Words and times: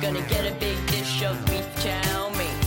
Gonna 0.00 0.20
get 0.28 0.46
a 0.46 0.52
big 0.60 0.76
dish 0.88 1.22
of 1.24 1.36
beef 1.46 1.66
chow 1.82 2.28
mein. 2.36 2.60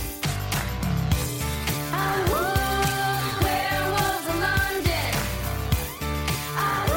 Ooh, 2.28 3.44
werewolves 3.44 4.26
of 4.28 4.36
London. 4.46 5.12
Ooh. 6.90 6.94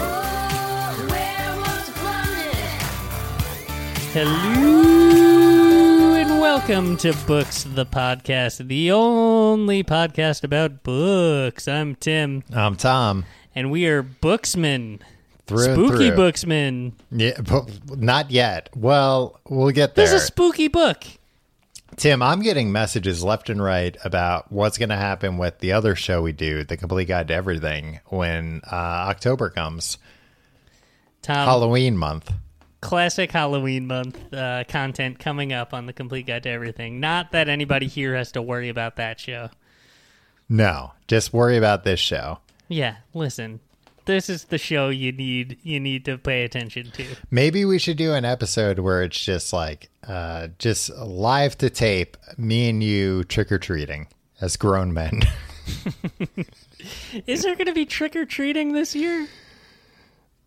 Ooh, 0.00 1.06
werewolves 1.10 1.88
of 1.88 2.02
London. 2.02 2.78
Hello 4.14 6.14
and 6.14 6.40
welcome 6.40 6.96
to 6.96 7.12
Books 7.26 7.64
the 7.64 7.84
Podcast, 7.84 8.66
the 8.66 8.90
only 8.92 9.84
podcast 9.84 10.42
about 10.42 10.82
books. 10.82 11.68
I'm 11.68 11.96
Tim, 11.96 12.44
I'm 12.52 12.76
Tom. 12.76 13.26
and 13.54 13.70
we 13.70 13.86
are 13.86 14.02
booksmen. 14.02 15.00
Through 15.46 15.74
spooky 15.74 16.08
through. 16.08 16.16
booksmen. 16.16 16.92
Yeah, 17.12 17.40
but 17.40 17.98
not 17.98 18.30
yet. 18.30 18.68
Well, 18.74 19.40
we'll 19.48 19.70
get 19.70 19.94
there. 19.94 20.06
There's 20.06 20.20
a 20.20 20.24
spooky 20.24 20.68
book. 20.68 21.04
Tim, 21.96 22.20
I'm 22.20 22.42
getting 22.42 22.72
messages 22.72 23.22
left 23.24 23.48
and 23.48 23.62
right 23.62 23.96
about 24.04 24.50
what's 24.52 24.76
going 24.76 24.88
to 24.90 24.96
happen 24.96 25.38
with 25.38 25.60
the 25.60 25.72
other 25.72 25.94
show 25.94 26.20
we 26.20 26.32
do, 26.32 26.62
The 26.64 26.76
Complete 26.76 27.08
Guide 27.08 27.28
to 27.28 27.34
Everything, 27.34 28.00
when 28.06 28.60
uh, 28.70 28.74
October 28.74 29.48
comes, 29.48 29.96
Tom, 31.22 31.46
Halloween 31.46 31.96
month. 31.96 32.30
classic 32.80 33.30
Halloween 33.32 33.86
month 33.86 34.18
uh, 34.34 34.64
content 34.68 35.18
coming 35.18 35.52
up 35.54 35.72
on 35.72 35.86
the 35.86 35.92
Complete 35.94 36.26
Guide 36.26 36.42
to 36.42 36.50
Everything. 36.50 37.00
Not 37.00 37.32
that 37.32 37.48
anybody 37.48 37.86
here 37.86 38.14
has 38.14 38.32
to 38.32 38.42
worry 38.42 38.68
about 38.68 38.96
that 38.96 39.18
show. 39.18 39.48
No, 40.48 40.92
just 41.08 41.32
worry 41.32 41.56
about 41.56 41.84
this 41.84 42.00
show. 42.00 42.40
Yeah, 42.68 42.96
listen. 43.14 43.60
This 44.06 44.30
is 44.30 44.44
the 44.44 44.58
show 44.58 44.88
you 44.88 45.10
need 45.12 45.58
you 45.62 45.80
need 45.80 46.04
to 46.04 46.16
pay 46.16 46.44
attention 46.44 46.90
to. 46.92 47.04
Maybe 47.30 47.64
we 47.64 47.78
should 47.78 47.96
do 47.96 48.14
an 48.14 48.24
episode 48.24 48.78
where 48.78 49.02
it's 49.02 49.18
just 49.18 49.52
like, 49.52 49.90
uh, 50.06 50.48
just 50.58 50.90
live 50.90 51.58
to 51.58 51.68
tape, 51.70 52.16
me 52.38 52.70
and 52.70 52.82
you 52.82 53.24
trick 53.24 53.50
or 53.50 53.58
treating 53.58 54.06
as 54.40 54.56
grown 54.56 54.94
men. 54.94 55.22
Is 57.26 57.42
there 57.42 57.56
going 57.56 57.66
to 57.66 57.72
be 57.72 57.84
trick 57.84 58.14
or 58.14 58.24
treating 58.24 58.72
this 58.72 58.94
year? 58.94 59.26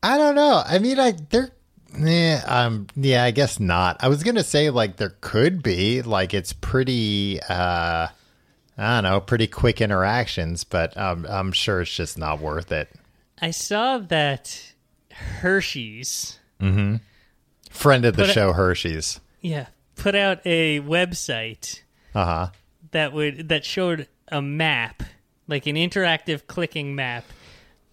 I 0.02 0.18
don't 0.18 0.36
know. 0.36 0.64
I 0.66 0.80
mean, 0.80 0.98
I 0.98 1.14
there. 1.30 1.52
Yeah, 1.98 2.44
um, 2.46 2.88
yeah, 2.96 3.24
I 3.24 3.32
guess 3.32 3.60
not. 3.60 3.98
I 4.02 4.08
was 4.08 4.24
gonna 4.24 4.44
say 4.44 4.70
like 4.70 4.98
there 4.98 5.16
could 5.22 5.62
be 5.64 6.02
like 6.02 6.34
it's 6.34 6.54
pretty. 6.54 7.42
uh 7.50 8.08
I 8.78 9.02
don't 9.02 9.12
know, 9.12 9.20
pretty 9.20 9.48
quick 9.48 9.82
interactions, 9.82 10.64
but 10.64 10.96
um, 10.96 11.26
I'm 11.28 11.52
sure 11.52 11.82
it's 11.82 11.94
just 11.94 12.18
not 12.18 12.40
worth 12.40 12.72
it. 12.72 12.88
I 13.42 13.52
saw 13.52 13.98
that 14.00 14.74
Hershey's, 15.12 16.40
Friend 16.60 18.06
of 18.06 18.16
the 18.16 18.28
show, 18.28 18.54
Hershey's. 18.54 19.20
yeah, 19.42 19.68
put 19.96 20.16
out 20.16 20.40
a 20.46 20.82
website 20.82 21.82
Uh 22.14 22.26
huh. 22.26 22.48
that 22.92 23.14
would 23.14 23.50
that 23.50 23.64
showed 23.64 24.08
a 24.30 24.42
map, 24.42 25.04
like 25.48 25.68
an 25.68 25.76
interactive 25.76 26.48
clicking 26.48 26.96
map 26.96 27.24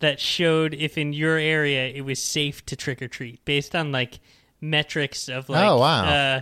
that 0.00 0.19
showed 0.20 0.74
if 0.74 0.98
in 0.98 1.12
your 1.12 1.36
area 1.36 1.86
it 1.89 2.02
was 2.02 2.20
safe 2.20 2.64
to 2.67 2.77
trick 2.77 3.00
or 3.00 3.08
treat 3.08 3.44
based 3.44 3.74
on 3.77 3.92
like 3.92 4.19
metrics 4.61 5.28
of 5.28 5.48
like 5.48 5.64
Oh, 5.64 5.78
wow. 5.78 6.05
uh 6.05 6.41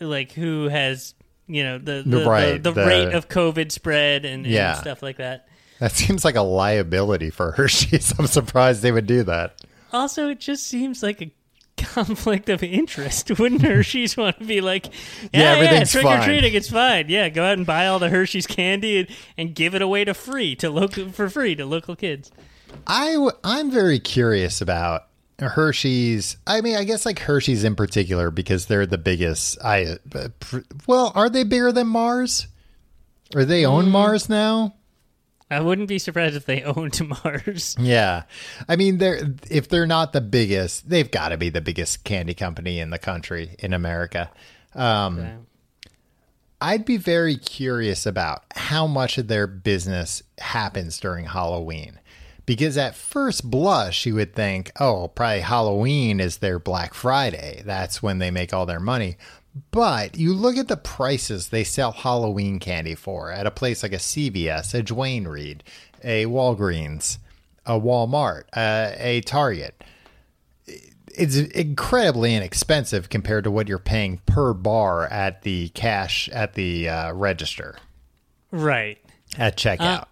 like 0.00 0.32
who 0.32 0.68
has 0.68 1.14
you 1.46 1.64
know 1.64 1.78
the 1.78 2.02
the, 2.06 2.24
Right, 2.24 2.62
the, 2.62 2.70
the, 2.70 2.80
the- 2.80 2.86
rate 2.86 3.12
of 3.14 3.28
covid 3.28 3.70
spread 3.72 4.24
and, 4.24 4.46
and 4.46 4.78
stuff 4.78 5.02
like 5.02 5.16
that 5.18 5.48
That 5.80 5.92
seems 5.92 6.24
like 6.24 6.36
a 6.36 6.42
liability 6.42 7.30
for 7.30 7.52
Hershey's. 7.52 8.12
I'm 8.18 8.26
surprised 8.26 8.82
they 8.82 8.92
would 8.92 9.06
do 9.06 9.22
that. 9.24 9.60
Also, 9.92 10.28
it 10.28 10.40
just 10.40 10.66
seems 10.66 11.02
like 11.02 11.20
a 11.22 11.30
conflict 11.76 12.48
of 12.48 12.62
interest. 12.62 13.30
Wouldn't 13.38 13.62
Hershey's 13.62 14.16
want 14.16 14.38
to 14.38 14.44
be 14.44 14.60
like, 14.60 14.86
Yeah, 14.86 14.92
yeah, 15.32 15.40
yeah, 15.40 15.50
everything's 15.52 15.92
Trick 15.92 16.04
or 16.06 16.20
treating, 16.22 16.54
it's 16.54 16.70
fine. 16.70 17.08
Yeah, 17.08 17.28
go 17.28 17.44
out 17.44 17.58
and 17.58 17.66
buy 17.66 17.86
all 17.86 17.98
the 17.98 18.08
Hershey's 18.08 18.46
candy 18.46 19.00
and, 19.00 19.08
and 19.36 19.54
give 19.54 19.74
it 19.74 19.82
away 19.82 20.04
to 20.04 20.14
free 20.14 20.56
to 20.56 20.70
local 20.70 21.10
for 21.10 21.28
free 21.28 21.54
to 21.56 21.66
local 21.66 21.96
kids. 21.96 22.30
I 22.86 23.12
w- 23.14 23.32
I'm 23.42 23.70
very 23.70 23.98
curious 23.98 24.60
about 24.60 25.02
Hershey's. 25.38 26.36
I 26.46 26.60
mean, 26.60 26.76
I 26.76 26.84
guess 26.84 27.06
like 27.06 27.18
Hershey's 27.18 27.64
in 27.64 27.76
particular 27.76 28.30
because 28.30 28.66
they're 28.66 28.86
the 28.86 28.98
biggest. 28.98 29.58
I 29.62 29.98
uh, 30.14 30.28
pr- 30.40 30.58
well, 30.86 31.12
are 31.14 31.28
they 31.28 31.44
bigger 31.44 31.72
than 31.72 31.86
Mars? 31.88 32.46
Or 33.34 33.44
they 33.44 33.64
own 33.64 33.90
Mars 33.90 34.28
now? 34.28 34.74
I 35.54 35.60
wouldn't 35.60 35.88
be 35.88 35.98
surprised 35.98 36.36
if 36.36 36.46
they 36.46 36.62
owned 36.64 37.00
Mars. 37.08 37.76
Yeah, 37.78 38.24
I 38.68 38.76
mean, 38.76 38.98
they're 38.98 39.20
if 39.50 39.68
they're 39.68 39.86
not 39.86 40.12
the 40.12 40.20
biggest, 40.20 40.88
they've 40.88 41.10
got 41.10 41.28
to 41.30 41.36
be 41.36 41.50
the 41.50 41.60
biggest 41.60 42.04
candy 42.04 42.34
company 42.34 42.80
in 42.80 42.90
the 42.90 42.98
country 42.98 43.56
in 43.58 43.72
America. 43.72 44.30
Um, 44.74 45.46
I'd 46.60 46.84
be 46.84 46.96
very 46.96 47.36
curious 47.36 48.06
about 48.06 48.44
how 48.54 48.86
much 48.86 49.18
of 49.18 49.28
their 49.28 49.46
business 49.46 50.22
happens 50.38 50.98
during 50.98 51.26
Halloween. 51.26 52.00
Because 52.46 52.76
at 52.76 52.94
first 52.94 53.50
blush, 53.50 54.04
you 54.04 54.14
would 54.16 54.34
think, 54.34 54.70
oh, 54.78 55.08
probably 55.08 55.40
Halloween 55.40 56.20
is 56.20 56.38
their 56.38 56.58
Black 56.58 56.92
Friday. 56.92 57.62
That's 57.64 58.02
when 58.02 58.18
they 58.18 58.30
make 58.30 58.52
all 58.52 58.66
their 58.66 58.80
money. 58.80 59.16
But 59.70 60.16
you 60.16 60.34
look 60.34 60.56
at 60.56 60.68
the 60.68 60.76
prices 60.76 61.48
they 61.48 61.64
sell 61.64 61.92
Halloween 61.92 62.58
candy 62.58 62.94
for 62.94 63.30
at 63.30 63.46
a 63.46 63.50
place 63.50 63.82
like 63.82 63.92
a 63.92 63.96
CVS, 63.98 64.74
a 64.74 64.82
Duane 64.82 65.28
Reade, 65.28 65.62
a 66.02 66.26
Walgreens, 66.26 67.18
a 67.64 67.78
Walmart, 67.78 68.44
uh, 68.56 68.92
a 68.96 69.20
Target 69.22 69.82
it's 71.16 71.36
incredibly 71.36 72.34
inexpensive 72.34 73.08
compared 73.08 73.44
to 73.44 73.50
what 73.50 73.68
you're 73.68 73.78
paying 73.78 74.20
per 74.26 74.52
bar 74.52 75.06
at 75.06 75.42
the 75.42 75.68
cash 75.68 76.28
at 76.30 76.54
the 76.54 76.88
uh, 76.88 77.12
register 77.12 77.76
Right. 78.50 78.98
at 79.38 79.56
checkout. 79.56 80.06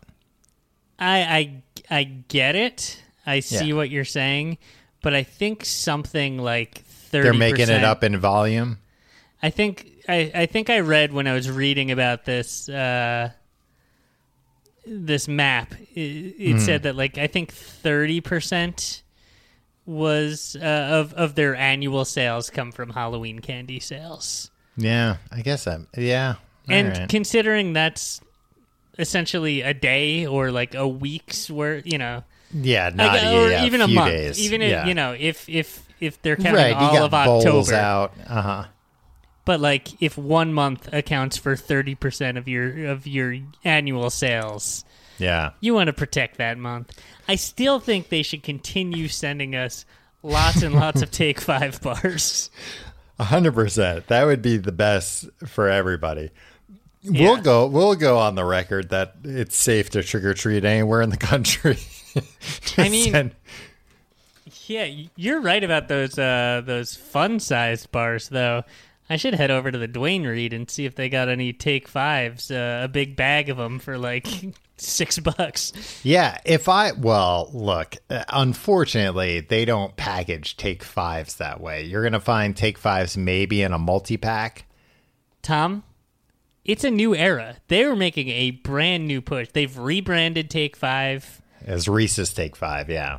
I 1.00 1.62
I 1.90 1.98
I 1.98 2.04
get 2.04 2.54
it. 2.54 3.02
I 3.26 3.40
see 3.40 3.66
Yeah. 3.68 3.74
what 3.74 3.90
you're 3.90 4.04
saying, 4.04 4.58
but 5.02 5.12
I 5.12 5.24
think 5.24 5.64
something 5.64 6.38
like 6.38 6.82
30 6.84 7.22
They're 7.24 7.34
making 7.34 7.68
it 7.68 7.82
up 7.82 8.04
in 8.04 8.16
volume. 8.18 8.78
I 9.42 9.50
think 9.50 9.90
I, 10.08 10.30
I 10.34 10.46
think 10.46 10.70
I 10.70 10.80
read 10.80 11.12
when 11.12 11.26
I 11.26 11.34
was 11.34 11.50
reading 11.50 11.90
about 11.90 12.24
this 12.24 12.68
uh, 12.68 13.30
this 14.86 15.28
map. 15.28 15.74
It, 15.94 16.00
it 16.00 16.60
said 16.60 16.84
that 16.84 16.96
like 16.96 17.18
I 17.18 17.26
think 17.26 17.52
thirty 17.52 18.20
percent 18.20 19.02
was 19.84 20.56
uh, 20.60 20.64
of 20.64 21.12
of 21.14 21.34
their 21.34 21.54
annual 21.56 22.04
sales 22.04 22.50
come 22.50 22.72
from 22.72 22.90
Halloween 22.90 23.40
candy 23.40 23.80
sales, 23.80 24.50
Yeah, 24.76 25.16
I 25.30 25.40
guess 25.42 25.66
I'm. 25.66 25.88
Yeah, 25.96 26.36
and 26.68 26.96
right. 26.96 27.08
considering 27.08 27.72
that's 27.72 28.20
essentially 28.98 29.62
a 29.62 29.74
day 29.74 30.26
or 30.26 30.50
like 30.52 30.74
a 30.74 30.86
week's 30.86 31.50
worth, 31.50 31.86
you 31.86 31.98
know, 31.98 32.22
yeah, 32.54 32.90
not 32.94 33.14
like, 33.14 33.22
or 33.24 33.50
yeah, 33.50 33.64
even 33.64 33.80
a 33.80 33.86
few 33.86 33.94
month, 33.96 34.12
days. 34.12 34.38
even 34.40 34.62
if 34.62 34.70
yeah. 34.70 34.86
you 34.86 34.94
know 34.94 35.16
if 35.18 35.48
if 35.48 35.86
if 36.00 36.20
they're 36.22 36.36
counting 36.36 36.54
right. 36.54 36.74
all 36.74 36.92
you 36.92 36.98
got 36.98 37.06
of 37.06 37.14
October. 37.14 37.74
out. 37.74 38.12
Uh 38.26 38.42
huh. 38.42 38.64
But 39.44 39.60
like, 39.60 40.00
if 40.00 40.16
one 40.16 40.52
month 40.52 40.88
accounts 40.92 41.36
for 41.36 41.56
thirty 41.56 41.94
percent 41.94 42.38
of 42.38 42.46
your 42.48 42.86
of 42.86 43.06
your 43.06 43.36
annual 43.64 44.08
sales, 44.10 44.84
Yeah. 45.18 45.50
you 45.60 45.74
want 45.74 45.88
to 45.88 45.92
protect 45.92 46.38
that 46.38 46.58
month. 46.58 46.96
I 47.28 47.34
still 47.34 47.80
think 47.80 48.08
they 48.08 48.22
should 48.22 48.42
continue 48.42 49.08
sending 49.08 49.56
us 49.56 49.84
lots 50.22 50.62
and 50.62 50.74
lots 50.74 51.02
of 51.02 51.10
Take 51.10 51.40
Five 51.40 51.80
bars. 51.82 52.50
A 53.18 53.24
hundred 53.24 53.54
percent. 53.54 54.06
That 54.06 54.24
would 54.26 54.42
be 54.42 54.56
the 54.58 54.72
best 54.72 55.28
for 55.46 55.68
everybody. 55.68 56.30
Yeah. 57.00 57.22
We'll 57.32 57.42
go. 57.42 57.66
We'll 57.66 57.96
go 57.96 58.18
on 58.18 58.36
the 58.36 58.44
record 58.44 58.90
that 58.90 59.16
it's 59.24 59.56
safe 59.56 59.90
to 59.90 60.04
trick 60.04 60.22
or 60.24 60.34
treat 60.34 60.64
anywhere 60.64 61.02
in 61.02 61.10
the 61.10 61.16
country. 61.16 61.78
I 62.78 62.88
mean- 62.88 63.10
Send- 63.12 63.34
Yeah, 64.66 64.88
you're 65.16 65.40
right 65.40 65.62
about 65.64 65.88
those 65.88 66.16
uh, 66.18 66.62
those 66.64 66.94
fun 66.94 67.40
sized 67.40 67.90
bars, 67.90 68.28
though. 68.28 68.62
I 69.12 69.16
should 69.16 69.34
head 69.34 69.50
over 69.50 69.70
to 69.70 69.76
the 69.76 69.86
Duane 69.86 70.26
Reade 70.26 70.54
and 70.54 70.70
see 70.70 70.86
if 70.86 70.94
they 70.94 71.10
got 71.10 71.28
any 71.28 71.52
Take 71.52 71.86
Fives, 71.86 72.50
uh, 72.50 72.80
a 72.84 72.88
big 72.88 73.14
bag 73.14 73.50
of 73.50 73.58
them 73.58 73.78
for 73.78 73.98
like 73.98 74.26
six 74.78 75.18
bucks. 75.18 76.00
Yeah, 76.02 76.38
if 76.46 76.66
I 76.66 76.92
well, 76.92 77.50
look, 77.52 77.98
uh, 78.08 78.24
unfortunately, 78.30 79.40
they 79.40 79.66
don't 79.66 79.94
package 79.96 80.56
Take 80.56 80.82
Fives 80.82 81.36
that 81.36 81.60
way. 81.60 81.84
You're 81.84 82.00
going 82.00 82.14
to 82.14 82.20
find 82.20 82.56
Take 82.56 82.78
Fives 82.78 83.14
maybe 83.14 83.60
in 83.60 83.74
a 83.74 83.78
multi-pack. 83.78 84.64
Tom, 85.42 85.82
it's 86.64 86.82
a 86.82 86.90
new 86.90 87.14
era. 87.14 87.56
They 87.68 87.84
were 87.84 87.96
making 87.96 88.30
a 88.30 88.52
brand 88.52 89.06
new 89.06 89.20
push. 89.20 89.48
They've 89.52 89.76
rebranded 89.76 90.48
Take 90.48 90.74
Five. 90.74 91.42
As 91.66 91.86
Reese's 91.86 92.32
Take 92.32 92.56
5, 92.56 92.88
yeah. 92.88 93.18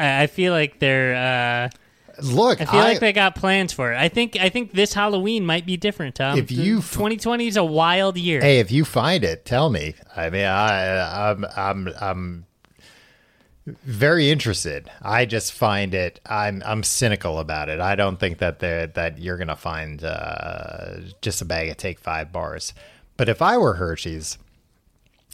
I, 0.00 0.24
I 0.24 0.26
feel 0.26 0.52
like 0.52 0.80
they're. 0.80 1.14
Uh, 1.14 1.78
Look, 2.20 2.60
I 2.60 2.64
feel 2.64 2.80
like 2.80 3.00
they 3.00 3.12
got 3.12 3.34
plans 3.34 3.72
for 3.72 3.92
it. 3.92 3.96
I 3.96 4.08
think. 4.08 4.36
I 4.36 4.48
think 4.48 4.72
this 4.72 4.92
Halloween 4.92 5.46
might 5.46 5.64
be 5.64 5.76
different, 5.76 6.16
Tom. 6.16 6.38
If 6.38 6.50
you 6.50 6.76
2020 6.76 7.46
is 7.46 7.56
a 7.56 7.64
wild 7.64 8.16
year. 8.18 8.40
Hey, 8.40 8.58
if 8.58 8.70
you 8.70 8.84
find 8.84 9.24
it, 9.24 9.44
tell 9.44 9.70
me. 9.70 9.94
I 10.14 10.30
mean, 10.30 10.44
I 10.44 11.30
I'm 11.30 11.46
I'm 11.56 11.88
I'm 12.00 12.46
very 13.66 14.30
interested. 14.30 14.90
I 15.00 15.24
just 15.24 15.52
find 15.52 15.94
it. 15.94 16.20
I'm 16.26 16.62
I'm 16.66 16.82
cynical 16.82 17.38
about 17.38 17.68
it. 17.68 17.80
I 17.80 17.94
don't 17.94 18.18
think 18.18 18.38
that 18.38 18.58
that 18.60 19.18
you're 19.18 19.38
gonna 19.38 19.56
find 19.56 20.02
uh, 20.04 20.96
just 21.20 21.40
a 21.40 21.44
bag 21.44 21.70
of 21.70 21.76
Take 21.76 21.98
Five 21.98 22.32
bars. 22.32 22.74
But 23.16 23.28
if 23.28 23.40
I 23.40 23.58
were 23.58 23.74
Hershey's, 23.74 24.38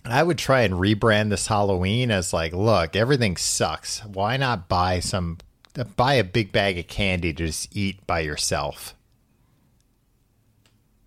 I 0.05 0.23
would 0.23 0.39
try 0.39 0.63
and 0.63 0.75
rebrand 0.75 1.31
this 1.31 1.47
Halloween 1.47 2.11
as 2.11 2.33
like, 2.33 2.53
look, 2.53 2.97
everything 2.97 3.37
sucks. 3.37 4.05
Why 4.05 4.37
not 4.37 4.69
buy 4.69 5.01
some, 5.01 5.39
buy 5.85 6.15
a 6.15 6.25
big 6.25 6.53
bag 6.53 6.79
of 6.79 6.89
candy 6.89 7.33
to 7.33 7.47
just 7.47 7.75
eat 7.77 8.07
by 8.07 8.21
yourself? 8.21 8.95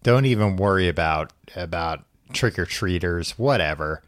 Don't 0.03 0.25
even 0.25 0.56
worry 0.56 0.88
about 0.88 1.31
about 1.56 2.06
trick 2.33 2.57
or 2.57 2.65
treaters, 2.65 3.38
whatever. 3.38 4.01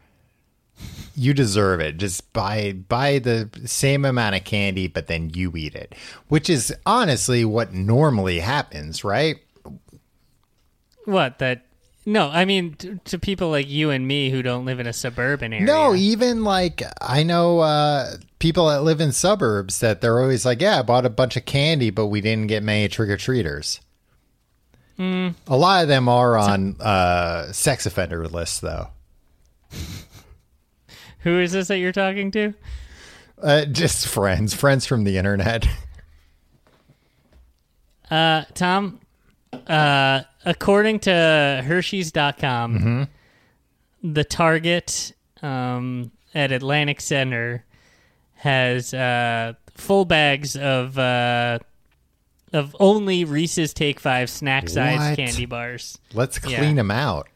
You 1.14 1.34
deserve 1.34 1.80
it. 1.80 1.98
Just 1.98 2.32
buy 2.32 2.72
buy 2.72 3.20
the 3.20 3.48
same 3.64 4.04
amount 4.04 4.34
of 4.34 4.44
candy, 4.44 4.88
but 4.88 5.06
then 5.06 5.30
you 5.30 5.52
eat 5.56 5.74
it, 5.74 5.94
which 6.28 6.50
is 6.50 6.74
honestly 6.84 7.44
what 7.44 7.72
normally 7.72 8.40
happens, 8.40 9.04
right? 9.04 9.36
What 11.04 11.38
that? 11.38 11.66
No, 12.06 12.28
I 12.28 12.44
mean 12.44 12.74
to, 12.74 12.98
to 13.04 13.18
people 13.18 13.50
like 13.50 13.68
you 13.68 13.90
and 13.90 14.06
me 14.06 14.30
who 14.30 14.42
don't 14.42 14.64
live 14.66 14.78
in 14.78 14.86
a 14.86 14.92
suburban 14.92 15.52
area. 15.52 15.64
No, 15.64 15.94
even 15.94 16.44
like 16.44 16.82
I 17.00 17.22
know 17.22 17.60
uh, 17.60 18.16
people 18.38 18.68
that 18.68 18.82
live 18.82 19.00
in 19.00 19.12
suburbs 19.12 19.80
that 19.80 20.00
they're 20.00 20.20
always 20.20 20.44
like, 20.44 20.60
"Yeah, 20.60 20.80
I 20.80 20.82
bought 20.82 21.06
a 21.06 21.10
bunch 21.10 21.36
of 21.36 21.46
candy, 21.46 21.90
but 21.90 22.06
we 22.06 22.20
didn't 22.20 22.48
get 22.48 22.62
many 22.62 22.88
trick 22.88 23.08
or 23.08 23.16
treaters." 23.16 23.80
A 24.98 25.32
lot 25.48 25.82
of 25.82 25.88
them 25.88 26.08
are 26.08 26.36
on 26.36 26.76
uh, 26.80 27.50
sex 27.52 27.84
offender 27.84 28.28
lists, 28.28 28.60
though. 28.60 28.88
who 31.20 31.40
is 31.40 31.52
this 31.52 31.68
that 31.68 31.78
you're 31.78 31.90
talking 31.90 32.30
to? 32.30 32.54
Uh, 33.42 33.64
just 33.64 34.06
friends, 34.06 34.54
friends 34.54 34.86
from 34.86 35.04
the 35.04 35.18
internet. 35.18 35.66
Uh, 38.10 38.44
Tom, 38.54 39.00
uh, 39.66 40.22
according 40.44 41.00
to 41.00 41.62
Hershey's.com, 41.66 43.08
the 44.02 44.24
Target 44.24 45.12
um, 45.42 46.10
at 46.34 46.52
Atlantic 46.52 47.00
Center 47.00 47.64
has 48.34 48.92
uh, 48.94 49.54
full 49.74 50.04
bags 50.04 50.56
of 50.56 50.98
uh, 50.98 51.58
of 52.52 52.76
only 52.78 53.24
Reese's 53.24 53.72
Take 53.74 53.98
Five 54.00 54.30
snack 54.30 54.68
size 54.68 55.16
candy 55.16 55.46
bars. 55.46 55.98
Let's 56.12 56.38
Yeah. 56.46 56.58
clean 56.58 56.76
them 56.76 56.90
out. 56.90 57.28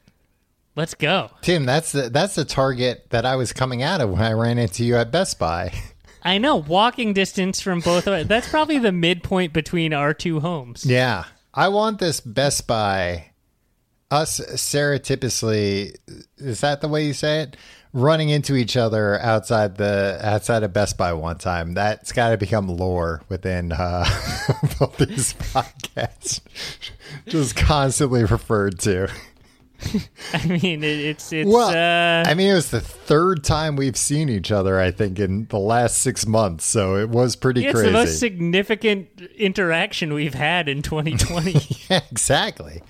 Let's 0.76 0.94
go. 0.94 1.31
Tim, 1.43 1.67
that's 1.67 1.91
the 1.93 2.09
that's 2.11 2.35
the 2.37 2.44
target 2.44 3.06
that 3.11 3.25
I 3.26 3.35
was 3.37 3.53
coming 3.53 3.82
out 3.82 4.00
of 4.00 4.11
when 4.11 4.23
I 4.23 4.32
ran 4.32 4.59
into 4.59 4.85
you 4.85 4.97
at 4.97 5.11
Best 5.11 5.38
Buy. 5.38 5.73
I 6.23 6.38
know 6.38 6.56
walking 6.56 7.12
distance 7.14 7.61
from 7.61 7.81
both. 7.81 8.06
of 8.06 8.12
us. 8.12 8.26
That's 8.26 8.49
probably 8.49 8.79
the 8.79 8.93
midpoint 8.93 9.53
between 9.53 9.93
our 9.93 10.12
two 10.14 10.41
homes. 10.41 10.85
Yeah. 10.85 11.25
I 11.59 11.67
want 11.67 11.99
this 11.99 12.21
Best 12.21 12.69
Buy, 12.69 13.33
us 14.13 14.39
stereotypically, 14.39 15.97
is 16.37 16.61
that 16.61 16.81
the 16.81 16.87
way 16.87 17.05
you 17.05 17.13
say 17.13 17.41
it? 17.41 17.57
Running 17.93 18.29
into 18.29 18.55
each 18.55 18.77
other 18.77 19.19
outside 19.19 19.77
the 19.77 20.21
outside 20.23 20.63
of 20.63 20.73
Best 20.73 20.97
Buy 20.97 21.13
one 21.15 21.39
time. 21.39 21.75
That's 21.75 22.13
got 22.13 22.31
to 22.31 22.37
become 22.37 22.69
lore 22.69 23.23
within 23.29 23.73
uh, 23.73 24.05
both 24.79 24.99
these 24.99 25.35
podcasts. 25.35 26.43
Just 27.27 27.57
constantly 27.57 28.23
referred 28.23 28.79
to. 28.81 29.11
I 30.33 30.47
mean, 30.47 30.83
it, 30.83 31.01
it's 31.01 31.33
it's. 31.33 31.49
Well, 31.49 31.69
uh, 31.69 32.29
I 32.29 32.35
mean, 32.35 32.51
it 32.51 32.55
was 32.55 32.71
the 32.71 32.81
third 32.81 33.45
time 33.45 33.77
we've 33.77 33.97
seen 33.97 34.29
each 34.29 34.51
other. 34.51 34.81
I 34.81 34.91
think 34.91 35.19
in 35.19 35.47
the 35.47 35.59
last 35.59 35.99
six 35.99 36.27
months, 36.27 36.65
so 36.65 36.97
it 36.97 37.09
was 37.09 37.37
pretty 37.37 37.63
crazy. 37.63 37.71
it's 37.71 37.81
crazy. 37.81 37.93
the 37.93 37.99
most 37.99 38.19
significant 38.19 39.21
interaction 39.37 40.13
we've 40.13 40.35
had 40.35 40.69
in 40.69 40.83
2020. 40.83 41.57
Yeah, 41.89 42.03
exactly. 42.11 42.83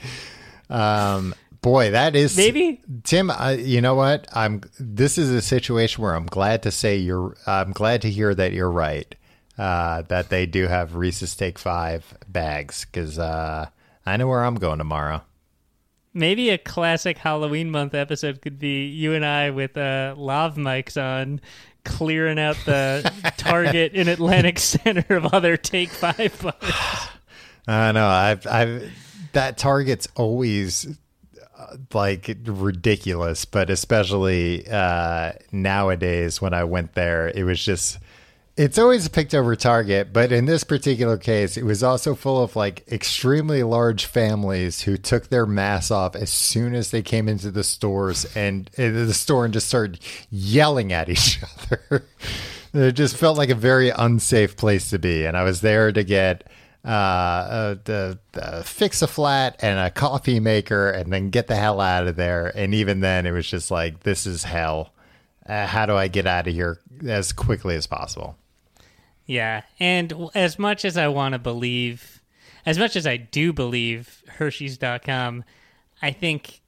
Um, 0.71 1.35
boy, 1.61 1.93
that 1.93 2.17
is 2.17 2.37
Maybe 2.37 2.81
Tim. 3.05 3.31
I, 3.31 3.53
you 3.53 3.81
know 3.81 3.95
what? 3.95 4.27
I'm. 4.33 4.63
This 4.81 5.19
is 5.19 5.31
a 5.31 5.43
situation 5.43 6.03
where 6.03 6.15
I'm 6.15 6.27
glad 6.27 6.63
to 6.65 6.71
say 6.71 6.97
you're. 6.97 7.37
I'm 7.47 7.73
glad 7.73 8.03
to 8.03 8.11
hear 8.11 8.35
that 8.35 8.53
you're 8.53 8.71
right. 8.71 9.15
Uh, 9.57 10.03
that 10.03 10.31
they 10.31 10.47
do 10.47 10.67
have 10.67 10.95
Reese's 10.95 11.37
Take 11.37 11.59
Five 11.59 12.17
bags 12.27 12.87
because 12.87 13.19
uh, 13.19 13.67
I 14.07 14.17
know 14.17 14.27
where 14.27 14.45
I'm 14.45 14.55
going 14.57 14.79
tomorrow. 14.79 15.23
Maybe 16.19 16.51
a 16.51 16.59
classic 16.59 17.17
Halloween 17.17 17.71
month 17.71 17.95
episode 17.95 18.43
could 18.43 18.59
be 18.59 18.87
you 18.87 19.15
and 19.15 19.25
I 19.25 19.51
with 19.51 19.77
uh, 19.77 20.15
lav 20.19 20.57
mics 20.57 21.01
on, 21.01 21.41
clearing 21.85 22.39
out 22.39 22.57
the 22.67 23.11
Target 23.39 23.93
in 23.93 24.09
Atlantic 24.09 24.59
Center 24.59 25.17
of 25.17 25.33
other 25.33 25.57
Take 25.57 25.91
Five 25.91 26.39
bars. 26.43 27.09
I 27.67 27.93
know. 27.93 28.07
I've. 28.07 28.47
I've. 28.47 28.93
That 29.33 29.59
Target's 29.59 30.09
always 30.17 30.99
uh, 31.57 31.77
like 31.93 32.37
ridiculous, 32.45 33.45
but 33.45 33.71
especially 33.71 34.67
uh, 34.69 35.33
nowadays 35.53 36.41
when 36.41 36.55
I 36.55 36.65
went 36.65 36.95
there, 36.95 37.29
it 37.29 37.45
was 37.45 37.65
just. 37.65 37.99
It's 38.59 38.77
always 38.77 39.07
picked 39.07 39.37
over 39.37 39.55
Target, 39.55 40.13
but 40.13 40.33
in 40.33 40.47
this 40.47 40.65
particular 40.65 41.17
case, 41.17 41.57
it 41.57 41.63
was 41.63 41.85
also 41.85 42.17
full 42.17 42.43
of 42.43 42.57
like 42.57 42.83
extremely 42.91 43.63
large 43.63 44.05
families 44.05 44.83
who 44.83 44.97
took 44.97 45.29
their 45.29 45.47
masks 45.47 45.93
off 45.93 46.17
as 46.17 46.29
soon 46.29 46.75
as 46.75 46.91
they 46.91 47.01
came 47.01 47.29
into 47.29 47.53
the 47.53 47.63
stores 47.63 48.27
and 48.35 48.69
into 48.75 49.07
the 49.07 49.15
store 49.15 49.45
and 49.45 49.55
just 49.55 49.69
started 49.69 50.01
yelling 50.29 50.93
at 50.93 51.09
each 51.09 51.39
other. 51.41 52.05
it 52.75 52.93
just 52.95 53.17
felt 53.17 53.39
like 53.39 53.49
a 53.49 53.55
very 53.55 53.91
unsafe 53.91 54.57
place 54.57 54.91
to 54.91 54.99
be, 54.99 55.25
and 55.25 55.37
I 55.37 55.45
was 55.45 55.61
there 55.61 55.93
to 55.93 56.03
get 56.03 56.43
uh, 56.85 56.89
uh 56.89 57.77
the, 57.85 58.19
the 58.33 58.65
fix 58.65 59.03
a 59.03 59.07
flat 59.07 59.55
and 59.61 59.79
a 59.79 59.89
coffee 59.89 60.41
maker, 60.41 60.91
and 60.91 61.13
then 61.13 61.31
get 61.31 61.47
the 61.47 61.55
hell 61.55 61.81
out 61.81 62.09
of 62.09 62.17
there. 62.17 62.51
And 62.57 62.75
even 62.75 62.99
then, 62.99 63.25
it 63.25 63.31
was 63.31 63.49
just 63.49 63.71
like 63.71 64.01
this 64.01 64.27
is 64.27 64.43
hell. 64.43 64.93
Uh, 65.47 65.69
how 65.69 65.87
do 65.87 65.95
I 65.95 66.09
get 66.09 66.27
out 66.27 66.49
of 66.49 66.55
here 66.55 66.81
as 67.07 67.33
quickly 67.33 67.77
as 67.77 67.87
possible? 67.87 68.37
Yeah, 69.29 69.63
and 69.79 70.13
as 70.35 70.59
much 70.59 70.85
as 70.87 70.97
I 70.97 71.07
want 71.09 71.35
to 71.35 71.39
believe, 71.39 72.23
as 72.67 72.79
much 72.79 72.97
as 72.97 73.07
I 73.07 73.19
do 73.19 73.53
believe 73.53 74.25
Hershey's.com, 74.27 75.45
I 76.03 76.11
think 76.13 76.61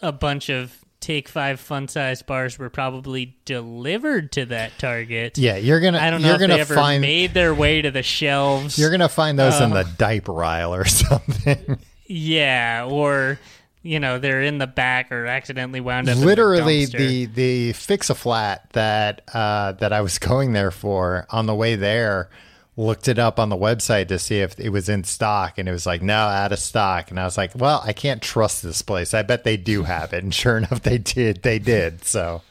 a 0.00 0.12
bunch 0.12 0.48
of 0.48 0.78
Take 1.00 1.28
Five 1.28 1.58
fun 1.60 1.88
size 1.88 2.22
bars 2.22 2.58
were 2.58 2.70
probably 2.70 3.36
delivered 3.44 4.30
to 4.32 4.46
that 4.46 4.78
Target. 4.78 5.36
Yeah, 5.36 5.56
you're 5.56 5.80
gonna. 5.80 5.98
I 5.98 6.10
don't 6.10 6.22
know 6.22 6.28
you're 6.28 6.34
if 6.36 6.40
gonna 6.40 6.54
they 6.54 6.60
ever 6.60 6.74
find. 6.74 7.00
made 7.02 7.34
their 7.34 7.54
way 7.54 7.82
to 7.82 7.90
the 7.90 8.02
shelves. 8.04 8.78
You're 8.78 8.90
gonna 8.92 9.08
find 9.08 9.38
those 9.38 9.60
in 9.60 9.72
Uh, 9.72 9.82
the 9.82 9.90
diaper 9.98 10.42
aisle 10.44 10.74
or 10.74 10.84
something. 10.86 11.78
yeah, 12.06 12.86
or 12.88 13.38
you 13.86 14.00
know 14.00 14.18
they're 14.18 14.42
in 14.42 14.58
the 14.58 14.66
back 14.66 15.12
or 15.12 15.26
accidentally 15.26 15.80
wound 15.80 16.08
up. 16.08 16.18
Literally, 16.18 16.82
in 16.82 16.90
the, 16.90 16.96
dumpster. 16.96 16.98
the 16.98 17.26
the 17.26 17.72
fix 17.72 18.10
a 18.10 18.14
flat 18.14 18.68
that 18.72 19.22
uh, 19.32 19.72
that 19.72 19.92
I 19.92 20.00
was 20.00 20.18
going 20.30 20.52
there 20.52 20.70
for 20.70 21.26
on 21.30 21.46
the 21.46 21.54
way 21.54 21.76
there, 21.76 22.28
looked 22.76 23.08
it 23.08 23.18
up 23.18 23.38
on 23.38 23.48
the 23.48 23.56
website 23.56 24.08
to 24.08 24.18
see 24.18 24.40
if 24.40 24.58
it 24.58 24.70
was 24.70 24.88
in 24.88 25.04
stock, 25.04 25.58
and 25.58 25.68
it 25.68 25.72
was 25.72 25.86
like 25.86 26.02
no, 26.02 26.14
out 26.14 26.52
of 26.52 26.58
stock. 26.58 27.10
And 27.10 27.18
I 27.20 27.24
was 27.24 27.36
like, 27.38 27.52
well, 27.54 27.82
I 27.84 27.92
can't 27.92 28.20
trust 28.20 28.62
this 28.62 28.82
place. 28.82 29.14
I 29.14 29.22
bet 29.22 29.44
they 29.44 29.56
do 29.56 29.84
have 29.84 30.12
it, 30.12 30.22
and 30.22 30.34
sure 30.34 30.56
enough, 30.58 30.82
they 30.82 30.98
did. 30.98 31.42
They 31.42 31.58
did. 31.58 32.04
So 32.04 32.42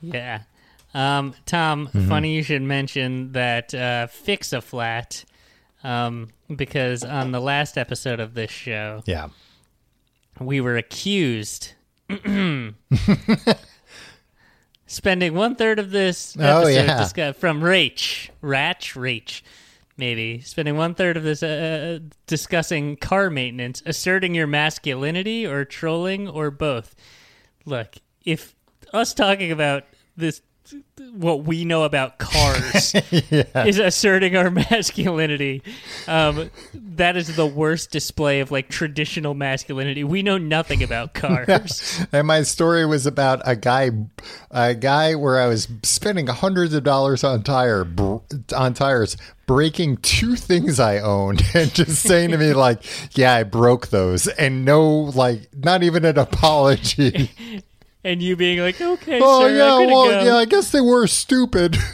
Yeah. 0.00 0.42
Um, 0.94 1.34
Tom, 1.46 1.86
Mm-hmm. 1.88 2.08
funny 2.08 2.34
you 2.34 2.42
should 2.42 2.60
mention 2.62 3.32
that 3.32 3.72
uh, 3.74 4.06
Fix 4.08 4.52
a 4.52 4.60
Flat, 4.60 5.24
um, 5.82 6.28
because 6.54 7.02
on 7.02 7.32
the 7.32 7.40
last 7.40 7.78
episode 7.78 8.20
of 8.20 8.34
this 8.34 8.50
show, 8.50 9.02
yeah, 9.06 9.28
we 10.40 10.60
were 10.60 10.76
accused 10.76 11.72
spending 14.86 15.34
one 15.34 15.54
third 15.56 15.78
of 15.78 15.90
this 15.90 16.36
Oh, 16.38 16.66
yeah. 16.66 16.98
discuss- 16.98 17.36
from 17.36 17.60
Rach, 17.60 18.30
Ratch, 18.40 18.94
Rach, 18.94 19.42
maybe 19.96 20.40
spending 20.40 20.76
one 20.76 20.94
third 20.94 21.16
of 21.16 21.22
this 21.22 21.42
uh, 21.42 22.00
discussing 22.26 22.96
car 22.96 23.30
maintenance, 23.30 23.82
asserting 23.86 24.34
your 24.34 24.46
masculinity, 24.46 25.46
or 25.46 25.64
trolling, 25.64 26.28
or 26.28 26.50
both. 26.50 26.94
Look, 27.64 27.96
if 28.24 28.54
us 28.92 29.14
talking 29.14 29.50
about 29.52 29.84
this. 30.16 30.42
What 31.14 31.44
we 31.44 31.66
know 31.66 31.82
about 31.82 32.18
cars 32.18 32.94
is 33.12 33.78
asserting 33.78 34.34
our 34.34 34.50
masculinity. 34.70 35.62
Um, 36.08 36.50
that 36.72 37.16
is 37.18 37.36
the 37.36 37.46
worst 37.46 37.90
display 37.90 38.40
of 38.40 38.50
like 38.50 38.68
traditional 38.68 39.34
masculinity. 39.34 40.04
We 40.04 40.22
know 40.22 40.38
nothing 40.38 40.82
about 40.82 41.12
cars. 41.14 42.00
And 42.12 42.26
my 42.26 42.42
story 42.42 42.86
was 42.86 43.06
about 43.06 43.42
a 43.44 43.56
guy, 43.56 43.90
a 44.50 44.74
guy 44.74 45.14
where 45.14 45.38
I 45.38 45.48
was 45.48 45.68
spending 45.82 46.28
hundreds 46.28 46.72
of 46.72 46.82
dollars 46.82 47.24
on 47.24 47.42
tire 47.42 47.84
br- 47.84 48.16
on 48.56 48.72
tires, 48.72 49.18
breaking 49.46 49.98
two 49.98 50.34
things 50.36 50.80
I 50.80 50.98
owned, 50.98 51.42
and 51.54 51.74
just 51.74 52.02
saying 52.02 52.30
to 52.30 52.38
me 52.38 52.54
like, 52.54 52.82
"Yeah, 53.16 53.34
I 53.34 53.42
broke 53.42 53.88
those," 53.88 54.28
and 54.28 54.64
no, 54.64 54.90
like, 54.90 55.48
not 55.54 55.82
even 55.82 56.04
an 56.06 56.18
apology. 56.18 57.30
And 58.04 58.22
you 58.22 58.36
being 58.36 58.58
like, 58.58 58.80
"Okay, 58.80 59.20
Oh 59.22 59.42
sir, 59.42 59.56
yeah, 59.56 59.74
I'm 59.74 59.80
gonna 59.82 59.92
well 59.92 60.10
go." 60.10 60.24
yeah, 60.24 60.36
I 60.36 60.44
guess 60.44 60.70
they 60.70 60.80
were 60.80 61.06
stupid. 61.06 61.76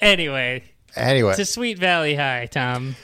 Anyway, 0.00 0.62
anyway, 0.94 1.34
to 1.34 1.44
Sweet 1.44 1.78
Valley 1.78 2.14
High, 2.14 2.46
Tom. 2.46 2.94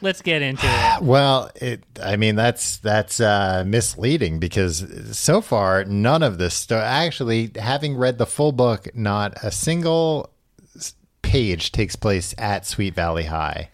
Let's 0.00 0.22
get 0.22 0.42
into 0.42 0.66
it. 0.66 1.02
well, 1.02 1.50
it. 1.56 1.82
I 2.02 2.16
mean, 2.16 2.36
that's 2.36 2.76
that's 2.76 3.18
uh, 3.18 3.64
misleading 3.66 4.38
because 4.38 5.16
so 5.16 5.40
far 5.40 5.84
none 5.84 6.22
of 6.22 6.38
this 6.38 6.54
stuff. 6.54 6.84
Actually, 6.84 7.50
having 7.56 7.96
read 7.96 8.18
the 8.18 8.26
full 8.26 8.52
book, 8.52 8.94
not 8.94 9.34
a 9.42 9.50
single 9.50 10.30
page 11.22 11.72
takes 11.72 11.96
place 11.96 12.34
at 12.38 12.64
Sweet 12.64 12.94
Valley 12.94 13.24
High. 13.24 13.70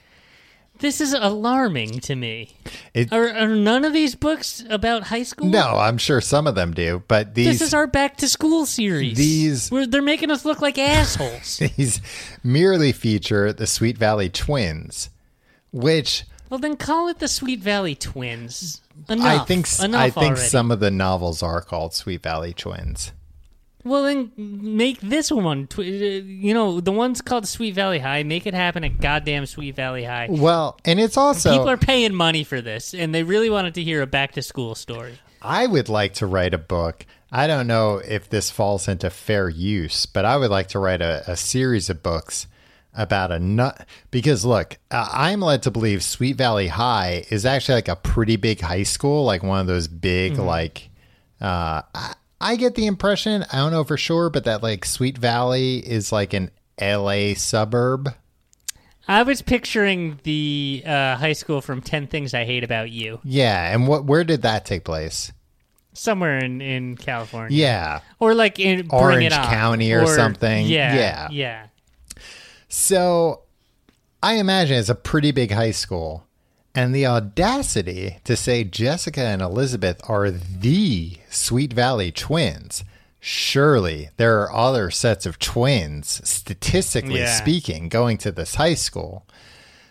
This 0.82 1.00
is 1.00 1.12
alarming 1.14 2.00
to 2.00 2.16
me. 2.16 2.50
It- 2.92 3.12
Are, 3.12 3.28
are 3.28 3.46
none 3.48 3.84
of 3.84 3.92
these 3.92 4.14
books 4.16 4.64
about 4.68 5.04
high 5.04 5.22
school? 5.22 5.46
No, 5.48 5.76
I'm 5.78 5.96
sure 5.96 6.20
some 6.20 6.46
of 6.48 6.56
them 6.56 6.74
do, 6.74 7.02
but 7.06 7.34
these 7.34 7.46
This 7.46 7.60
is 7.68 7.72
our 7.72 7.86
back 7.86 8.16
to 8.18 8.28
school 8.28 8.66
series. 8.66 9.16
These- 9.16 9.70
We're, 9.70 9.86
they're 9.86 10.02
making 10.02 10.30
us 10.32 10.44
look 10.44 10.60
like 10.60 10.78
assholes. 10.78 11.58
these 11.76 12.00
merely 12.42 12.90
feature 12.92 13.52
the 13.52 13.66
Sweet 13.66 13.96
Valley 13.96 14.28
twins, 14.28 15.08
which 15.70 16.24
well, 16.50 16.58
then 16.58 16.76
call 16.76 17.08
it 17.08 17.18
the 17.20 17.28
Sweet 17.28 17.60
Valley 17.60 17.94
Twins. 17.94 18.82
Enough. 19.08 19.24
I 19.26 19.44
think 19.44 19.66
Enough 19.82 20.00
I 20.00 20.10
think 20.10 20.32
already. 20.34 20.48
some 20.48 20.70
of 20.70 20.80
the 20.80 20.90
novels 20.90 21.42
are 21.42 21.62
called 21.62 21.94
Sweet 21.94 22.22
Valley 22.22 22.52
Twins. 22.52 23.12
Well, 23.84 24.04
then 24.04 24.32
make 24.36 25.00
this 25.00 25.30
one. 25.32 25.68
Uh, 25.76 25.82
you 25.82 26.54
know, 26.54 26.80
the 26.80 26.92
one's 26.92 27.20
called 27.20 27.48
Sweet 27.48 27.74
Valley 27.74 27.98
High. 27.98 28.22
Make 28.22 28.46
it 28.46 28.54
happen 28.54 28.84
at 28.84 29.00
goddamn 29.00 29.46
Sweet 29.46 29.74
Valley 29.74 30.04
High. 30.04 30.28
Well, 30.30 30.78
and 30.84 31.00
it's 31.00 31.16
also 31.16 31.50
People 31.50 31.70
are 31.70 31.76
paying 31.76 32.14
money 32.14 32.44
for 32.44 32.60
this, 32.60 32.94
and 32.94 33.14
they 33.14 33.24
really 33.24 33.50
wanted 33.50 33.74
to 33.74 33.82
hear 33.82 34.02
a 34.02 34.06
back 34.06 34.32
to 34.32 34.42
school 34.42 34.74
story. 34.74 35.18
I 35.40 35.66
would 35.66 35.88
like 35.88 36.14
to 36.14 36.26
write 36.26 36.54
a 36.54 36.58
book. 36.58 37.04
I 37.32 37.46
don't 37.46 37.66
know 37.66 37.96
if 37.96 38.28
this 38.28 38.50
falls 38.50 38.86
into 38.86 39.10
fair 39.10 39.48
use, 39.48 40.06
but 40.06 40.24
I 40.24 40.36
would 40.36 40.50
like 40.50 40.68
to 40.68 40.78
write 40.78 41.02
a, 41.02 41.24
a 41.26 41.36
series 41.36 41.90
of 41.90 42.02
books 42.02 42.46
about 42.94 43.32
a 43.32 43.38
nut. 43.38 43.86
Because 44.10 44.44
look, 44.44 44.76
uh, 44.90 45.08
I'm 45.10 45.40
led 45.40 45.62
to 45.64 45.70
believe 45.70 46.04
Sweet 46.04 46.36
Valley 46.36 46.68
High 46.68 47.24
is 47.30 47.44
actually 47.46 47.76
like 47.76 47.88
a 47.88 47.96
pretty 47.96 48.36
big 48.36 48.60
high 48.60 48.82
school, 48.84 49.24
like 49.24 49.42
one 49.42 49.60
of 49.60 49.66
those 49.66 49.88
big, 49.88 50.38
like, 50.38 50.90
uh, 51.40 51.82
I, 51.94 52.14
I 52.42 52.56
get 52.56 52.74
the 52.74 52.86
impression, 52.86 53.44
I 53.52 53.56
don't 53.56 53.72
know 53.72 53.84
for 53.84 53.96
sure, 53.96 54.28
but 54.28 54.44
that 54.44 54.62
like 54.62 54.84
Sweet 54.84 55.16
Valley 55.16 55.78
is 55.78 56.12
like 56.12 56.32
an 56.34 56.50
LA 56.80 57.34
suburb. 57.34 58.14
I 59.08 59.22
was 59.22 59.42
picturing 59.42 60.18
the 60.22 60.82
uh, 60.86 61.16
high 61.16 61.32
school 61.32 61.60
from 61.60 61.80
Ten 61.82 62.06
Things 62.06 62.34
I 62.34 62.44
Hate 62.44 62.64
About 62.64 62.90
You, 62.90 63.20
Yeah. 63.24 63.72
And 63.72 63.88
what, 63.88 64.04
where 64.04 64.24
did 64.24 64.42
that 64.42 64.64
take 64.64 64.84
place? 64.84 65.32
somewhere 65.94 66.38
in, 66.38 66.62
in 66.62 66.96
California. 66.96 67.54
Yeah. 67.54 68.00
or 68.18 68.34
like 68.34 68.58
in 68.58 68.88
Orange. 68.90 69.30
County 69.30 69.92
or 69.92 70.06
something. 70.06 70.66
Yeah, 70.66 70.94
Yeah. 70.94 71.28
yeah. 71.30 71.66
So 72.68 73.42
I 74.22 74.34
imagine 74.36 74.78
it's 74.78 74.88
a 74.88 74.94
pretty 74.94 75.32
big 75.32 75.50
high 75.50 75.72
school. 75.72 76.26
And 76.74 76.94
the 76.94 77.06
audacity 77.06 78.18
to 78.24 78.34
say 78.36 78.64
Jessica 78.64 79.20
and 79.20 79.42
Elizabeth 79.42 80.00
are 80.08 80.30
the 80.30 81.18
Sweet 81.28 81.72
Valley 81.72 82.10
twins. 82.10 82.82
Surely 83.20 84.08
there 84.16 84.40
are 84.40 84.52
other 84.52 84.90
sets 84.90 85.26
of 85.26 85.38
twins, 85.38 86.20
statistically 86.28 87.20
Yeah. 87.20 87.34
speaking, 87.38 87.88
going 87.88 88.16
to 88.18 88.32
this 88.32 88.54
high 88.56 88.74
school. 88.74 89.26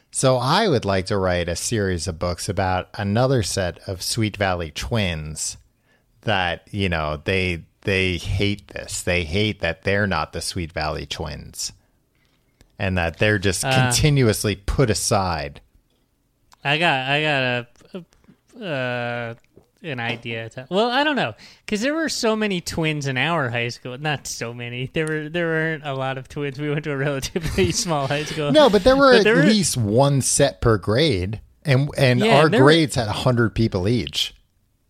So 0.09 0.37
I 0.37 0.67
would 0.67 0.83
like 0.83 1.05
to 1.05 1.17
write 1.17 1.47
a 1.47 1.55
series 1.55 2.07
of 2.07 2.19
books 2.19 2.49
about 2.49 2.89
another 2.95 3.43
set 3.43 3.79
of 3.87 4.01
Sweet 4.01 4.35
Valley 4.35 4.71
twins 4.71 5.57
that, 6.21 6.67
you 6.71 6.89
know, 6.89 7.21
they 7.23 7.63
they 7.83 8.17
hate 8.17 8.67
this. 8.67 9.01
They 9.01 9.23
hate 9.23 9.59
that 9.61 9.83
they're 9.83 10.05
not 10.05 10.33
the 10.33 10.41
Sweet 10.41 10.71
Valley 10.71 11.05
twins. 11.05 11.71
And 12.77 12.97
that 12.97 13.17
they're 13.17 13.39
just 13.39 13.63
uh. 13.63 13.71
continuously 13.71 14.55
put 14.55 14.89
aside. 14.89 15.61
I 16.63 16.77
got 16.77 17.09
I 17.09 17.21
got 17.21 17.43
a, 17.43 17.67
a 18.59 18.65
uh, 18.65 19.33
an 19.83 19.99
idea. 19.99 20.47
To, 20.51 20.67
well, 20.69 20.89
I 20.91 21.03
don't 21.03 21.15
know 21.15 21.33
because 21.65 21.81
there 21.81 21.93
were 21.95 22.09
so 22.09 22.35
many 22.35 22.61
twins 22.61 23.07
in 23.07 23.17
our 23.17 23.49
high 23.49 23.69
school. 23.69 23.97
Not 23.97 24.27
so 24.27 24.53
many. 24.53 24.91
There 24.93 25.07
were 25.07 25.29
there 25.29 25.47
weren't 25.47 25.83
a 25.85 25.93
lot 25.95 26.17
of 26.19 26.27
twins. 26.29 26.59
We 26.59 26.69
went 26.69 26.83
to 26.83 26.91
a 26.91 26.97
relatively 26.97 27.71
small 27.71 28.07
high 28.07 28.25
school. 28.25 28.51
No, 28.51 28.69
but 28.69 28.83
there 28.83 28.95
were 28.95 29.11
But 29.13 29.17
at 29.19 29.23
there 29.23 29.35
were- 29.37 29.43
least 29.43 29.77
one 29.77 30.21
set 30.21 30.61
per 30.61 30.77
grade. 30.77 31.41
And 31.65 31.89
and 31.97 32.19
Yeah, 32.19 32.39
our 32.41 32.49
there 32.49 32.59
were- 32.63 32.65
grades 32.71 32.95
had 32.95 33.07
100 33.07 33.55
people 33.55 33.87
each. 33.87 34.35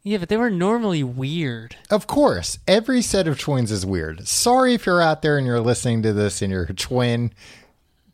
Yeah, 0.03 0.17
but 0.17 0.29
they 0.29 0.37
were 0.37 0.49
normally 0.49 1.03
weird. 1.03 1.75
Of 1.91 2.07
course, 2.07 2.57
every 2.67 3.03
set 3.03 3.27
of 3.27 3.37
twins 3.39 3.71
is 3.71 3.85
weird. 3.85 4.27
Sorry 4.27 4.73
if 4.73 4.87
you're 4.87 4.99
out 5.01 5.21
there 5.21 5.37
and 5.37 5.45
you're 5.45 5.59
listening 5.59 6.01
to 6.03 6.11
this 6.11 6.41
and 6.41 6.51
you're 6.51 6.63
a 6.63 6.73
twin. 6.73 7.31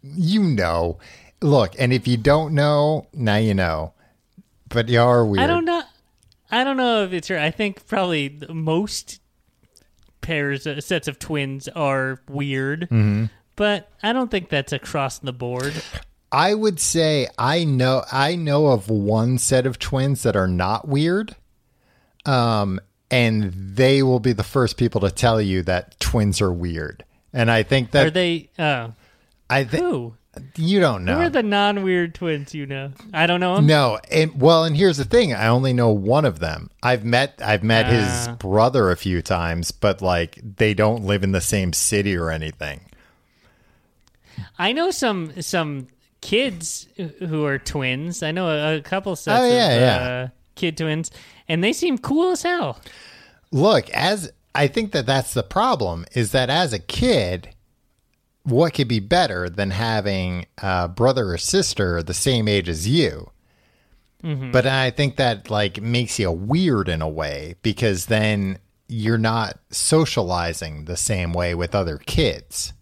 You 0.04 0.44
know. 0.44 1.00
Look, 1.41 1.75
and 1.79 1.94
if 1.94 2.08
you 2.08 2.17
don't 2.17 2.53
know, 2.53 3.08
now 3.13 3.38
you 3.38 3.53
know. 3.53 3.94
But 4.70 4.89
you 4.89 5.00
are 5.00 5.25
weird. 5.25 5.44
I 5.44 5.48
don't 5.48 5.65
know. 5.65 5.84
I 6.51 6.63
don't 6.63 6.77
know 6.77 7.03
if 7.03 7.13
it's 7.13 7.29
right. 7.29 7.41
I 7.41 7.51
think 7.51 7.86
probably 7.88 8.39
most 8.50 9.22
pairs 10.22 10.65
uh, 10.67 10.82
sets 10.82 11.08
of 11.08 11.20
twins 11.20 11.67
are 11.70 12.22
weird, 12.29 12.82
Mm-hmm. 12.89 13.25
but 13.56 13.89
I 14.03 14.13
don't 14.13 14.29
think 14.32 14.50
that's 14.50 14.74
across 14.74 15.20
the 15.20 15.32
board. 15.34 15.74
I 16.32 16.53
would 16.53 16.79
say 16.79 17.27
I 17.38 17.63
know 17.63 18.03
I 18.12 18.36
know 18.36 18.67
of 18.67 18.89
one 18.89 19.38
set 19.38 19.65
of 19.65 19.79
twins 19.79 20.24
that 20.24 20.36
are 20.36 20.48
not 20.48 20.88
weird. 20.88 21.36
Um 22.25 22.79
and 23.10 23.53
they 23.53 24.03
will 24.03 24.20
be 24.20 24.34
the 24.34 24.44
first 24.44 24.75
people 24.75 25.00
to 25.01 25.12
tell 25.12 25.41
you 25.41 25.62
that 25.63 25.98
twins 26.01 26.41
are 26.41 26.51
weird. 26.51 27.06
And 27.32 27.50
I 27.50 27.63
think 27.63 27.91
that 27.91 28.08
Are 28.08 28.12
they? 28.12 28.50
Oh, 28.60 28.94
I 29.50 29.63
think 29.63 29.84
who? 29.84 30.15
You 30.56 30.79
don't 30.79 31.06
know. 31.06 31.15
Who 31.15 31.22
are 31.22 31.29
the 31.29 31.44
non-weird 31.44 32.15
twins? 32.15 32.53
You 32.53 32.65
know, 32.65 32.91
I 33.13 33.27
don't 33.27 33.39
know 33.39 33.56
'em. 33.56 33.65
No, 33.67 34.00
and 34.12 34.39
well, 34.39 34.63
and 34.63 34.75
here's 34.75 34.98
the 34.98 35.06
thing: 35.06 35.34
I 35.34 35.48
only 35.48 35.74
know 35.74 35.89
one 35.89 36.25
of 36.25 36.39
them. 36.39 36.70
I've 36.84 37.03
met 37.06 37.39
I've 37.44 37.63
met 37.63 37.88
his 37.88 38.27
Ah. 38.27 38.36
brother 38.39 38.91
a 38.91 38.98
few 38.98 39.22
times, 39.22 39.72
but 39.72 40.01
like 40.01 40.39
they 40.58 40.74
don't 40.74 41.03
live 41.06 41.24
in 41.24 41.32
the 41.32 41.41
same 41.41 41.74
city 41.74 42.15
or 42.15 42.29
anything. 42.32 42.82
I 44.60 44.72
know 44.72 44.91
some 44.91 45.41
some 45.41 45.88
kids 46.22 46.88
who 47.20 47.46
are 47.46 47.58
twins. 47.60 48.24
I 48.24 48.32
know 48.32 48.50
a, 48.50 48.77
a 48.77 48.82
couple 48.82 49.15
sets 49.15 49.39
Oh, 49.41 49.46
yeah, 49.48 49.70
of 49.72 49.82
yeah. 49.82 50.08
Uh, 50.10 50.27
kid 50.56 50.77
twins, 50.77 51.12
and 51.48 51.63
they 51.63 51.74
seem 51.74 51.98
cool 51.98 52.32
as 52.32 52.41
hell. 52.44 52.79
Look, 53.51 53.89
as 53.91 54.32
I 54.53 54.67
think 54.67 54.91
that 54.91 55.06
that's 55.06 55.34
the 55.34 55.44
problem 55.44 56.06
is 56.13 56.32
that 56.32 56.50
as 56.50 56.74
a 56.74 56.79
kid, 56.79 57.50
what 58.48 58.74
could 58.74 58.88
be 58.88 59.00
better 59.00 59.50
than 59.50 59.72
having 59.72 60.46
a 60.58 60.88
brother 60.88 61.34
or 61.34 61.38
sister 61.38 62.01
the 62.01 62.13
same 62.13 62.48
age 62.48 62.70
as 62.70 62.88
you? 62.88 63.30
But 64.51 64.66
I 64.66 64.89
think 64.89 65.18
that 65.18 65.50
like 65.50 65.82
makes 65.82 66.18
you 66.18 66.32
weird 66.32 66.88
in 66.89 67.01
a 67.01 67.10
way 67.10 67.56
because 67.62 68.06
then 68.06 68.60
you're 68.88 69.18
not 69.18 69.60
socializing 69.70 70.86
the 70.86 70.98
same 70.98 71.34
way 71.34 71.54
with 71.56 71.75
other 71.75 71.98
kids. 71.98 72.74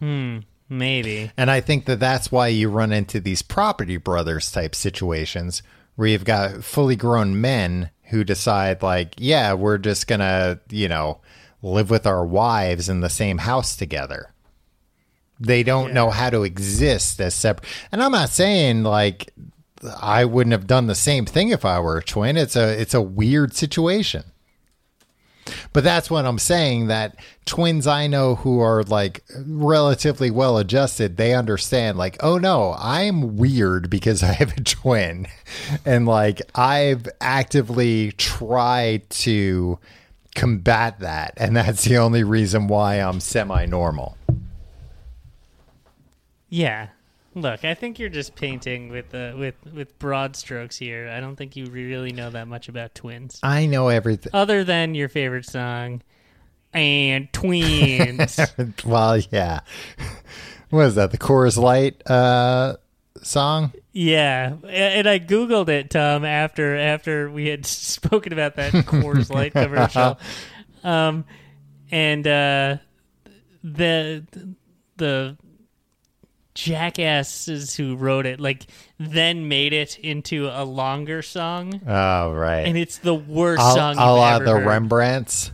Hmm, 0.00 0.38
maybe. 0.68 1.30
And 1.36 1.50
I 1.50 1.60
think 1.60 1.84
that 1.84 2.00
that's 2.00 2.32
why 2.32 2.48
you 2.48 2.68
run 2.68 2.92
into 2.92 3.20
these 3.20 3.42
property 3.42 3.96
brothers 3.96 4.50
type 4.50 4.74
situations 4.74 5.62
where 5.94 6.08
you've 6.08 6.24
got 6.24 6.64
fully 6.64 6.96
grown 6.96 7.40
men 7.40 7.90
who 8.04 8.24
decide, 8.24 8.82
like, 8.82 9.14
yeah, 9.18 9.52
we're 9.52 9.78
just 9.78 10.08
going 10.08 10.20
to, 10.20 10.58
you 10.68 10.88
know, 10.88 11.20
live 11.62 11.90
with 11.90 12.06
our 12.06 12.24
wives 12.24 12.88
in 12.88 13.00
the 13.00 13.10
same 13.10 13.38
house 13.38 13.76
together. 13.76 14.32
They 15.38 15.62
don't 15.62 15.94
know 15.94 16.10
how 16.10 16.30
to 16.30 16.42
exist 16.42 17.20
as 17.20 17.34
separate. 17.34 17.68
And 17.90 18.02
I'm 18.02 18.12
not 18.12 18.28
saying 18.28 18.82
like 18.82 19.32
I 20.00 20.24
wouldn't 20.24 20.52
have 20.52 20.66
done 20.66 20.86
the 20.86 20.94
same 20.94 21.24
thing 21.24 21.48
if 21.48 21.64
I 21.64 21.80
were 21.80 21.98
a 21.98 22.04
twin. 22.04 22.36
It's 22.36 22.56
a 22.56 22.78
it's 22.80 22.94
a 22.94 23.00
weird 23.00 23.54
situation. 23.54 24.24
But 25.72 25.84
that's 25.84 26.10
what 26.10 26.26
I'm 26.26 26.38
saying 26.38 26.88
that 26.88 27.16
twins 27.44 27.86
I 27.86 28.06
know 28.06 28.36
who 28.36 28.60
are 28.60 28.82
like 28.84 29.24
relatively 29.46 30.30
well 30.30 30.58
adjusted, 30.58 31.16
they 31.16 31.34
understand 31.34 31.98
like, 31.98 32.16
oh 32.22 32.38
no, 32.38 32.76
I'm 32.78 33.36
weird 33.36 33.90
because 33.90 34.22
I 34.22 34.32
have 34.32 34.56
a 34.56 34.62
twin. 34.62 35.26
And 35.84 36.06
like 36.06 36.42
I've 36.54 37.08
actively 37.20 38.12
tried 38.12 39.08
to 39.10 39.78
combat 40.34 41.00
that. 41.00 41.34
And 41.36 41.56
that's 41.56 41.84
the 41.84 41.98
only 41.98 42.24
reason 42.24 42.68
why 42.68 42.96
I'm 42.96 43.20
semi 43.20 43.66
normal. 43.66 44.16
Yeah. 46.48 46.88
Look, 47.34 47.64
I 47.64 47.74
think 47.74 47.98
you're 47.98 48.08
just 48.08 48.34
painting 48.34 48.88
with 48.90 49.14
uh, 49.14 49.34
with 49.38 49.54
with 49.72 49.96
broad 50.00 50.34
strokes 50.34 50.76
here. 50.76 51.08
I 51.08 51.20
don't 51.20 51.36
think 51.36 51.54
you 51.54 51.66
really 51.66 52.12
know 52.12 52.30
that 52.30 52.48
much 52.48 52.68
about 52.68 52.94
twins, 52.94 53.38
I 53.42 53.66
know 53.66 53.88
everything. 53.88 54.30
other 54.34 54.64
than 54.64 54.96
your 54.96 55.08
favorite 55.08 55.46
song 55.46 56.02
and 56.72 57.32
twins. 57.32 58.40
well, 58.84 59.18
yeah. 59.30 59.60
What 60.70 60.86
is 60.86 60.94
that? 60.94 61.10
The 61.10 61.18
Coors 61.18 61.56
Light 61.56 62.00
uh, 62.08 62.76
song? 63.22 63.72
Yeah, 63.92 64.54
and 64.68 65.08
I 65.08 65.18
googled 65.18 65.68
it, 65.68 65.90
Tom, 65.90 66.24
after 66.24 66.76
after 66.76 67.28
we 67.30 67.48
had 67.48 67.66
spoken 67.66 68.32
about 68.32 68.56
that 68.56 68.72
Coors 68.72 69.30
Light 69.34 69.52
commercial, 69.52 70.18
um, 70.84 71.24
and 71.90 72.26
uh, 72.26 72.76
the 73.64 74.24
the 74.96 75.36
jackasses 76.54 77.74
who 77.76 77.96
wrote 77.96 78.26
it 78.26 78.38
like 78.40 78.66
then 78.98 79.48
made 79.48 79.72
it 79.72 79.98
into 79.98 80.46
a 80.48 80.64
longer 80.64 81.22
song, 81.22 81.80
Oh, 81.86 82.32
right. 82.32 82.66
and 82.66 82.76
it's 82.76 82.98
the 82.98 83.14
worst 83.14 83.62
a, 83.62 83.72
song 83.72 83.96
a 83.98 84.14
you've 84.14 84.34
ever 84.34 84.44
the 84.44 84.52
heard. 84.58 84.66
Rembrandts. 84.66 85.50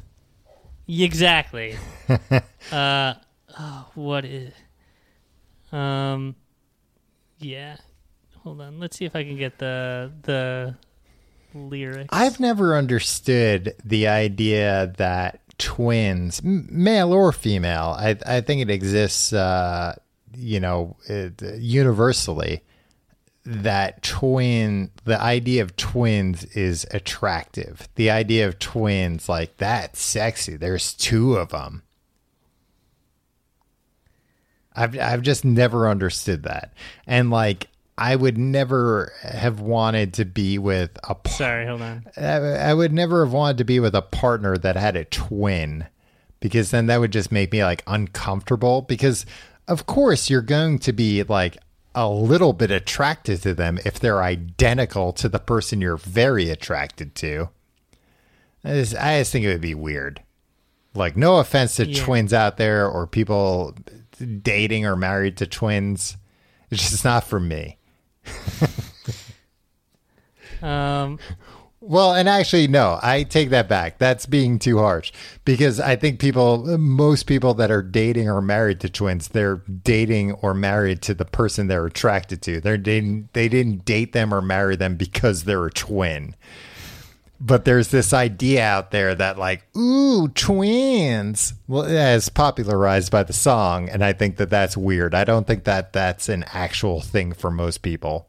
Exactly. 0.88 1.76
uh, 2.72 3.14
oh, 3.58 3.86
what 3.94 4.24
is? 4.24 4.52
Um, 5.72 6.36
yeah. 7.38 7.76
Hold 8.46 8.60
on. 8.60 8.78
Let's 8.78 8.96
see 8.96 9.04
if 9.04 9.16
I 9.16 9.24
can 9.24 9.36
get 9.36 9.58
the 9.58 10.12
the 10.22 10.76
lyrics. 11.52 12.10
I've 12.12 12.38
never 12.38 12.76
understood 12.76 13.74
the 13.84 14.06
idea 14.06 14.94
that 14.98 15.40
twins, 15.58 16.40
m- 16.44 16.68
male 16.70 17.12
or 17.12 17.32
female, 17.32 17.96
I, 17.98 18.16
I 18.24 18.40
think 18.42 18.62
it 18.62 18.70
exists, 18.70 19.32
uh, 19.32 19.96
you 20.36 20.60
know, 20.60 20.96
it, 21.08 21.42
universally, 21.58 22.62
that 23.44 24.04
twin, 24.04 24.92
the 25.04 25.20
idea 25.20 25.62
of 25.62 25.74
twins 25.74 26.44
is 26.44 26.86
attractive. 26.92 27.88
The 27.96 28.12
idea 28.12 28.46
of 28.46 28.60
twins, 28.60 29.28
like, 29.28 29.56
that's 29.56 30.00
sexy. 30.00 30.56
There's 30.56 30.94
two 30.94 31.34
of 31.34 31.48
them. 31.48 31.82
I've 34.76 34.96
I've 34.96 35.22
just 35.22 35.44
never 35.44 35.88
understood 35.88 36.44
that, 36.44 36.74
and 37.08 37.28
like 37.30 37.66
I 37.98 38.14
would 38.16 38.36
never 38.36 39.12
have 39.22 39.60
wanted 39.60 40.12
to 40.14 40.24
be 40.26 40.58
with 40.58 40.90
a 41.04 41.14
par- 41.14 41.32
Sorry, 41.32 41.66
hold 41.66 41.80
on. 41.82 42.06
I 42.16 42.36
I 42.36 42.74
would 42.74 42.92
never 42.92 43.24
have 43.24 43.32
wanted 43.32 43.58
to 43.58 43.64
be 43.64 43.80
with 43.80 43.94
a 43.94 44.02
partner 44.02 44.58
that 44.58 44.76
had 44.76 44.96
a 44.96 45.04
twin 45.06 45.86
because 46.40 46.70
then 46.70 46.86
that 46.86 47.00
would 47.00 47.12
just 47.12 47.32
make 47.32 47.52
me 47.52 47.64
like 47.64 47.82
uncomfortable 47.86 48.82
because 48.82 49.24
of 49.66 49.86
course 49.86 50.28
you're 50.28 50.42
going 50.42 50.78
to 50.80 50.92
be 50.92 51.22
like 51.22 51.56
a 51.94 52.08
little 52.10 52.52
bit 52.52 52.70
attracted 52.70 53.40
to 53.42 53.54
them 53.54 53.78
if 53.86 53.98
they're 53.98 54.22
identical 54.22 55.14
to 55.14 55.28
the 55.30 55.38
person 55.38 55.80
you're 55.80 55.96
very 55.96 56.50
attracted 56.50 57.14
to. 57.14 57.48
I 58.62 58.74
just, 58.74 58.94
I 58.96 59.20
just 59.20 59.32
think 59.32 59.46
it 59.46 59.48
would 59.52 59.60
be 59.62 59.74
weird. 59.74 60.22
Like 60.94 61.16
no 61.16 61.38
offense 61.38 61.76
to 61.76 61.86
Yeah. 61.86 62.04
twins 62.04 62.34
out 62.34 62.58
there 62.58 62.86
or 62.86 63.06
people 63.06 63.74
dating 64.42 64.84
or 64.84 64.94
married 64.96 65.38
to 65.38 65.46
twins. 65.46 66.18
It's 66.70 66.90
just 66.90 67.04
not 67.04 67.24
for 67.24 67.40
me. 67.40 67.78
Um, 70.62 71.18
Well, 71.80 72.14
and 72.14 72.28
actually, 72.28 72.66
no, 72.66 72.98
I 73.00 73.22
take 73.22 73.50
that 73.50 73.68
back. 73.68 73.98
That's 73.98 74.26
being 74.26 74.58
too 74.58 74.78
harsh 74.78 75.12
because 75.44 75.78
I 75.78 75.94
think 75.94 76.18
people, 76.18 76.78
most 76.78 77.26
people 77.26 77.54
that 77.54 77.70
are 77.70 77.82
dating 77.82 78.28
or 78.28 78.40
married 78.40 78.80
to 78.80 78.88
twins, 78.88 79.28
they're 79.28 79.56
dating 79.58 80.32
or 80.32 80.52
married 80.52 81.00
to 81.02 81.14
the 81.14 81.24
person 81.24 81.68
they're 81.68 81.86
attracted 81.86 82.42
to. 82.42 82.60
They're 82.60 82.76
dating, 82.76 83.28
they 83.34 83.48
didn't 83.48 83.84
date 83.84 84.14
them 84.14 84.34
or 84.34 84.42
marry 84.42 84.74
them 84.74 84.96
because 84.96 85.44
they're 85.44 85.66
a 85.66 85.70
twin. 85.70 86.34
But 87.38 87.66
there's 87.66 87.88
this 87.88 88.14
idea 88.14 88.64
out 88.64 88.92
there 88.92 89.14
that, 89.14 89.38
like, 89.38 89.64
ooh, 89.76 90.28
twins, 90.28 91.52
well, 91.68 91.84
as 91.84 92.30
popularized 92.30 93.12
by 93.12 93.24
the 93.24 93.34
song. 93.34 93.90
And 93.90 94.02
I 94.02 94.14
think 94.14 94.36
that 94.38 94.48
that's 94.48 94.76
weird. 94.76 95.14
I 95.14 95.24
don't 95.24 95.46
think 95.46 95.64
that 95.64 95.92
that's 95.92 96.30
an 96.30 96.44
actual 96.52 97.02
thing 97.02 97.34
for 97.34 97.50
most 97.50 97.82
people. 97.82 98.26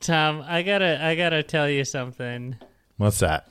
Tom, 0.00 0.42
I 0.46 0.62
gotta 0.62 1.02
I 1.04 1.14
gotta 1.14 1.42
tell 1.42 1.68
you 1.68 1.84
something. 1.84 2.56
What's 2.96 3.18
that? 3.18 3.48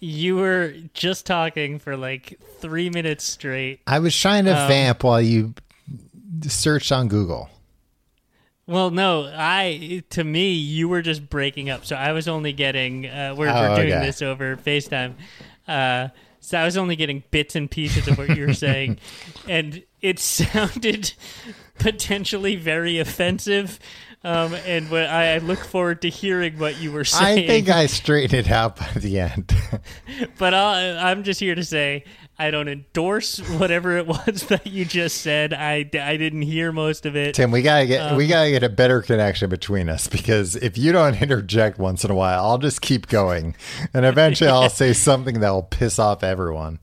You 0.00 0.36
were 0.36 0.74
just 0.92 1.24
talking 1.24 1.78
for 1.78 1.96
like 1.96 2.38
three 2.58 2.90
minutes 2.90 3.24
straight. 3.24 3.80
I 3.86 4.00
was 4.00 4.16
trying 4.16 4.44
to 4.46 4.60
Um, 4.60 4.68
vamp 4.68 5.04
while 5.04 5.20
you 5.20 5.54
searched 6.42 6.90
on 6.92 7.08
Google. 7.08 7.48
Well, 8.66 8.90
no, 8.90 9.30
I 9.34 10.02
to 10.10 10.24
me 10.24 10.52
you 10.52 10.88
were 10.88 11.02
just 11.02 11.28
breaking 11.28 11.68
up, 11.70 11.84
so 11.84 11.96
I 11.96 12.12
was 12.12 12.28
only 12.28 12.52
getting 12.52 13.06
uh, 13.06 13.34
we're, 13.36 13.48
Oh, 13.48 13.54
we're 13.54 13.76
doing 13.76 13.92
okay. 13.92 14.06
this 14.06 14.22
over 14.22 14.56
FaceTime, 14.56 15.14
uh, 15.68 16.08
so 16.40 16.58
I 16.58 16.64
was 16.64 16.76
only 16.76 16.96
getting 16.96 17.22
bits 17.30 17.56
and 17.56 17.70
pieces 17.70 18.08
of 18.08 18.16
what 18.16 18.36
you 18.36 18.46
were 18.46 18.54
saying, 18.54 18.98
and 19.48 19.82
it 20.00 20.18
sounded 20.18 21.12
potentially 21.78 22.56
very 22.56 22.98
offensive. 22.98 23.78
Um, 24.26 24.54
and 24.66 24.90
what 24.90 25.02
I, 25.02 25.34
I 25.34 25.38
look 25.38 25.58
forward 25.58 26.00
to 26.00 26.08
hearing 26.08 26.58
what 26.58 26.80
you 26.80 26.92
were 26.92 27.04
saying. 27.04 27.44
I 27.44 27.46
think 27.46 27.68
I 27.68 27.84
straightened 27.84 28.32
it 28.32 28.50
out 28.50 28.76
by 28.76 28.90
the 28.94 29.20
end. 29.20 29.54
but 30.38 30.54
I'll, 30.54 30.96
I'm 30.98 31.24
just 31.24 31.40
here 31.40 31.54
to 31.54 31.62
say 31.62 32.04
I 32.38 32.50
don't 32.50 32.68
endorse 32.68 33.38
whatever 33.38 33.96
it 33.96 34.06
was 34.06 34.46
that 34.48 34.66
you 34.66 34.84
just 34.84 35.18
said. 35.20 35.52
I, 35.52 35.88
I 35.94 36.16
didn't 36.16 36.42
hear 36.42 36.72
most 36.72 37.06
of 37.06 37.14
it. 37.14 37.34
Tim, 37.34 37.50
we 37.50 37.62
gotta 37.62 37.86
get 37.86 38.12
Um, 38.12 38.16
we 38.16 38.26
gotta 38.26 38.50
get 38.50 38.62
a 38.62 38.68
better 38.68 39.02
connection 39.02 39.48
between 39.50 39.88
us 39.88 40.08
because 40.08 40.56
if 40.56 40.76
you 40.76 40.92
don't 40.92 41.14
interject 41.22 41.78
once 41.78 42.04
in 42.04 42.10
a 42.10 42.14
while, 42.14 42.44
I'll 42.44 42.58
just 42.58 42.80
keep 42.80 43.06
going, 43.08 43.54
and 43.92 44.04
eventually 44.04 44.50
I'll 44.50 44.70
say 44.70 44.92
something 44.92 45.40
that 45.40 45.50
will 45.50 45.62
piss 45.62 45.98
off 45.98 46.22
everyone. 46.22 46.80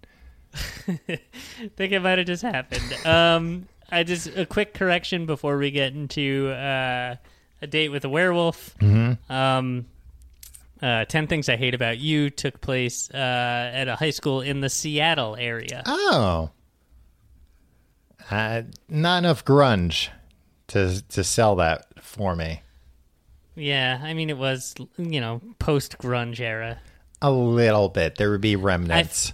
think 0.54 1.92
it 1.92 2.02
might 2.02 2.18
have 2.18 2.28
just 2.28 2.44
happened. 2.44 3.06
Um, 3.06 3.68
I 3.90 4.04
just 4.04 4.28
a 4.38 4.46
quick 4.46 4.74
correction 4.74 5.26
before 5.26 5.58
we 5.58 5.72
get 5.72 5.94
into 5.94 6.50
uh, 6.50 7.16
a 7.62 7.68
date 7.68 7.90
with 7.90 8.06
a 8.06 8.10
werewolf. 8.10 8.76
Um, 8.82 9.86
uh, 10.82 11.06
Ten 11.06 11.28
things 11.28 11.50
I 11.50 11.58
hate 11.58 11.74
about 11.74 11.98
you 11.98 12.30
took 12.30 12.62
place 12.62 13.10
uh, 13.14 13.18
at 13.18 13.88
a 13.88 13.96
high 13.96 14.10
school 14.10 14.42
in 14.42 14.62
the 14.62 14.70
Seattle 14.70 15.36
area. 15.36 15.84
Oh, 15.86 16.52
uh, 18.30 18.64
not 18.90 19.20
enough 19.20 19.44
grunge 19.46 20.10
to 20.68 21.04
to 21.10 21.24
sell 21.24 21.56
that 21.58 21.86
for 22.02 22.36
me. 22.36 22.62
Yeah, 23.56 24.00
I 24.02 24.14
mean 24.14 24.30
it 24.30 24.38
was 24.38 24.74
you 24.98 25.22
know 25.22 25.42
post 25.60 25.98
grunge 25.98 26.40
era. 26.40 26.80
A 27.22 27.32
little 27.32 27.90
bit. 27.90 28.16
There 28.16 28.32
would 28.32 28.42
be 28.42 28.56
remnants. 28.56 29.34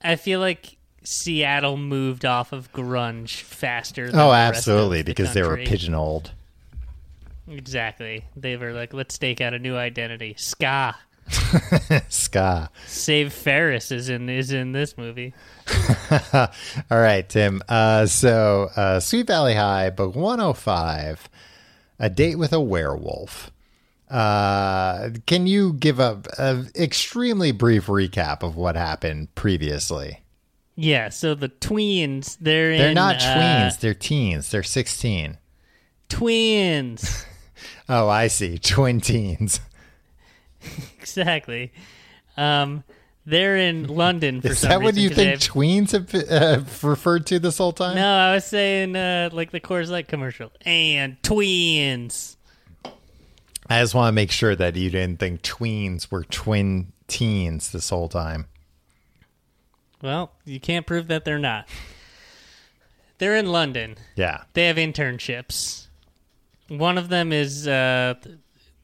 I 0.00 0.16
feel 0.16 0.40
like 0.40 0.78
Seattle 1.04 1.76
moved 1.76 2.24
off 2.24 2.52
of 2.52 2.72
grunge 2.72 3.42
faster. 3.42 4.10
Than 4.10 4.18
oh, 4.18 4.32
absolutely, 4.32 5.02
the 5.02 5.10
because 5.10 5.34
they 5.34 5.42
were 5.42 5.58
pigeonholed. 5.58 6.32
Exactly, 7.48 8.24
they 8.36 8.56
were 8.56 8.72
like, 8.72 8.94
let's 8.94 9.14
stake 9.14 9.40
out 9.40 9.52
a 9.54 9.58
new 9.58 9.76
identity. 9.76 10.34
Ska. 10.36 10.94
Ska. 12.08 12.70
Save 12.86 13.32
Ferris 13.32 13.90
is 13.90 14.08
in 14.08 14.28
is 14.28 14.52
in 14.52 14.72
this 14.72 14.96
movie. 14.96 15.34
All 16.32 16.48
right, 16.90 17.28
Tim. 17.28 17.62
Uh, 17.68 18.06
so, 18.06 18.70
uh, 18.76 19.00
Sweet 19.00 19.26
Valley 19.26 19.54
High, 19.54 19.90
book 19.90 20.14
105, 20.14 21.28
A 21.98 22.10
Date 22.10 22.36
with 22.36 22.52
a 22.52 22.60
Werewolf. 22.60 23.50
Uh, 24.10 25.10
can 25.26 25.46
you 25.46 25.72
give 25.72 25.98
a, 25.98 26.20
a 26.38 26.64
extremely 26.74 27.50
brief 27.50 27.86
recap 27.86 28.42
of 28.42 28.56
what 28.56 28.76
happened 28.76 29.34
previously? 29.34 30.20
Yeah, 30.74 31.08
so 31.08 31.34
the 31.34 31.48
tweens, 31.48 32.36
they're 32.40 32.76
They're 32.76 32.88
in, 32.90 32.94
not 32.94 33.16
uh, 33.16 33.20
tweens, 33.20 33.80
they're 33.80 33.94
teens. 33.94 34.50
They're 34.50 34.62
16. 34.62 35.38
twins. 36.08 37.24
Oh, 37.88 38.08
I 38.08 38.28
see. 38.28 38.58
Twin 38.62 39.00
teens. 39.00 39.60
exactly. 40.98 41.72
Um, 42.36 42.84
they're 43.26 43.56
in 43.56 43.86
London 43.88 44.40
for 44.40 44.48
Is 44.48 44.60
some 44.60 44.70
that 44.70 44.82
what 44.82 44.96
you 44.96 45.08
think 45.10 45.30
have- 45.30 45.38
tweens 45.40 45.92
have 45.92 46.14
uh, 46.30 46.64
referred 46.88 47.26
to 47.26 47.38
this 47.38 47.58
whole 47.58 47.72
time? 47.72 47.94
no, 47.96 48.14
I 48.16 48.34
was 48.34 48.44
saying 48.44 48.96
uh, 48.96 49.30
like 49.32 49.50
the 49.50 49.60
Coors 49.60 49.90
Light 49.90 50.08
commercial 50.08 50.50
and 50.62 51.20
tweens. 51.22 52.36
I 53.68 53.80
just 53.80 53.94
want 53.94 54.08
to 54.08 54.12
make 54.12 54.30
sure 54.32 54.56
that 54.56 54.74
you 54.76 54.90
didn't 54.90 55.18
think 55.20 55.42
tweens 55.42 56.10
were 56.10 56.24
twin 56.24 56.92
teens 57.06 57.70
this 57.72 57.90
whole 57.90 58.08
time. 58.08 58.46
Well, 60.02 60.32
you 60.44 60.58
can't 60.58 60.84
prove 60.86 61.06
that 61.08 61.24
they're 61.24 61.38
not. 61.38 61.68
They're 63.18 63.36
in 63.36 63.46
London. 63.46 63.96
Yeah. 64.16 64.42
They 64.54 64.66
have 64.66 64.76
internships. 64.76 65.81
One 66.68 66.96
of 66.98 67.08
them 67.08 67.32
is 67.32 67.68
uh, 67.68 68.14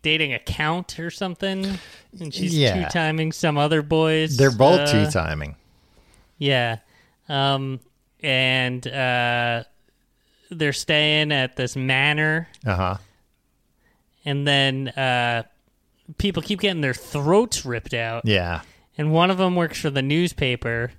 dating 0.03 0.35
a 0.35 0.39
count 0.39 0.99
or 0.99 1.11
something, 1.11 1.79
and 2.21 2.33
she's 2.35 2.57
Yeah. 2.57 2.85
two 2.85 2.91
timing 2.91 3.33
some 3.33 3.57
other 3.59 3.83
boys. 3.83 4.37
They're 4.37 4.51
both 4.51 4.81
uh, 4.81 4.87
two 5.07 5.11
timing. 5.11 5.57
Yeah. 6.39 6.79
Um, 7.29 7.81
and 8.23 8.87
uh, 8.87 9.65
they're 10.51 10.73
staying 10.73 11.33
at 11.33 11.57
this 11.57 11.77
manor, 11.77 12.49
Uh 12.67 12.75
huh. 12.77 12.97
and 14.25 14.47
then 14.47 14.89
uh, 14.89 15.45
people 16.19 16.43
keep 16.43 16.61
getting 16.61 16.81
their 16.81 16.95
throats 16.95 17.65
ripped 17.65 17.95
out. 17.95 18.23
Yeah. 18.25 18.63
And 18.97 19.13
one 19.13 19.31
of 19.31 19.39
them 19.39 19.55
works 19.57 19.81
for 19.81 19.91
the 19.91 20.03
newspaper, 20.03 20.91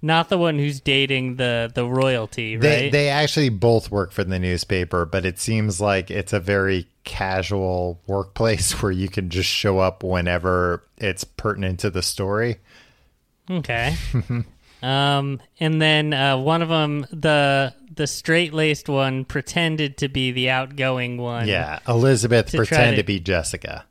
not 0.00 0.28
the 0.28 0.38
one 0.38 0.58
who's 0.58 0.80
dating 0.80 1.36
the 1.36 1.70
the 1.74 1.84
royalty, 1.84 2.56
right? 2.56 2.62
They 2.62 2.90
they 2.90 3.08
actually 3.08 3.48
both 3.48 3.90
work 3.90 4.12
for 4.12 4.24
the 4.24 4.38
newspaper, 4.38 5.04
but 5.04 5.24
it 5.24 5.38
seems 5.38 5.80
like 5.80 6.10
it's 6.10 6.32
a 6.32 6.40
very 6.40 6.86
casual 7.04 8.00
workplace 8.06 8.72
where 8.82 8.92
you 8.92 9.08
can 9.08 9.28
just 9.30 9.48
show 9.48 9.78
up 9.78 10.02
whenever 10.02 10.84
it's 10.98 11.24
pertinent 11.24 11.80
to 11.80 11.90
the 11.90 12.02
story. 12.02 12.58
Okay. 13.50 13.96
um, 14.82 15.40
and 15.58 15.80
then 15.82 16.12
uh, 16.12 16.36
one 16.36 16.62
of 16.62 16.68
them, 16.68 17.06
the 17.10 17.74
the 17.94 18.06
straight 18.06 18.54
laced 18.54 18.88
one, 18.88 19.24
pretended 19.24 19.96
to 19.98 20.08
be 20.08 20.30
the 20.30 20.50
outgoing 20.50 21.16
one. 21.16 21.48
Yeah, 21.48 21.80
Elizabeth 21.88 22.50
To 22.50 22.58
pretend 22.58 22.96
to- 22.96 23.02
to 23.02 23.06
be 23.06 23.18
Jessica. 23.20 23.84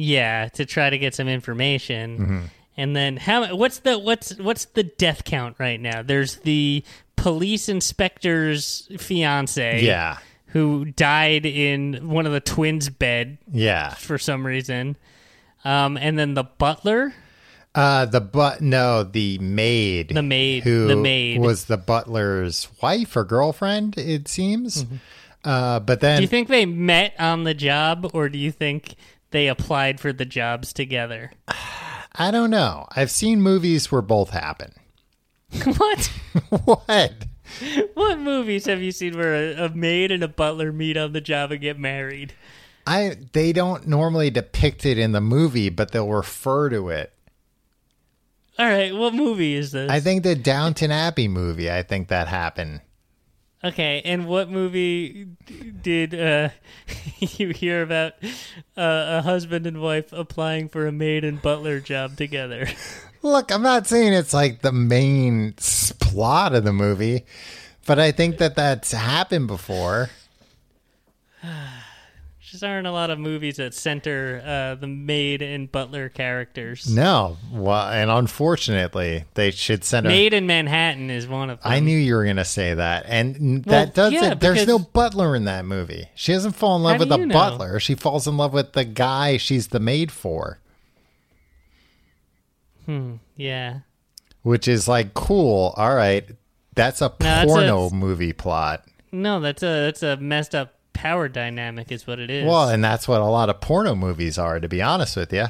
Yeah, 0.00 0.48
to 0.54 0.64
try 0.64 0.90
to 0.90 0.98
get 0.98 1.14
some 1.14 1.26
information. 1.28 2.18
Mm-hmm. 2.18 2.40
And 2.78 2.94
then 2.94 3.16
how? 3.16 3.56
What's 3.56 3.80
the 3.80 3.98
what's 3.98 4.38
what's 4.38 4.66
the 4.66 4.84
death 4.84 5.24
count 5.24 5.56
right 5.58 5.80
now? 5.80 6.00
There's 6.02 6.36
the 6.36 6.84
police 7.16 7.68
inspector's 7.68 8.88
fiance. 8.98 9.84
Yeah, 9.84 10.18
Who 10.46 10.84
died 10.84 11.44
in 11.44 12.08
one 12.08 12.24
of 12.24 12.32
the 12.32 12.40
twins' 12.40 12.88
bed 12.88 13.38
yeah. 13.52 13.94
for 13.94 14.16
some 14.16 14.46
reason. 14.46 14.96
Um, 15.64 15.96
and 15.96 16.16
then 16.16 16.34
the 16.34 16.44
butler. 16.44 17.14
Uh, 17.74 18.04
the 18.06 18.20
but 18.20 18.60
no, 18.60 19.02
the 19.02 19.38
maid, 19.38 20.10
The 20.14 20.22
maid, 20.22 20.62
who 20.62 20.86
the 20.86 20.96
maid. 20.96 21.40
was 21.40 21.64
the 21.64 21.76
butler's 21.76 22.68
wife 22.80 23.16
or 23.16 23.24
girlfriend. 23.24 23.98
It 23.98 24.28
seems. 24.28 24.86
Uh, 25.44 25.80
but 25.80 26.00
then 26.00 26.12
Mm-hmm. 26.12 26.16
Do 26.18 26.22
you 26.22 26.28
think 26.28 26.48
they 26.48 26.64
met 26.66 27.14
on 27.18 27.42
the 27.42 27.54
job, 27.54 28.08
or 28.14 28.28
do 28.28 28.38
you 28.38 28.52
think 28.52 28.94
they 29.32 29.48
applied 29.48 29.98
for 30.00 30.12
the 30.12 30.24
jobs 30.24 30.72
together? 30.72 31.32
I 32.18 32.32
don't 32.32 32.50
know. 32.50 32.86
I've 32.90 33.12
seen 33.12 33.40
movies 33.40 33.92
where 33.92 34.02
both 34.02 34.30
happen. 34.30 34.72
what? 35.76 36.12
what? 36.64 37.12
What 37.94 38.18
movies 38.18 38.66
have 38.66 38.82
you 38.82 38.92
seen 38.92 39.16
where 39.16 39.34
a, 39.34 39.66
a 39.66 39.68
maid 39.70 40.10
and 40.10 40.22
a 40.22 40.28
butler 40.28 40.72
meet 40.72 40.96
on 40.96 41.12
the 41.12 41.20
job 41.20 41.52
and 41.52 41.60
get 41.60 41.78
married? 41.78 42.34
I 42.86 43.16
they 43.32 43.52
don't 43.52 43.86
normally 43.86 44.30
depict 44.30 44.84
it 44.84 44.98
in 44.98 45.12
the 45.12 45.20
movie, 45.20 45.68
but 45.68 45.92
they'll 45.92 46.10
refer 46.10 46.68
to 46.70 46.88
it. 46.88 47.12
All 48.58 48.66
right, 48.66 48.94
what 48.94 49.14
movie 49.14 49.54
is 49.54 49.70
this? 49.70 49.90
I 49.90 50.00
think 50.00 50.24
the 50.24 50.34
Downton 50.34 50.90
Abbey 50.90 51.28
movie. 51.28 51.70
I 51.70 51.82
think 51.82 52.08
that 52.08 52.26
happened. 52.28 52.80
Okay, 53.62 54.02
and 54.04 54.26
what 54.26 54.50
movie 54.50 55.28
did 55.82 56.14
uh, 56.14 56.50
you 57.18 57.50
hear 57.50 57.82
about 57.82 58.14
uh, 58.76 59.18
a 59.18 59.22
husband 59.22 59.66
and 59.66 59.80
wife 59.80 60.12
applying 60.12 60.68
for 60.68 60.86
a 60.86 60.92
maid 60.92 61.24
and 61.24 61.40
butler 61.40 61.80
job 61.80 62.16
together? 62.16 62.68
Look, 63.22 63.50
I'm 63.50 63.62
not 63.62 63.86
saying 63.86 64.12
it's 64.12 64.34
like 64.34 64.62
the 64.62 64.72
main 64.72 65.54
plot 65.98 66.54
of 66.54 66.64
the 66.64 66.72
movie, 66.72 67.24
but 67.86 67.98
I 67.98 68.12
think 68.12 68.38
that 68.38 68.54
that's 68.54 68.92
happened 68.92 69.48
before. 69.48 70.10
Just 72.50 72.64
aren't 72.64 72.86
a 72.86 72.90
lot 72.92 73.10
of 73.10 73.18
movies 73.18 73.56
that 73.56 73.74
center 73.74 74.42
uh, 74.42 74.74
the 74.80 74.86
maid 74.86 75.42
and 75.42 75.70
butler 75.70 76.08
characters. 76.08 76.88
No, 76.92 77.36
well, 77.52 77.88
and 77.90 78.10
unfortunately, 78.10 79.24
they 79.34 79.50
should 79.50 79.84
center. 79.84 80.08
Maid 80.08 80.32
in 80.32 80.46
Manhattan 80.46 81.10
is 81.10 81.28
one 81.28 81.50
of 81.50 81.60
them. 81.62 81.70
I 81.70 81.80
knew 81.80 81.96
you 81.98 82.14
were 82.14 82.24
going 82.24 82.36
to 82.36 82.46
say 82.46 82.72
that, 82.72 83.04
and 83.06 83.66
Well, 83.66 83.84
that 83.84 83.94
does 83.94 84.12
yeah, 84.14 84.32
it. 84.32 84.40
There's 84.40 84.66
no 84.66 84.78
butler 84.78 85.36
in 85.36 85.44
that 85.44 85.66
movie. 85.66 86.08
She 86.14 86.32
doesn't 86.32 86.52
fall 86.52 86.76
in 86.76 86.82
love 86.84 87.00
with 87.00 87.10
the 87.10 87.18
know? 87.18 87.32
butler. 87.34 87.80
She 87.80 87.94
falls 87.94 88.26
in 88.26 88.38
love 88.38 88.54
with 88.54 88.72
the 88.72 88.84
guy 88.84 89.36
she's 89.36 89.68
the 89.68 89.80
maid 89.80 90.10
for, 90.10 90.58
Hmm. 92.86 93.16
Yeah. 93.36 93.80
which 94.42 94.66
is 94.68 94.88
like 94.88 95.12
cool. 95.12 95.74
All 95.76 95.94
right, 95.94 96.26
that's 96.74 97.02
a 97.02 97.12
that's 97.18 97.44
a- 97.50 97.54
porno 97.54 97.90
movie 97.90 98.32
plot. 98.32 98.84
No, 99.12 99.40
that's 99.40 99.62
a 99.62 99.66
that's 99.66 100.02
a 100.02 100.16
messed 100.16 100.54
up 100.54 100.74
power 100.98 101.28
dynamic, 101.28 101.92
is 101.92 102.06
what 102.06 102.18
it 102.18 102.28
is. 102.28 102.44
Well, 102.44 102.68
and 102.68 102.82
that's 102.82 103.06
what 103.06 103.20
a 103.20 103.24
lot 103.24 103.48
of 103.48 103.60
porno 103.60 103.94
movies 103.94 104.36
are. 104.36 104.58
To 104.58 104.68
be 104.68 104.82
honest 104.82 105.16
with 105.16 105.32
you, 105.32 105.46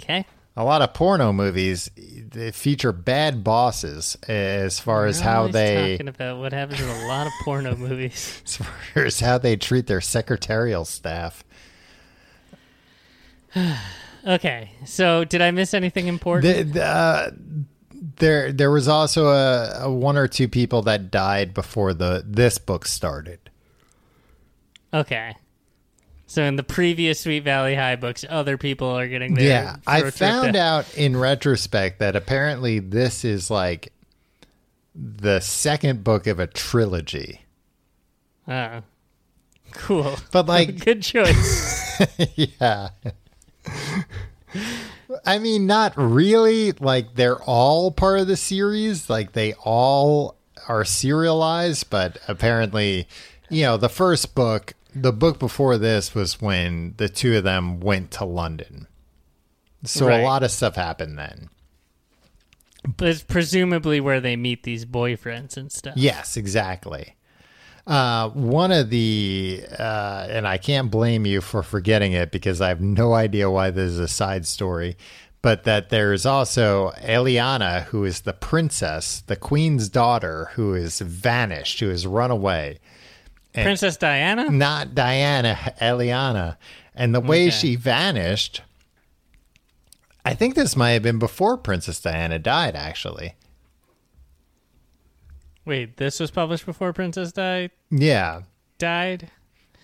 okay. 0.00 0.24
a 0.56 0.64
lot 0.64 0.80
of 0.80 0.94
porno 0.94 1.32
movies 1.32 1.90
they 1.96 2.52
feature 2.52 2.92
bad 2.92 3.42
bosses 3.42 4.16
as 4.28 4.78
far 4.78 5.06
as 5.06 5.20
how 5.20 5.48
they 5.48 5.96
talking 5.96 6.08
about 6.08 6.38
what 6.38 6.52
happens 6.52 6.80
in 6.80 6.88
a 6.88 7.06
lot 7.08 7.26
of 7.26 7.32
porno 7.42 7.74
movies. 7.88 8.40
as 8.44 8.56
far 8.56 9.04
as 9.04 9.18
how 9.20 9.38
they 9.38 9.56
treat 9.56 9.88
their 9.88 10.00
secretarial 10.00 10.84
staff. 10.84 11.44
Okay, 14.24 14.70
so 14.86 15.24
did 15.24 15.42
I 15.42 15.50
miss 15.50 15.74
anything 15.74 16.06
important? 16.06 16.56
The, 16.56 16.62
the, 16.62 16.84
uh, 16.84 17.30
there, 18.16 18.52
there 18.52 18.70
was 18.70 18.88
also 18.88 19.28
a, 19.28 19.84
a 19.84 19.92
one 19.92 20.16
or 20.16 20.28
two 20.28 20.48
people 20.48 20.82
that 20.82 21.10
died 21.10 21.54
before 21.54 21.94
the 21.94 22.24
this 22.26 22.58
book 22.58 22.86
started. 22.86 23.38
okay, 24.92 25.34
so 26.32 26.42
in 26.44 26.56
the 26.56 26.62
previous 26.62 27.20
Sweet 27.20 27.44
Valley 27.44 27.74
High 27.74 27.96
books, 27.96 28.24
other 28.26 28.56
people 28.56 28.88
are 28.88 29.06
getting 29.06 29.34
their 29.34 29.46
yeah, 29.46 29.76
I 29.86 30.10
found 30.10 30.56
out. 30.56 30.86
out 30.86 30.96
in 30.96 31.14
retrospect 31.14 31.98
that 31.98 32.16
apparently 32.16 32.78
this 32.78 33.22
is 33.22 33.50
like 33.50 33.92
the 34.94 35.40
second 35.40 36.02
book 36.04 36.26
of 36.26 36.40
a 36.40 36.46
trilogy. 36.46 37.42
Oh, 38.48 38.82
cool. 39.72 40.16
But 40.30 40.46
like, 40.46 40.78
Good 40.84 41.02
choice. 41.02 42.08
yeah. 42.34 42.88
I 45.26 45.38
mean, 45.38 45.66
not 45.66 45.92
really. 45.96 46.72
Like, 46.72 47.14
they're 47.14 47.40
all 47.42 47.90
part 47.90 48.20
of 48.20 48.26
the 48.26 48.36
series. 48.36 49.08
Like, 49.10 49.32
they 49.32 49.54
all 49.54 50.36
are 50.68 50.84
serialized, 50.84 51.90
but 51.90 52.18
apparently, 52.28 53.08
you 53.50 53.62
know, 53.62 53.76
the 53.76 53.88
first 53.88 54.34
book, 54.34 54.74
the 54.94 55.12
book 55.12 55.38
before 55.38 55.76
this 55.78 56.14
was 56.14 56.40
when 56.40 56.94
the 56.98 57.08
two 57.08 57.36
of 57.36 57.44
them 57.44 57.80
went 57.80 58.10
to 58.12 58.24
London. 58.24 58.86
So 59.84 60.06
Right. 60.06 60.20
a 60.20 60.22
lot 60.22 60.42
of 60.42 60.50
stuff 60.50 60.76
happened 60.76 61.18
then. 61.18 61.48
but 62.96 63.08
it's 63.08 63.22
presumably 63.22 64.00
where 64.00 64.20
they 64.20 64.34
meet 64.36 64.64
these 64.64 64.84
boyfriends 64.84 65.56
and 65.56 65.70
stuff. 65.70 65.94
Yes, 65.96 66.36
exactly. 66.36 67.14
Uh, 67.86 68.28
one 68.30 68.70
of 68.70 68.90
the, 68.90 69.64
uh, 69.78 70.26
and 70.30 70.46
I 70.46 70.56
can't 70.56 70.90
blame 70.90 71.26
you 71.26 71.40
for 71.40 71.62
forgetting 71.64 72.12
it 72.12 72.30
because 72.30 72.60
I 72.60 72.68
have 72.68 72.80
no 72.80 73.12
idea 73.14 73.50
why 73.50 73.70
this 73.70 73.90
is 73.90 73.98
a 73.98 74.06
side 74.06 74.46
story, 74.46 74.96
but 75.42 75.64
that 75.64 75.88
there's 75.90 76.24
also 76.24 76.92
Eliana, 77.02 77.84
who 77.86 78.04
is 78.04 78.20
the 78.20 78.32
princess, 78.32 79.22
the 79.26 79.34
queen's 79.34 79.88
daughter, 79.88 80.50
who 80.54 80.74
is 80.74 81.00
vanished, 81.00 81.80
who 81.80 81.88
has 81.88 82.06
run 82.06 82.30
away. 82.30 82.78
Princess 83.52 83.96
Diana. 83.96 84.48
Not 84.48 84.94
Diana, 84.94 85.58
Eliana. 85.80 86.56
And 86.94 87.12
the 87.14 87.20
way 87.20 87.48
Okay. 87.48 87.50
she 87.50 87.76
vanished, 87.76 88.62
I 90.24 90.34
think 90.34 90.54
this 90.54 90.76
might 90.76 90.92
have 90.92 91.02
been 91.02 91.18
before 91.18 91.56
Princess 91.58 92.00
Diana 92.00 92.38
died, 92.38 92.76
actually. 92.76 93.34
Wait, 95.64 95.96
this 95.96 96.18
was 96.18 96.30
published 96.30 96.66
before 96.66 96.92
Princess 96.92 97.32
died. 97.32 97.70
Yeah. 97.90 98.42
died. 98.78 99.30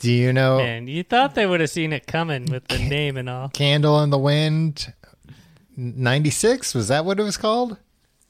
Do 0.01 0.13
you 0.13 0.33
know 0.33 0.59
Man, 0.59 0.87
you 0.87 1.03
thought 1.03 1.35
they 1.35 1.47
would 1.47 1.61
have 1.61 1.71
seen 1.71 1.93
it 1.93 2.07
coming 2.07 2.47
with 2.47 2.67
the 2.69 2.79
name 2.79 3.17
and 3.17 3.29
all. 3.29 3.49
Candle 3.49 4.01
in 4.03 4.11
the 4.11 4.19
Wind 4.19 4.93
96 5.77 6.75
was 6.75 6.89
that 6.89 7.05
what 7.05 7.19
it 7.19 7.25
was 7.25 7.37
called? 7.37 7.77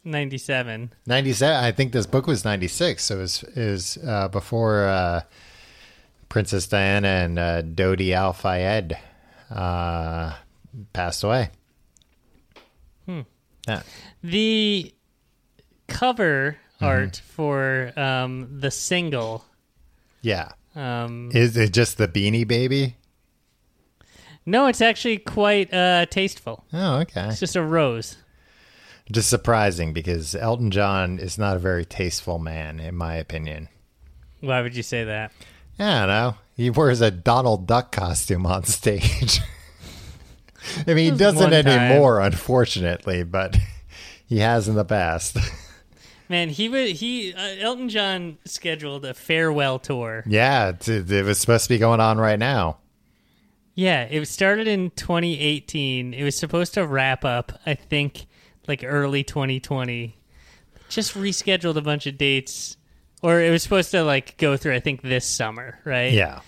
Ninety-seven. 0.05 0.93
97 1.07 1.65
I 1.65 1.73
think 1.73 1.93
this 1.93 2.07
book 2.07 2.27
was 2.27 2.45
96 2.45 3.05
so 3.05 3.17
it 3.17 3.19
was, 3.19 3.43
is 3.55 3.99
uh, 4.07 4.29
before 4.29 4.85
uh, 4.85 5.23
Princess 6.31 6.67
Diana 6.67 7.09
and 7.09 7.39
uh, 7.39 7.63
Dodi 7.63 8.13
Al 8.13 8.33
Fayed 8.33 8.97
uh, 9.51 10.35
passed 10.93 11.25
away. 11.25 11.51
Hmm. 13.07 13.21
Yeah. 13.67 13.83
The 14.23 14.95
cover 15.87 16.57
Mm-hmm. 16.81 16.87
art 16.87 17.23
for 17.27 17.93
um, 17.97 18.61
the 18.61 18.71
single. 18.71 19.45
Yeah. 20.23 20.53
Um, 20.77 21.31
Is 21.35 21.57
it 21.57 21.73
just 21.73 21.99
the 21.99 22.07
Beanie 22.07 22.47
Baby? 22.47 22.97
no, 24.47 24.67
it's 24.67 24.81
actually 24.81 25.19
quite 25.19 25.75
uh, 25.75 26.07
tasteful. 26.07 26.64
Oh, 26.73 26.99
okay. 27.01 27.29
It's 27.29 27.41
just 27.41 27.57
a 27.57 27.62
rose. 27.62 28.17
Just 29.11 29.29
surprising 29.29 29.93
because 29.93 30.35
Elton 30.35 30.71
John 30.71 31.19
is 31.19 31.37
not 31.37 31.57
a 31.57 31.61
very 31.61 31.85
tasteful 31.85 32.38
man, 32.38 32.79
in 32.79 32.95
my 32.95 33.14
opinion. 33.17 33.69
Why 34.41 34.62
would 34.62 34.77
you 34.77 34.83
say 34.83 35.05
that? 35.05 35.33
I 35.79 35.99
don't 36.01 36.09
know. 36.09 36.35
He 36.57 36.71
wears 36.71 37.01
a 37.01 37.11
Donald 37.11 37.67
Duck 37.67 37.91
costume 37.91 38.47
on 38.47 38.64
stage. 38.64 39.41
I 40.87 40.95
mean, 40.95 41.12
he 41.12 41.19
doesn't 41.19 41.53
anymore, 41.53 42.21
unfortunately, 42.21 43.23
but 43.25 43.57
he 44.27 44.38
has 44.38 44.69
in 44.69 44.75
the 44.77 44.85
past. 44.85 45.38
Man, 46.29 46.51
he 46.51 46.69
was 46.69 47.01
he 47.01 47.33
uh, 47.33 47.57
Elton 47.61 47.88
John 47.88 48.38
scheduled 48.45 49.05
a 49.05 49.14
farewell 49.14 49.79
tour. 49.79 50.25
yeah, 50.27 50.69
it's, 50.71 50.88
it 50.88 51.25
was 51.25 51.38
supposed 51.38 51.64
to 51.64 51.69
be 51.71 51.79
going 51.79 52.01
on 52.01 52.19
right 52.19 52.38
now. 52.38 52.79
Yeah, 53.75 54.03
it 54.03 54.27
started 54.27 54.67
in 54.67 54.91
2018. 54.91 56.12
It 56.12 56.25
was 56.25 56.37
supposed 56.37 56.75
to 56.75 56.87
wrap 56.87 57.25
up, 57.25 57.61
I 57.64 57.75
think, 57.75 58.27
like 58.67 58.83
early 58.85 59.23
2020, 59.23 60.17
just 60.88 61.14
rescheduled 61.14 61.77
a 61.77 61.81
bunch 61.81 62.07
of 62.09 62.19
dates, 62.19 62.77
or 63.23 63.41
it 63.41 63.51
was 63.51 63.62
supposed 63.62 63.93
to 63.93 64.03
like 64.03 64.37
go 64.37 64.57
through. 64.57 64.75
I 64.75 64.81
think 64.81 65.03
this 65.03 65.25
summer, 65.25 65.79
right? 65.85 66.12
Yeah. 66.12 66.41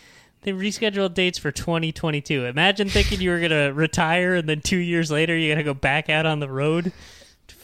They 0.42 0.52
rescheduled 0.52 1.14
dates 1.14 1.38
for 1.38 1.52
2022. 1.52 2.46
Imagine 2.46 2.88
thinking 2.88 3.20
you 3.20 3.30
were 3.30 3.40
gonna 3.40 3.72
retire, 3.74 4.34
and 4.34 4.48
then 4.48 4.60
two 4.60 4.78
years 4.78 5.10
later 5.10 5.36
you 5.36 5.52
gotta 5.52 5.64
go 5.64 5.74
back 5.74 6.10
out 6.10 6.26
on 6.26 6.40
the 6.40 6.50
road 6.50 6.92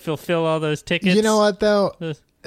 fulfill 0.07 0.47
all 0.47 0.61
those 0.61 0.83
tickets. 0.83 1.15
You 1.15 1.21
know 1.23 1.39
what 1.39 1.61
though? 1.61 1.93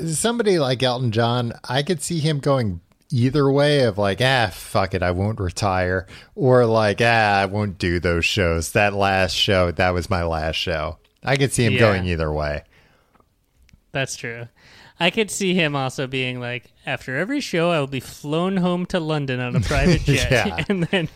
Somebody 0.08 0.58
like 0.60 0.82
Elton 0.82 1.12
John, 1.12 1.54
I 1.68 1.84
could 1.84 2.02
see 2.02 2.20
him 2.20 2.40
going 2.40 2.80
either 3.12 3.52
way 3.52 3.82
of 3.84 3.98
like, 3.98 4.20
ah, 4.22 4.50
fuck 4.54 4.94
it, 4.94 5.04
I 5.04 5.12
won't 5.12 5.40
retire, 5.40 6.08
or 6.36 6.66
like, 6.66 7.00
ah, 7.02 7.40
I 7.42 7.46
won't 7.48 7.78
do 7.78 8.00
those 8.00 8.24
shows. 8.24 8.72
That 8.72 8.94
last 8.94 9.34
show, 9.36 9.72
that 9.72 9.90
was 9.90 10.10
my 10.10 10.24
last 10.24 10.56
show. 10.56 10.98
I 11.24 11.36
could 11.36 11.52
see 11.52 11.66
him 11.66 11.74
Yeah. 11.74 11.80
going 11.80 12.06
either 12.06 12.32
way. 12.32 12.64
That's 13.92 14.16
true. 14.16 14.48
I 15.02 15.10
could 15.10 15.32
see 15.32 15.54
him 15.54 15.76
also 15.76 16.08
being 16.08 16.40
like, 16.40 16.72
after 16.86 17.18
every 17.18 17.40
show, 17.42 17.72
I 17.72 17.80
will 17.80 17.88
be 17.88 18.00
flown 18.00 18.58
home 18.58 18.86
to 18.88 19.00
London 19.00 19.40
on 19.40 19.56
a 19.56 19.60
private 19.62 20.02
jet, 20.06 20.66
and 20.70 20.84
then, 20.86 21.10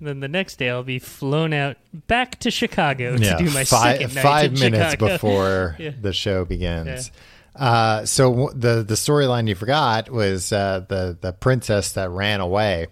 then 0.00 0.20
the 0.20 0.28
next 0.28 0.56
day 0.58 0.70
I'll 0.70 0.82
be 0.82 0.98
flown 0.98 1.52
out 1.52 1.76
back 1.92 2.38
to 2.40 2.50
Chicago 2.50 3.16
to 3.16 3.36
do 3.38 3.44
my 3.50 3.64
five, 3.64 3.98
second 3.98 4.14
night 4.14 4.22
five 4.22 4.52
in 4.52 4.60
minutes 4.60 4.90
Chicago. 4.92 5.12
before 5.14 5.76
Yeah. 5.78 5.90
the 6.00 6.12
show 6.12 6.44
begins. 6.44 7.10
Uh, 7.56 8.04
so 8.04 8.30
w- 8.30 8.50
the 8.54 8.84
the 8.84 8.94
storyline 8.94 9.48
you 9.48 9.54
forgot 9.56 10.10
was 10.10 10.52
uh, 10.52 10.84
the 10.88 11.18
the 11.20 11.32
princess 11.32 11.92
that 11.94 12.08
ran 12.10 12.40
away, 12.40 12.86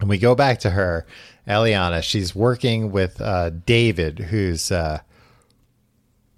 and 0.00 0.08
we 0.08 0.16
go 0.16 0.34
back 0.34 0.60
to 0.60 0.70
her, 0.70 1.04
Eliana. 1.46 2.02
She's 2.02 2.34
working 2.34 2.90
with 2.92 3.20
uh, 3.20 3.50
David, 3.50 4.18
who's 4.20 4.72
uh, 4.72 5.00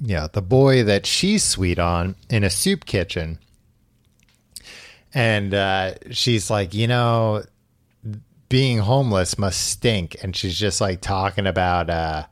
yeah 0.00 0.26
the 0.32 0.42
boy 0.42 0.82
that 0.82 1.06
she's 1.06 1.44
sweet 1.44 1.78
on 1.78 2.16
in 2.28 2.42
a 2.42 2.50
soup 2.50 2.84
kitchen, 2.84 3.38
and 5.14 5.54
uh, 5.54 5.94
she's 6.10 6.50
like, 6.50 6.74
you 6.74 6.88
know, 6.88 7.44
being 8.48 8.78
homeless 8.78 9.38
must 9.38 9.60
stink, 9.70 10.16
and 10.22 10.34
she's 10.34 10.58
just 10.58 10.80
like 10.80 11.00
talking 11.00 11.46
about 11.46 11.90
uh, 11.90 12.26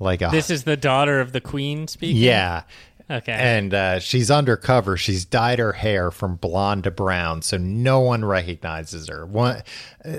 like 0.00 0.22
a 0.22 0.28
This 0.30 0.50
is 0.50 0.64
the 0.64 0.76
daughter 0.76 1.20
of 1.20 1.32
the 1.32 1.40
queen 1.40 1.86
speaking. 1.88 2.16
yeah. 2.22 2.62
Okay. 3.10 3.32
And 3.32 3.74
uh, 3.74 3.98
she's 3.98 4.30
undercover. 4.30 4.96
She's 4.96 5.24
dyed 5.26 5.58
her 5.58 5.72
hair 5.72 6.10
from 6.10 6.36
blonde 6.36 6.84
to 6.84 6.90
brown, 6.90 7.42
so 7.42 7.58
no 7.58 8.00
one 8.00 8.24
recognizes 8.24 9.08
her. 9.08 9.26
One 9.26 9.62
uh, 10.04 10.12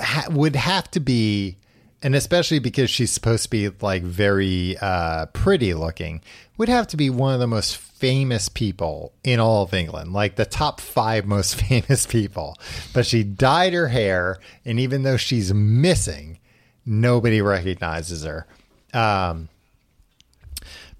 ha- 0.00 0.26
would 0.30 0.56
have 0.56 0.90
to 0.92 1.00
be, 1.00 1.58
and 2.02 2.14
especially 2.14 2.58
because 2.58 2.90
she's 2.90 3.12
supposed 3.12 3.44
to 3.44 3.50
be 3.50 3.68
like 3.80 4.02
very 4.02 4.76
uh, 4.80 5.26
pretty 5.26 5.74
looking, 5.74 6.20
would 6.58 6.68
have 6.68 6.86
to 6.88 6.96
be 6.96 7.10
one 7.10 7.34
of 7.34 7.40
the 7.40 7.46
most 7.46 7.76
famous 7.76 8.48
people 8.48 9.12
in 9.22 9.38
all 9.38 9.62
of 9.62 9.72
England, 9.72 10.12
like 10.12 10.34
the 10.36 10.44
top 10.44 10.80
five 10.80 11.24
most 11.26 11.54
famous 11.68 12.06
people. 12.06 12.58
But 12.92 13.06
she 13.06 13.22
dyed 13.22 13.72
her 13.72 13.88
hair, 13.88 14.38
and 14.64 14.80
even 14.80 15.02
though 15.02 15.16
she's 15.16 15.54
missing, 15.54 16.38
nobody 16.84 17.40
recognizes 17.40 18.24
her. 18.24 18.46
Um, 18.92 19.48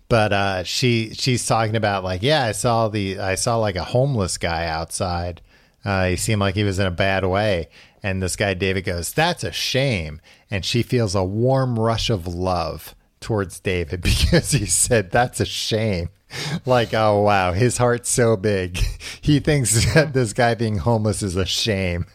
but 0.09 0.33
uh, 0.33 0.63
she 0.63 1.15
she's 1.15 1.47
talking 1.47 1.75
about 1.75 2.05
like 2.05 2.23
yeah 2.23 2.45
I 2.45 2.53
saw 2.53 2.89
the 2.89 3.19
I 3.19 3.35
saw 3.35 3.57
like 3.57 3.77
a 3.77 3.85
homeless 3.85 4.39
guy 4.39 4.67
outside. 4.67 5.41
Uh, 5.85 6.09
he 6.09 6.17
seemed 6.17 6.41
like 6.41 6.55
he 6.55 6.65
was 6.65 6.79
in 6.79 6.87
a 6.87 6.93
bad 6.93 7.25
way, 7.25 7.69
and 8.03 8.23
this 8.23 8.37
guy 8.37 8.55
David 8.55 8.85
goes 8.85 9.13
that's 9.13 9.45
a 9.45 9.53
shame, 9.53 10.21
and 10.51 10.65
she 10.65 10.83
feels 10.83 11.15
a 11.15 11.25
warm 11.25 11.79
rush 11.79 12.11
of 12.11 12.27
love 12.27 12.95
towards 13.21 13.61
David 13.61 14.01
because 14.03 14.53
he 14.53 14.67
said 14.67 15.11
that's 15.11 15.41
a 15.41 15.47
shame. 15.47 16.09
Like 16.65 16.95
oh 16.95 17.21
wow, 17.21 17.53
his 17.53 17.77
heart's 17.77 18.09
so 18.09 18.39
big, 18.39 18.79
he 19.21 19.39
thinks 19.39 19.93
that 19.93 20.15
this 20.15 20.33
guy 20.33 20.55
being 20.55 20.79
homeless 20.79 21.23
is 21.23 21.37
a 21.37 21.45
shame. 21.45 22.07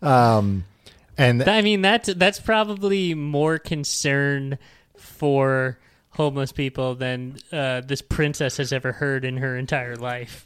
Um, 0.00 0.64
and 1.18 1.42
I 1.48 1.62
mean 1.62 1.82
that's 1.82 2.14
that's 2.14 2.38
probably 2.38 3.14
more 3.14 3.58
concern 3.58 4.58
for 4.96 5.78
homeless 6.10 6.52
people 6.52 6.94
than 6.94 7.36
uh, 7.52 7.80
this 7.82 8.02
princess 8.02 8.56
has 8.56 8.72
ever 8.72 8.92
heard 8.92 9.24
in 9.24 9.38
her 9.38 9.56
entire 9.56 9.96
life. 9.96 10.45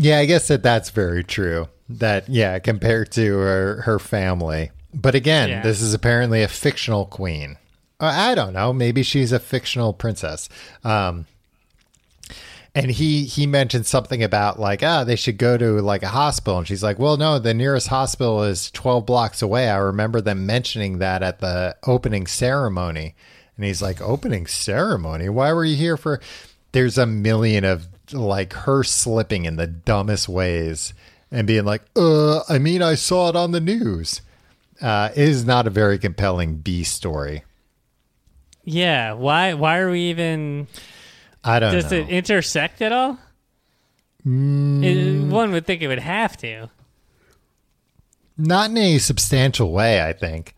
Yeah, 0.00 0.18
I 0.18 0.26
guess 0.26 0.46
that 0.48 0.62
that's 0.62 0.90
very 0.90 1.24
true. 1.24 1.68
That 1.88 2.28
yeah, 2.28 2.58
compared 2.60 3.10
to 3.12 3.36
her 3.36 3.82
her 3.82 3.98
family. 3.98 4.70
But 4.94 5.14
again, 5.14 5.48
Yeah. 5.48 5.62
this 5.62 5.80
is 5.82 5.92
apparently 5.92 6.42
a 6.42 6.48
fictional 6.48 7.04
queen. 7.04 7.58
Uh, 8.00 8.06
I 8.14 8.34
don't 8.36 8.52
know. 8.52 8.72
Maybe 8.72 9.02
she's 9.02 9.32
a 9.32 9.40
fictional 9.40 9.92
princess. 9.92 10.48
Um, 10.84 11.26
and 12.74 12.90
he 12.92 13.24
he 13.24 13.46
mentioned 13.46 13.86
something 13.86 14.22
about 14.22 14.60
like 14.60 14.82
ah 14.84 15.02
they 15.02 15.16
should 15.16 15.38
go 15.38 15.56
to 15.56 15.80
like 15.80 16.02
a 16.04 16.08
hospital 16.08 16.58
and 16.58 16.68
she's 16.68 16.82
like 16.82 16.98
well 16.98 17.16
no 17.16 17.38
the 17.38 17.54
nearest 17.54 17.88
hospital 17.88 18.44
is 18.44 18.70
12 18.70 19.06
blocks 19.06 19.40
away 19.42 19.68
i 19.68 19.76
remember 19.76 20.20
them 20.20 20.44
mentioning 20.46 20.98
that 20.98 21.22
at 21.22 21.40
the 21.40 21.74
opening 21.86 22.26
ceremony 22.26 23.14
and 23.56 23.64
he's 23.64 23.80
like 23.82 24.00
opening 24.02 24.46
ceremony 24.46 25.28
why 25.30 25.52
were 25.52 25.64
you 25.64 25.76
here 25.76 25.96
for 25.96 26.20
there's 26.72 26.98
a 26.98 27.06
million 27.06 27.64
of 27.64 27.88
like 28.12 28.52
her 28.52 28.82
slipping 28.84 29.44
in 29.44 29.56
the 29.56 29.66
dumbest 29.66 30.28
ways 30.28 30.94
and 31.30 31.46
being 31.46 31.64
like 31.64 31.82
uh 31.96 32.40
i 32.48 32.58
mean 32.58 32.82
i 32.82 32.94
saw 32.94 33.28
it 33.28 33.36
on 33.36 33.50
the 33.50 33.60
news 33.60 34.20
uh 34.80 35.10
is 35.16 35.44
not 35.44 35.66
a 35.66 35.70
very 35.70 35.98
compelling 35.98 36.56
b 36.56 36.82
story 36.84 37.44
Yeah, 38.64 39.12
why 39.14 39.54
why 39.54 39.78
are 39.78 39.90
we 39.90 40.10
even 40.10 40.66
i 41.44 41.58
don't 41.58 41.72
know 41.72 41.80
does 41.82 41.90
know 41.92 41.98
it 41.98 42.08
intersect 42.08 42.80
at 42.82 42.92
all? 42.92 43.18
Mm. 44.26 44.84
It- 44.84 45.32
one 45.32 45.52
would 45.52 45.66
think 45.66 45.80
it 45.82 45.88
would 45.88 45.98
have 46.00 46.36
to. 46.38 46.68
not 48.36 48.70
in 48.70 48.76
a 48.78 48.98
substantial 48.98 49.72
way 49.72 50.02
i 50.02 50.12
think 50.12 50.54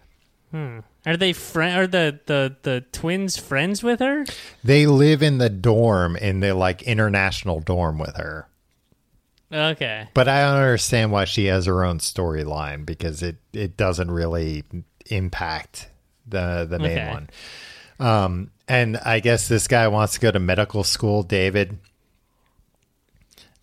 Are 1.07 1.17
they 1.17 1.33
friend? 1.33 1.79
Are 1.79 1.87
the, 1.87 2.21
the 2.27 2.57
the 2.63 2.85
twins 2.93 3.37
friends 3.37 3.83
with 3.83 4.01
her? 4.01 4.25
They 4.63 4.87
live 4.87 5.23
in 5.23 5.39
the 5.39 5.49
dorm 5.49 6.17
in 6.17 6.41
the 6.41 6.55
like 6.55 6.83
international 6.83 7.61
dorm 7.61 7.99
with 7.99 8.17
her. 8.17 8.49
Okay. 9.53 10.09
But 10.15 10.29
I 10.29 10.43
don't 10.43 10.57
understand 10.59 11.11
why 11.11 11.25
she 11.25 11.47
has 11.47 11.67
her 11.67 11.85
own 11.85 11.99
storyline 11.99 12.85
because 12.87 13.23
it 13.23 13.37
it 13.53 13.77
doesn't 13.77 14.11
really 14.11 14.63
impact 15.07 15.89
the 16.27 16.67
the 16.69 16.79
main 16.79 16.99
Okay. 16.99 17.11
one. 17.11 17.31
Um 17.99 18.51
and 18.69 18.97
I 18.99 19.21
guess 19.21 19.49
this 19.49 19.67
guy 19.67 19.89
wants 19.89 20.15
to 20.15 20.21
go 20.21 20.31
to 20.31 20.39
medical 20.39 20.85
school, 20.85 21.23
David. 21.23 21.79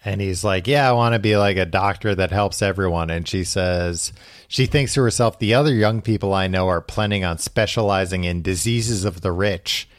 And 0.08 0.22
he's 0.22 0.42
like, 0.42 0.68
"Yeah, 0.68 0.88
I 0.88 0.94
want 0.94 1.16
to 1.16 1.20
be 1.20 1.36
like 1.36 1.58
a 1.58 1.66
doctor 1.66 2.16
that 2.16 2.32
helps 2.32 2.62
everyone." 2.62 3.10
And 3.10 3.28
she 3.28 3.44
says, 3.44 4.14
she 4.48 4.66
thinks 4.66 4.94
to 4.94 5.02
herself, 5.02 5.38
"The 5.38 5.54
other 5.54 5.74
young 5.74 6.02
people 6.02 6.34
I 6.34 6.48
know 6.48 6.70
are 6.70 6.80
planning 6.80 7.26
on 7.26 7.40
specializing 7.40 8.24
in 8.24 8.42
diseases 8.42 9.04
of 9.04 9.20
the 9.20 9.34
rich." 9.34 9.90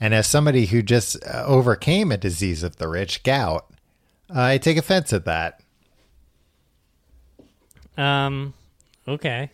And 0.00 0.14
as 0.14 0.26
somebody 0.26 0.66
who 0.66 0.82
just 0.82 1.24
uh, 1.24 1.44
overcame 1.46 2.10
a 2.10 2.16
disease 2.16 2.64
of 2.64 2.78
the 2.78 2.88
rich, 2.88 3.22
gout, 3.22 3.72
I 4.28 4.58
take 4.58 4.78
offense 4.78 5.12
at 5.12 5.26
that. 5.26 5.60
Um. 7.96 8.54
Okay. 9.06 9.48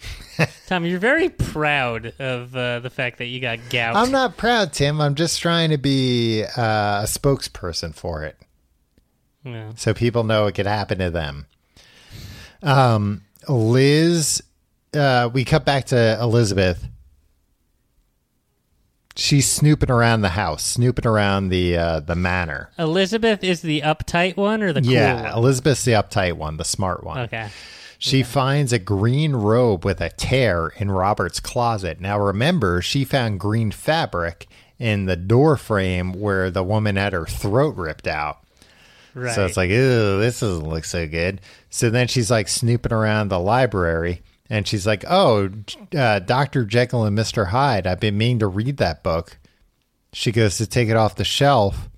Tom, 0.69 0.87
you're 0.87 0.99
very 0.99 1.29
proud 1.29 2.15
of 2.19 2.57
uh, 2.57 2.81
the 2.81 2.91
fact 2.91 3.19
that 3.19 3.27
you 3.27 3.41
got 3.41 3.59
gout. 3.69 3.95
I'm 3.95 4.11
not 4.11 4.39
proud, 4.39 4.73
Tim. 4.73 5.03
I'm 5.03 5.17
just 5.17 5.39
trying 5.43 5.69
to 5.69 5.79
be 5.79 6.45
uh, 6.45 7.03
a 7.03 7.07
spokesperson 7.07 7.95
for 7.95 8.25
it 8.25 8.39
Yeah. 9.45 9.73
so 9.77 9.95
people 9.95 10.25
know 10.25 10.47
it 10.47 10.55
could 10.55 10.67
happen 10.67 10.99
to 10.99 11.11
them. 11.11 11.47
Um, 12.63 13.23
Liz, 13.49 14.43
uh, 14.95 15.31
we 15.33 15.45
cut 15.45 15.65
back 15.65 15.87
to 15.87 16.19
Elizabeth. 16.21 16.87
She's 19.17 19.49
snooping 19.51 19.91
around 19.91 20.21
the 20.21 20.31
house, 20.31 20.65
snooping 20.65 21.07
around 21.07 21.49
the 21.49 21.77
uh, 21.77 22.01
the 22.01 22.15
manor. 22.15 22.71
Elizabeth 22.79 23.43
is 23.43 23.63
the 23.63 23.81
uptight 23.81 24.37
one 24.37 24.63
or 24.63 24.73
the 24.73 24.81
cool 24.81 24.93
yeah, 24.93 25.23
one? 25.23 25.39
Elizabeth's 25.39 25.85
the 25.85 25.93
uptight 25.93 26.35
one, 26.35 26.57
the 26.57 26.65
smart 26.65 27.03
one. 27.03 27.19
Okay. 27.21 27.49
She 27.99 28.23
finds 28.23 28.73
a 28.73 28.79
green 28.79 29.35
robe 29.35 29.85
with 29.85 30.01
a 30.01 30.09
tear 30.09 30.69
in 30.77 30.89
Robert's 30.89 31.41
closet. 31.41 32.01
Now, 32.01 32.17
remember, 32.21 32.81
she 32.81 33.05
found 33.05 33.41
green 33.41 33.73
fabric 33.73 34.47
in 34.79 35.07
the 35.07 35.17
door 35.17 35.57
frame 35.57 36.13
where 36.13 36.49
the 36.49 36.63
woman 36.63 36.95
had 36.95 37.13
her 37.13 37.27
throat 37.27 37.75
ripped 37.75 38.07
out. 38.07 38.39
Right. 39.19 39.35
So 39.35 39.45
it's 39.45 39.57
like, 39.57 39.71
ew, 39.71 40.21
this 40.21 40.41
doesn't 40.41 40.69
look 40.69 40.85
so 40.85 41.07
good. 41.07 41.41
So 41.71 41.91
then 41.91 42.07
she's 42.09 42.31
like 42.31 42.49
snooping 42.49 42.93
around 42.93 43.29
the 43.29 43.41
library 43.41 44.23
and 44.51 44.67
she's 44.67 44.87
like, 44.87 45.05
oh, 45.09 45.51
uh, 45.97 46.21
Dr. 46.21 46.65
Jekyll 46.65 47.05
and 47.05 47.17
Mr. 47.19 47.49
Hyde, 47.49 47.87
I've 47.87 48.01
been 48.01 48.17
meaning 48.17 48.39
to 48.41 48.47
read 48.47 48.79
that 48.79 49.03
book. 49.03 49.39
She 50.13 50.33
goes 50.33 50.57
to 50.59 50.67
take 50.67 50.89
it 50.89 50.97
off 50.97 51.17
the 51.17 51.25
shelf. 51.25 51.89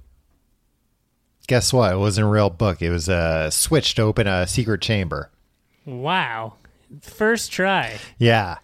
Guess 1.47 1.73
what? 1.73 1.93
It 1.93 1.99
wasn't 1.99 2.27
a 2.27 2.31
real 2.31 2.51
book. 2.51 2.81
It 2.83 2.91
was 2.91 3.09
uh, 3.09 3.51
switched 3.51 3.97
to 3.97 4.03
open 4.03 4.27
a 4.27 4.47
secret 4.47 4.81
chamber. 4.81 5.31
wow. 5.85 6.55
First 7.03 7.53
try. 7.53 7.99
Yeah. 8.19 8.59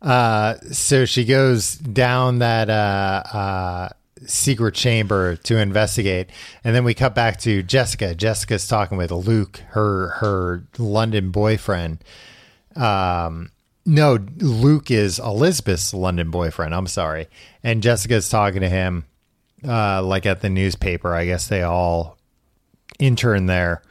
Uh, 0.00 0.54
so 0.72 1.04
she 1.04 1.24
goes 1.24 1.76
down 1.76 2.40
that 2.40 2.68
uh, 2.68 3.22
uh, 3.32 3.88
secret 4.26 4.74
chamber 4.74 5.36
to 5.36 5.58
investigate, 5.58 6.30
and 6.64 6.74
then 6.74 6.84
we 6.84 6.94
cut 6.94 7.14
back 7.14 7.38
to 7.40 7.62
Jessica. 7.62 8.14
Jessica's 8.14 8.66
talking 8.66 8.98
with 8.98 9.10
Luke, 9.10 9.62
her 9.70 10.08
her 10.08 10.64
London 10.78 11.30
boyfriend. 11.30 12.02
Um, 12.76 13.50
no, 13.84 14.18
Luke 14.38 14.90
is 14.90 15.18
Elizabeth's 15.18 15.92
London 15.92 16.30
boyfriend. 16.30 16.74
I'm 16.74 16.86
sorry, 16.86 17.28
and 17.62 17.82
Jessica's 17.82 18.28
talking 18.28 18.60
to 18.60 18.68
him, 18.68 19.04
uh, 19.66 20.02
like 20.02 20.26
at 20.26 20.40
the 20.40 20.50
newspaper. 20.50 21.14
I 21.14 21.26
guess 21.26 21.48
they 21.48 21.62
all 21.62 22.18
intern 22.98 23.46
there, 23.46 23.82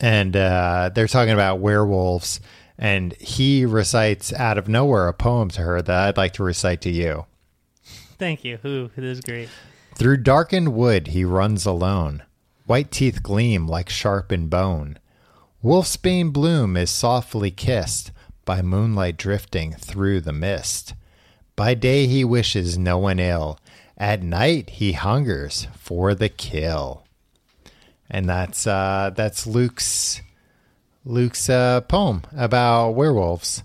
and 0.00 0.36
uh, 0.36 0.90
they're 0.94 1.08
talking 1.08 1.34
about 1.34 1.60
werewolves. 1.60 2.40
And 2.80 3.12
he 3.14 3.66
recites 3.66 4.32
out 4.32 4.56
of 4.56 4.68
nowhere 4.68 5.08
a 5.08 5.12
poem 5.12 5.48
to 5.48 5.62
her 5.62 5.82
that 5.82 6.08
I'd 6.08 6.16
like 6.16 6.34
to 6.34 6.44
recite 6.44 6.80
to 6.82 6.90
you. 6.90 7.26
Thank 8.18 8.44
you. 8.44 8.58
Ooh, 8.64 8.90
this 8.96 9.18
is 9.18 9.20
great. 9.20 9.48
Through 9.94 10.18
darkened 10.18 10.74
wood 10.74 11.08
he 11.08 11.24
runs 11.24 11.66
alone. 11.66 12.22
White 12.66 12.90
teeth 12.90 13.22
gleam 13.22 13.66
like 13.66 13.88
sharpened 13.88 14.50
bone. 14.50 14.98
Wolfsbane 15.64 16.32
bloom 16.32 16.76
is 16.76 16.90
softly 16.90 17.50
kissed 17.50 18.12
by 18.44 18.62
moonlight 18.62 19.16
drifting 19.16 19.72
through 19.72 20.20
the 20.20 20.32
mist. 20.32 20.94
By 21.56 21.74
day 21.74 22.06
he 22.06 22.24
wishes 22.24 22.78
no 22.78 22.98
one 22.98 23.18
ill. 23.18 23.58
At 23.96 24.22
night 24.22 24.70
he 24.70 24.92
hungers 24.92 25.66
for 25.76 26.14
the 26.14 26.28
kill. 26.28 27.04
And 28.08 28.28
that's 28.28 28.66
uh, 28.66 29.10
that's 29.14 29.46
Luke's 29.46 30.22
Luke's 31.04 31.48
uh, 31.48 31.80
poem 31.82 32.22
about 32.36 32.92
werewolves. 32.92 33.62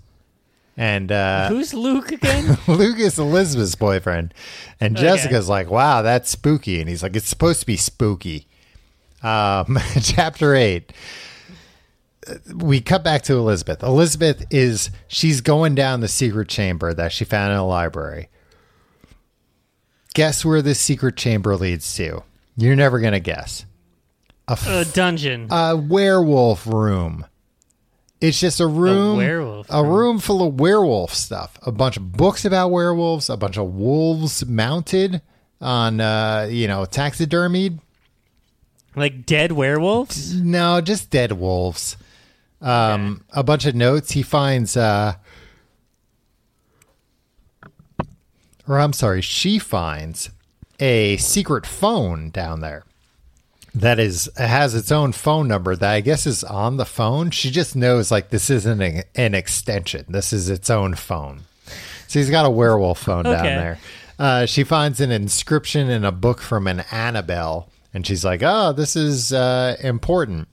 And 0.76 1.12
uh, 1.12 1.50
Who's 1.50 1.74
Luke 1.74 2.12
again? 2.12 2.58
Luke 2.68 2.98
is 3.00 3.20
Elizabeth's 3.20 3.76
boyfriend, 3.76 4.34
and 4.80 4.96
Okay. 4.98 5.06
Jessica's 5.06 5.48
like, 5.48 5.70
"Wow, 5.70 6.02
that's 6.02 6.30
spooky," 6.32 6.80
and 6.80 6.90
he's 6.90 7.04
like, 7.04 7.16
"It's 7.16 7.28
supposed 7.28 7.60
to 7.60 7.66
be 7.68 7.78
spooky." 7.78 8.48
Um, 9.22 9.78
chapter 10.02 10.56
eight. 10.56 10.92
We 12.56 12.80
cut 12.82 13.04
back 13.04 13.22
to 13.24 13.34
Elizabeth. 13.34 13.84
Elizabeth 13.84 14.46
is 14.50 14.90
she's 15.08 15.42
going 15.42 15.76
down 15.76 16.00
the 16.00 16.08
secret 16.08 16.48
chamber 16.48 16.94
that 16.94 17.12
she 17.12 17.26
found 17.26 17.52
in 17.52 17.58
a 17.58 17.68
library. 17.68 18.30
Guess 20.14 20.46
where 20.46 20.62
this 20.62 20.80
secret 20.80 21.18
chamber 21.18 21.56
leads 21.56 21.96
to? 21.96 22.24
You're 22.56 22.76
never 22.76 23.00
gonna 23.00 23.20
guess. 23.20 23.66
a 24.48 24.86
dungeon. 24.94 25.48
A 25.52 25.76
werewolf 25.76 26.66
room. 26.66 27.26
It's 28.24 28.40
just 28.40 28.62
a 28.62 28.68
room, 28.68 29.18
werewolf 29.18 29.68
a 29.70 29.84
room. 29.84 30.18
full 30.18 30.48
of 30.48 30.58
werewolf 30.58 31.14
stuff. 31.14 31.58
A 31.64 31.74
bunch 31.74 31.98
of 31.98 32.14
books 32.14 32.46
about 32.46 32.72
werewolves. 32.72 33.30
A 33.30 33.36
bunch 33.36 33.58
of 33.58 33.74
wolves 33.74 34.46
mounted 34.46 35.22
on, 35.60 36.00
uh, 36.00 36.48
you 36.50 36.70
know, 36.70 36.86
taxidermied. 36.86 37.80
like 38.96 39.26
dead 39.26 39.52
werewolves? 39.52 40.34
No, 40.42 40.80
just 40.80 41.10
dead 41.10 41.34
wolves. 41.34 41.98
Um, 42.62 43.26
A 43.34 43.44
bunch 43.44 43.66
of 43.66 43.76
notes. 43.76 44.12
He 44.12 44.22
finds, 44.22 44.78
uh, 44.78 45.16
or 48.68 48.80
I'm 48.80 48.94
sorry, 48.94 49.20
she 49.22 49.60
finds 49.60 50.30
a 50.80 51.18
secret 51.18 51.66
phone 51.66 52.30
down 52.30 52.62
there 52.62 52.86
that 53.76 54.00
is 54.00 54.30
has 54.38 54.76
its 54.76 54.92
own 54.92 55.12
phone 55.12 55.48
number 55.48 55.76
that 55.76 55.92
I 55.92 56.02
guess 56.02 56.28
is 56.28 56.44
on 56.44 56.78
the 56.78 56.86
phone. 56.86 57.32
She 57.32 57.50
just 57.50 57.76
knows 57.76 58.12
like 58.12 58.30
this 58.30 58.50
isn't 58.50 58.82
an, 58.82 59.04
an 59.16 59.34
extension. 59.34 60.06
This 60.08 60.32
is 60.32 60.50
its 60.50 60.70
own 60.70 60.96
phone. 60.96 61.42
So 62.08 62.20
he's 62.20 62.30
got 62.30 62.46
a 62.46 62.52
werewolf 62.52 63.00
phone 63.00 63.24
down 63.24 63.44
there. 63.44 63.80
Uh, 64.20 64.46
she 64.46 64.64
finds 64.64 65.02
an 65.02 65.12
inscription 65.12 65.90
in 65.90 66.06
a 66.06 66.12
book 66.12 66.40
from 66.40 66.68
an 66.68 66.84
Annabelle, 66.92 67.70
and 67.94 68.06
she's 68.06 68.24
like, 68.24 68.42
"Oh, 68.44 68.72
this 68.72 68.96
is 68.96 69.34
uh, 69.34 69.76
important." 69.82 70.48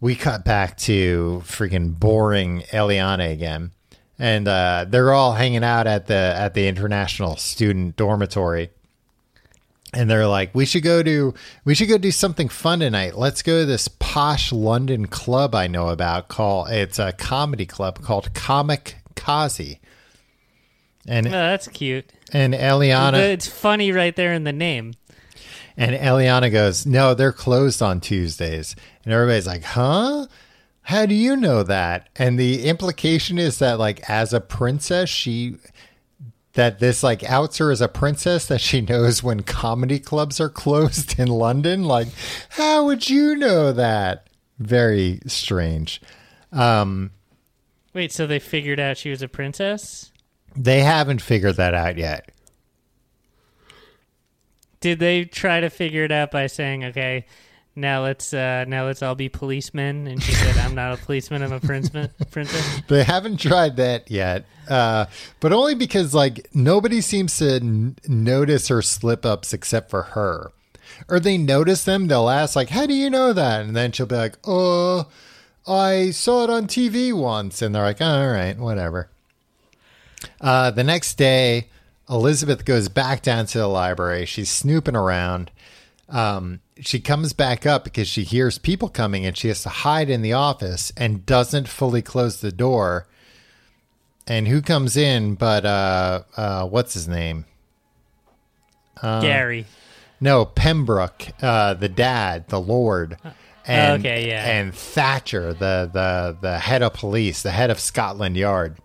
We 0.00 0.14
cut 0.14 0.44
back 0.44 0.76
to 0.78 1.42
freaking 1.46 1.98
boring 1.98 2.60
Eliana 2.70 3.32
again, 3.32 3.70
and 4.18 4.46
uh, 4.46 4.84
they're 4.86 5.14
all 5.14 5.32
hanging 5.32 5.64
out 5.64 5.86
at 5.86 6.06
the 6.06 6.14
at 6.14 6.52
the 6.52 6.68
international 6.68 7.36
student 7.36 7.96
dormitory 7.96 8.68
and 9.94 10.10
they're 10.10 10.26
like 10.26 10.54
we 10.54 10.64
should 10.66 10.82
go 10.82 11.02
to 11.02 11.32
we 11.64 11.74
should 11.74 11.88
go 11.88 11.96
do 11.98 12.10
something 12.10 12.48
fun 12.48 12.80
tonight. 12.80 13.16
Let's 13.16 13.42
go 13.42 13.60
to 13.60 13.66
this 13.66 13.88
posh 13.88 14.52
london 14.52 15.06
club 15.06 15.54
i 15.54 15.66
know 15.66 15.88
about 15.88 16.28
Call 16.28 16.66
it's 16.66 16.98
a 16.98 17.12
comedy 17.12 17.66
club 17.66 18.00
called 18.02 18.32
comic 18.34 18.96
kazi 19.16 19.80
and 21.06 21.26
Oh, 21.26 21.30
that's 21.30 21.68
cute. 21.68 22.10
and 22.32 22.54
eliana 22.54 23.18
It's 23.32 23.46
funny 23.48 23.92
right 23.92 24.14
there 24.16 24.32
in 24.32 24.44
the 24.44 24.52
name. 24.52 24.94
and 25.76 25.94
eliana 25.96 26.50
goes 26.50 26.86
no 26.86 27.14
they're 27.14 27.32
closed 27.32 27.82
on 27.82 28.00
tuesdays. 28.00 28.74
And 29.04 29.12
everybody's 29.12 29.46
like 29.46 29.62
huh? 29.64 30.26
How 30.88 31.06
do 31.06 31.14
you 31.14 31.34
know 31.36 31.62
that? 31.62 32.10
And 32.16 32.38
the 32.38 32.64
implication 32.66 33.38
is 33.38 33.58
that 33.58 33.78
like 33.78 34.08
as 34.08 34.32
a 34.34 34.40
princess 34.40 35.08
she 35.08 35.56
that 36.54 36.78
this 36.78 37.02
like 37.02 37.22
outs 37.24 37.58
her 37.58 37.70
as 37.70 37.80
a 37.80 37.88
princess 37.88 38.46
that 38.46 38.60
she 38.60 38.80
knows 38.80 39.22
when 39.22 39.42
comedy 39.42 39.98
clubs 39.98 40.40
are 40.40 40.48
closed 40.48 41.18
in 41.18 41.28
London. 41.28 41.84
Like, 41.84 42.08
how 42.50 42.86
would 42.86 43.08
you 43.08 43.36
know 43.36 43.72
that? 43.72 44.28
Very 44.58 45.20
strange. 45.26 46.00
Um, 46.52 47.10
Wait, 47.92 48.12
so 48.12 48.26
they 48.26 48.38
figured 48.38 48.80
out 48.80 48.96
she 48.96 49.10
was 49.10 49.22
a 49.22 49.28
princess? 49.28 50.12
They 50.56 50.80
haven't 50.80 51.20
figured 51.20 51.56
that 51.56 51.74
out 51.74 51.98
yet. 51.98 52.30
Did 54.80 54.98
they 55.00 55.24
try 55.24 55.60
to 55.60 55.70
figure 55.70 56.04
it 56.04 56.12
out 56.12 56.30
by 56.30 56.46
saying, 56.46 56.84
"Okay, 56.84 57.24
now 57.76 58.02
let's 58.02 58.32
uh 58.32 58.64
now 58.66 58.86
let's 58.86 59.02
all 59.02 59.14
be 59.14 59.28
policemen"? 59.28 60.06
And 60.06 60.22
she 60.22 60.32
said, 60.32 60.56
"I'm 60.58 60.74
not 60.74 60.92
a 60.98 61.02
policeman. 61.02 61.42
I'm 61.42 61.52
a 61.52 61.60
princeman, 61.60 62.10
princess." 62.30 62.82
They 62.88 63.04
haven't 63.04 63.38
tried 63.38 63.76
that 63.76 64.10
yet, 64.10 64.44
uh, 64.68 65.06
but 65.40 65.52
only 65.52 65.74
because 65.74 66.14
like 66.14 66.48
nobody 66.54 67.00
seems 67.00 67.36
to 67.38 67.56
n- 67.56 67.96
notice 68.06 68.68
her 68.68 68.82
slip 68.82 69.24
ups 69.26 69.52
except 69.52 69.90
for 69.90 70.02
her. 70.02 70.52
Or 71.08 71.18
they 71.18 71.38
notice 71.38 71.84
them, 71.84 72.06
they'll 72.06 72.28
ask 72.28 72.54
like, 72.54 72.70
"How 72.70 72.86
do 72.86 72.94
you 72.94 73.10
know 73.10 73.32
that?" 73.32 73.62
And 73.62 73.74
then 73.74 73.92
she'll 73.92 74.06
be 74.06 74.16
like, 74.16 74.38
"Oh, 74.44 75.08
I 75.66 76.10
saw 76.10 76.44
it 76.44 76.50
on 76.50 76.66
TV 76.66 77.12
once," 77.12 77.62
and 77.62 77.74
they're 77.74 77.82
like, 77.82 78.00
"All 78.00 78.28
right, 78.28 78.56
whatever." 78.56 79.08
Uh, 80.40 80.70
the 80.70 80.84
next 80.84 81.14
day, 81.14 81.68
Elizabeth 82.08 82.64
goes 82.64 82.88
back 82.88 83.22
down 83.22 83.46
to 83.46 83.58
the 83.58 83.66
library. 83.66 84.26
She's 84.26 84.50
snooping 84.50 84.96
around. 84.96 85.50
Um, 86.08 86.60
she 86.80 87.00
comes 87.00 87.32
back 87.32 87.64
up 87.64 87.84
because 87.84 88.08
she 88.08 88.24
hears 88.24 88.58
people 88.58 88.88
coming 88.88 89.24
and 89.24 89.36
she 89.36 89.48
has 89.48 89.62
to 89.62 89.68
hide 89.68 90.10
in 90.10 90.22
the 90.22 90.32
office 90.32 90.92
and 90.96 91.24
doesn't 91.24 91.68
fully 91.68 92.02
close 92.02 92.40
the 92.40 92.52
door. 92.52 93.06
And 94.26 94.48
who 94.48 94.62
comes 94.62 94.96
in 94.96 95.34
but 95.34 95.64
uh, 95.64 96.22
uh, 96.36 96.66
what's 96.66 96.94
his 96.94 97.08
name? 97.08 97.46
Gary. 99.20 99.66
No, 100.20 100.44
Pembroke, 100.46 101.26
uh, 101.42 101.74
the 101.74 101.88
dad, 101.88 102.48
the 102.48 102.60
Lord, 102.60 103.18
and 103.66 104.00
okay, 104.00 104.28
yeah. 104.28 104.46
and 104.46 104.74
Thatcher, 104.74 105.52
the 105.52 105.90
the 105.92 106.36
the 106.40 106.58
head 106.58 106.82
of 106.82 106.94
police, 106.94 107.42
the 107.42 107.50
head 107.50 107.70
of 107.70 107.78
Scotland 107.78 108.36
Yard. 108.36 108.78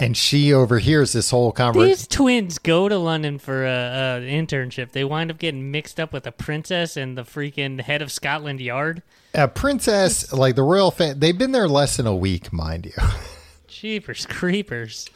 And 0.00 0.16
she 0.16 0.52
overhears 0.52 1.12
this 1.12 1.30
whole 1.30 1.50
conversation. 1.50 1.88
These 1.88 2.06
twins 2.06 2.58
go 2.58 2.88
to 2.88 2.96
London 2.98 3.38
for 3.38 3.64
a, 3.66 3.68
a 3.68 4.20
internship. 4.20 4.92
They 4.92 5.02
wind 5.04 5.30
up 5.32 5.38
getting 5.38 5.72
mixed 5.72 5.98
up 5.98 6.12
with 6.12 6.24
a 6.26 6.30
princess 6.32 6.96
and 6.96 7.18
the 7.18 7.22
freaking 7.24 7.80
head 7.80 8.00
of 8.00 8.12
Scotland 8.12 8.60
Yard. 8.60 9.02
A 9.34 9.48
princess, 9.48 10.32
like 10.32 10.54
the 10.54 10.62
royal 10.62 10.90
family, 10.92 11.18
they've 11.18 11.36
been 11.36 11.50
there 11.52 11.68
less 11.68 11.96
than 11.96 12.06
a 12.06 12.14
week, 12.14 12.52
mind 12.52 12.86
you. 12.86 12.92
Jeepers 13.68 14.24
creepers. 14.26 15.08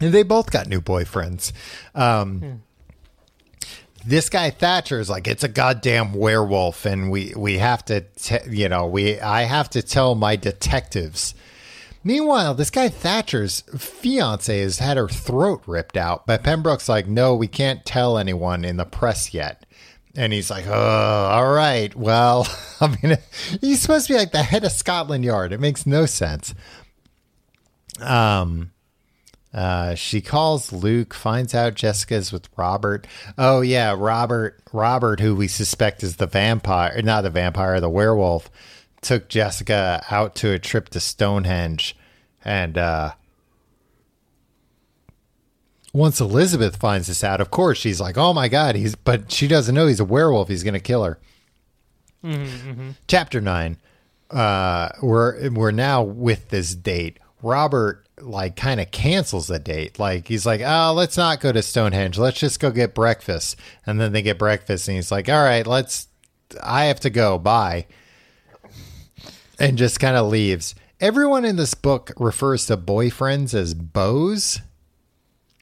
And 0.00 0.14
they 0.14 0.22
both 0.22 0.50
got 0.50 0.68
new 0.68 0.80
boyfriends. 0.80 1.52
Um, 1.94 2.38
Hmm. 2.40 2.52
This 4.06 4.28
guy 4.28 4.50
Thatcher 4.50 5.00
is 5.00 5.08
like, 5.08 5.26
it's 5.26 5.44
a 5.44 5.48
goddamn 5.48 6.12
werewolf, 6.12 6.84
and 6.84 7.10
we 7.10 7.32
we 7.34 7.56
have 7.56 7.82
to, 7.86 8.02
te- 8.02 8.50
you 8.50 8.68
know, 8.68 8.86
we 8.86 9.18
I 9.18 9.44
have 9.44 9.70
to 9.70 9.80
tell 9.82 10.14
my 10.14 10.36
detectives. 10.36 11.34
Meanwhile, 12.04 12.54
this 12.54 12.70
guy 12.70 12.88
Thatcher's 12.88 13.62
fiance 13.76 14.60
has 14.60 14.78
had 14.78 14.98
her 14.98 15.08
throat 15.08 15.62
ripped 15.66 15.96
out, 15.96 16.26
but 16.26 16.44
Pembroke's 16.44 16.88
like, 16.88 17.06
no, 17.06 17.34
we 17.34 17.48
can't 17.48 17.84
tell 17.84 18.18
anyone 18.18 18.64
in 18.64 18.76
the 18.76 18.84
press 18.84 19.32
yet. 19.32 19.64
And 20.14 20.32
he's 20.32 20.50
like, 20.50 20.66
oh, 20.66 20.72
all 20.72 21.52
right. 21.52 21.94
Well, 21.96 22.46
I 22.80 22.96
mean, 23.02 23.16
he's 23.60 23.80
supposed 23.80 24.06
to 24.06 24.12
be 24.12 24.18
like 24.18 24.32
the 24.32 24.42
head 24.42 24.64
of 24.64 24.72
Scotland 24.72 25.24
Yard. 25.24 25.52
It 25.52 25.60
makes 25.60 25.86
no 25.86 26.06
sense. 26.06 26.54
Um, 28.00 28.70
uh, 29.54 29.94
she 29.94 30.20
calls 30.20 30.72
Luke, 30.72 31.14
finds 31.14 31.54
out 31.54 31.74
Jessica's 31.74 32.32
with 32.32 32.48
Robert. 32.56 33.06
Oh 33.38 33.60
yeah, 33.60 33.94
Robert. 33.96 34.60
Robert, 34.72 35.20
who 35.20 35.36
we 35.36 35.46
suspect 35.46 36.02
is 36.02 36.16
the 36.16 36.26
vampire, 36.26 37.00
not 37.02 37.22
the 37.22 37.30
vampire, 37.30 37.80
the 37.80 37.88
werewolf, 37.88 38.50
took 39.04 39.28
Jessica 39.28 40.04
out 40.10 40.34
to 40.36 40.52
a 40.52 40.58
trip 40.58 40.88
to 40.90 41.00
Stonehenge, 41.00 41.96
and 42.44 42.76
uh, 42.76 43.12
once 45.92 46.20
Elizabeth 46.20 46.76
finds 46.76 47.06
this 47.06 47.22
out, 47.22 47.40
of 47.40 47.50
course 47.50 47.78
she's 47.78 48.00
like, 48.00 48.18
"Oh 48.18 48.32
my 48.32 48.48
god, 48.48 48.74
he's." 48.74 48.96
But 48.96 49.30
she 49.30 49.46
doesn't 49.46 49.74
know 49.74 49.86
he's 49.86 50.00
a 50.00 50.04
werewolf. 50.04 50.48
He's 50.48 50.64
going 50.64 50.74
to 50.74 50.80
kill 50.80 51.04
her. 51.04 51.18
Chapter 53.06 53.40
nine. 53.40 53.76
Uh, 54.30 54.88
we're 55.02 55.50
we're 55.50 55.70
now 55.70 56.02
with 56.02 56.48
this 56.48 56.74
date. 56.74 57.18
Robert 57.42 58.00
like 58.20 58.56
kind 58.56 58.80
of 58.80 58.90
cancels 58.90 59.46
the 59.46 59.58
date. 59.58 59.98
Like 59.98 60.26
he's 60.26 60.46
like, 60.46 60.62
"Oh, 60.64 60.92
let's 60.96 61.16
not 61.16 61.40
go 61.40 61.52
to 61.52 61.62
Stonehenge. 61.62 62.18
Let's 62.18 62.40
just 62.40 62.58
go 62.58 62.70
get 62.70 62.94
breakfast." 62.94 63.56
And 63.86 64.00
then 64.00 64.12
they 64.12 64.22
get 64.22 64.38
breakfast, 64.38 64.88
and 64.88 64.96
he's 64.96 65.12
like, 65.12 65.28
"All 65.28 65.42
right, 65.42 65.66
let's." 65.66 66.08
I 66.62 66.86
have 66.86 67.00
to 67.00 67.10
go. 67.10 67.38
Bye. 67.38 67.86
And 69.58 69.78
just 69.78 70.00
kind 70.00 70.16
of 70.16 70.28
leaves. 70.28 70.74
Everyone 71.00 71.44
in 71.44 71.56
this 71.56 71.74
book 71.74 72.12
refers 72.16 72.66
to 72.66 72.76
boyfriends 72.76 73.54
as 73.54 73.74
beaux. 73.74 74.36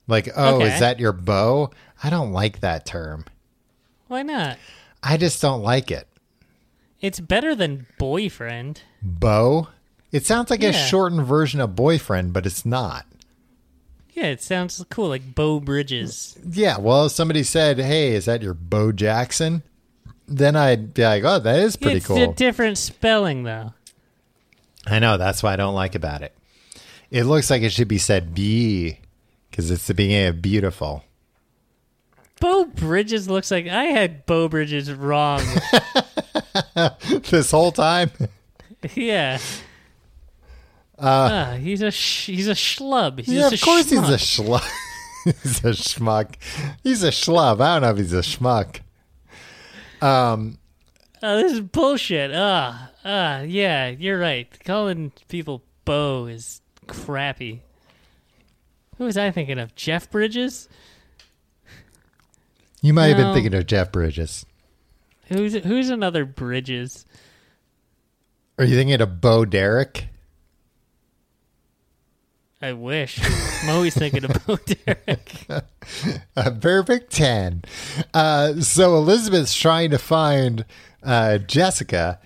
Like, 0.07 0.29
oh, 0.37 0.57
Okay. 0.57 0.73
is 0.75 0.81
that 0.81 0.99
your 1.01 1.13
beau? 1.13 1.71
I 2.03 2.11
don't 2.11 2.33
like 2.33 2.61
that 2.61 2.85
term. 2.87 3.25
Why 4.09 4.23
not? 4.23 4.59
I 5.03 5.17
just 5.17 5.41
don't 5.41 5.63
like 5.63 5.91
it. 5.91 6.07
It's 7.01 7.21
better 7.21 7.55
than 7.55 7.87
boyfriend. 7.99 8.83
Beau? 9.03 9.69
It 10.13 10.27
sounds 10.27 10.51
like 10.51 10.63
a 10.63 10.73
shortened 10.73 11.27
version 11.27 11.61
of 11.61 11.75
boyfriend, 11.75 12.33
but 12.33 12.45
it's 12.47 12.67
not. 12.67 13.07
Yeah, 14.13 14.27
it 14.27 14.43
sounds 14.43 14.85
cool, 14.91 15.09
like 15.09 15.35
Beau 15.35 15.59
Bridges. 15.59 16.39
Yeah, 16.47 16.79
well, 16.79 17.07
if 17.07 17.13
somebody 17.13 17.43
said, 17.43 17.79
hey, 17.79 18.13
is 18.15 18.27
that 18.27 18.43
your 18.43 18.53
Bo 18.53 18.93
Jackson? 18.93 19.63
Then 20.29 20.55
I'd 20.55 20.93
be 20.93 21.03
like, 21.03 21.25
oh, 21.25 21.39
that 21.39 21.59
is 21.61 21.77
pretty 21.77 21.97
it's 21.97 22.07
cool. 22.07 22.19
It's 22.19 22.33
a 22.33 22.35
different 22.35 22.77
spelling 22.77 23.45
though. 23.45 23.73
I 24.87 24.99
know, 24.99 25.17
that's 25.17 25.43
what 25.43 25.53
I 25.53 25.57
don't 25.57 25.75
like 25.75 25.95
about 25.95 26.23
it. 26.23 26.35
It 27.11 27.25
looks 27.25 27.51
like 27.51 27.63
it 27.63 27.71
should 27.71 27.89
be 27.89 27.99
said 27.99 28.35
B 28.35 28.99
because 29.51 29.71
it's 29.71 29.87
the 29.87 29.95
beginning 29.95 30.29
of 30.29 30.43
beautiful. 30.43 31.05
Beau 32.41 32.65
Bridges 32.65 33.29
looks 33.29 33.51
like 33.51 33.69
I 33.69 33.85
had 33.85 34.27
Beau 34.27 34.49
Bridges 34.49 34.93
wrong. 34.93 35.43
this 37.31 37.51
whole 37.51 37.71
time? 37.71 38.11
yeah. 38.95 39.39
Uh, 40.99 41.57
he's 41.57 41.83
a 41.83 41.91
sh- 41.91 42.27
he's 42.27 42.49
a 42.49 42.53
schlub. 42.53 43.19
He's 43.21 43.29
yeah, 43.29 43.49
of 43.49 43.61
course 43.61 43.91
he's 43.91 43.99
a 43.99 44.17
schmuck. 44.17 44.61
schluck. 44.61 45.35
he's 45.43 45.59
a 45.65 45.71
schmuck. 45.71 46.35
He's 46.83 47.03
a 47.05 47.09
schlub. 47.11 47.61
I 47.61 47.75
don't 47.75 47.83
know 47.83 47.91
if 47.91 47.97
he's 47.99 48.13
a 48.13 48.21
schmuck. 48.21 48.81
Um, 50.01 50.59
Oh, 51.25 51.37
this 51.41 51.53
is 51.53 51.61
bullshit. 51.61 52.33
Ah, 52.35 52.91
ah, 53.05 53.41
yeah, 53.41 53.89
you're 53.89 54.19
right. 54.19 54.49
Calling 54.65 55.13
people 55.29 55.63
Bo 55.85 56.27
is 56.27 56.61
crappy. 56.87 57.61
Who 58.99 59.05
was 59.05 59.17
I 59.17 59.31
thinking 59.31 59.59
of? 59.59 59.75
Jeff 59.75 60.11
Bridges? 60.11 60.69
You 62.81 62.93
might 62.93 63.07
have 63.09 63.17
been 63.17 63.35
thinking 63.35 63.55
of 63.55 63.67
Jeff 63.67 63.93
Bridges. 63.93 64.45
Who's 65.27 65.55
who's 65.55 65.89
another 65.89 66.25
Bridges? 66.25 67.07
Are 68.59 68.65
you 68.65 68.77
thinking 68.77 69.01
of 69.01 69.21
Bo 69.21 69.45
Derek? 69.45 70.09
I 72.61 72.75
wish. 72.75 73.19
I'm 73.63 73.71
always 73.71 73.95
thinking 73.95 74.25
of 74.25 74.47
Bo 74.47 74.57
Derek. 74.57 75.47
A 76.37 76.51
perfect 76.53 77.13
10. 77.13 77.63
Uh, 78.15 78.61
so 78.61 78.97
Elizabeth's 78.97 79.55
trying 79.57 79.91
to 79.91 79.99
find 79.99 80.65
uh, 81.03 81.39
Jessica. 81.39 82.21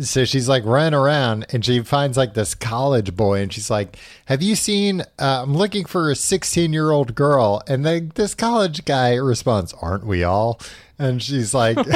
So 0.00 0.24
she's 0.24 0.48
like 0.48 0.64
running 0.64 0.98
around 0.98 1.44
and 1.50 1.62
she 1.62 1.80
finds 1.80 2.16
like 2.16 2.32
this 2.32 2.54
college 2.54 3.14
boy 3.14 3.40
and 3.42 3.52
she's 3.52 3.68
like, 3.70 3.98
Have 4.26 4.40
you 4.40 4.54
seen? 4.56 5.02
Uh, 5.18 5.42
I'm 5.42 5.54
looking 5.54 5.84
for 5.84 6.10
a 6.10 6.16
16 6.16 6.72
year 6.72 6.90
old 6.90 7.14
girl. 7.14 7.62
And 7.68 7.84
then 7.84 8.10
this 8.14 8.34
college 8.34 8.84
guy 8.86 9.14
responds, 9.16 9.74
Aren't 9.82 10.06
we 10.06 10.24
all? 10.24 10.60
And 10.98 11.22
she's 11.22 11.52
like, 11.52 11.76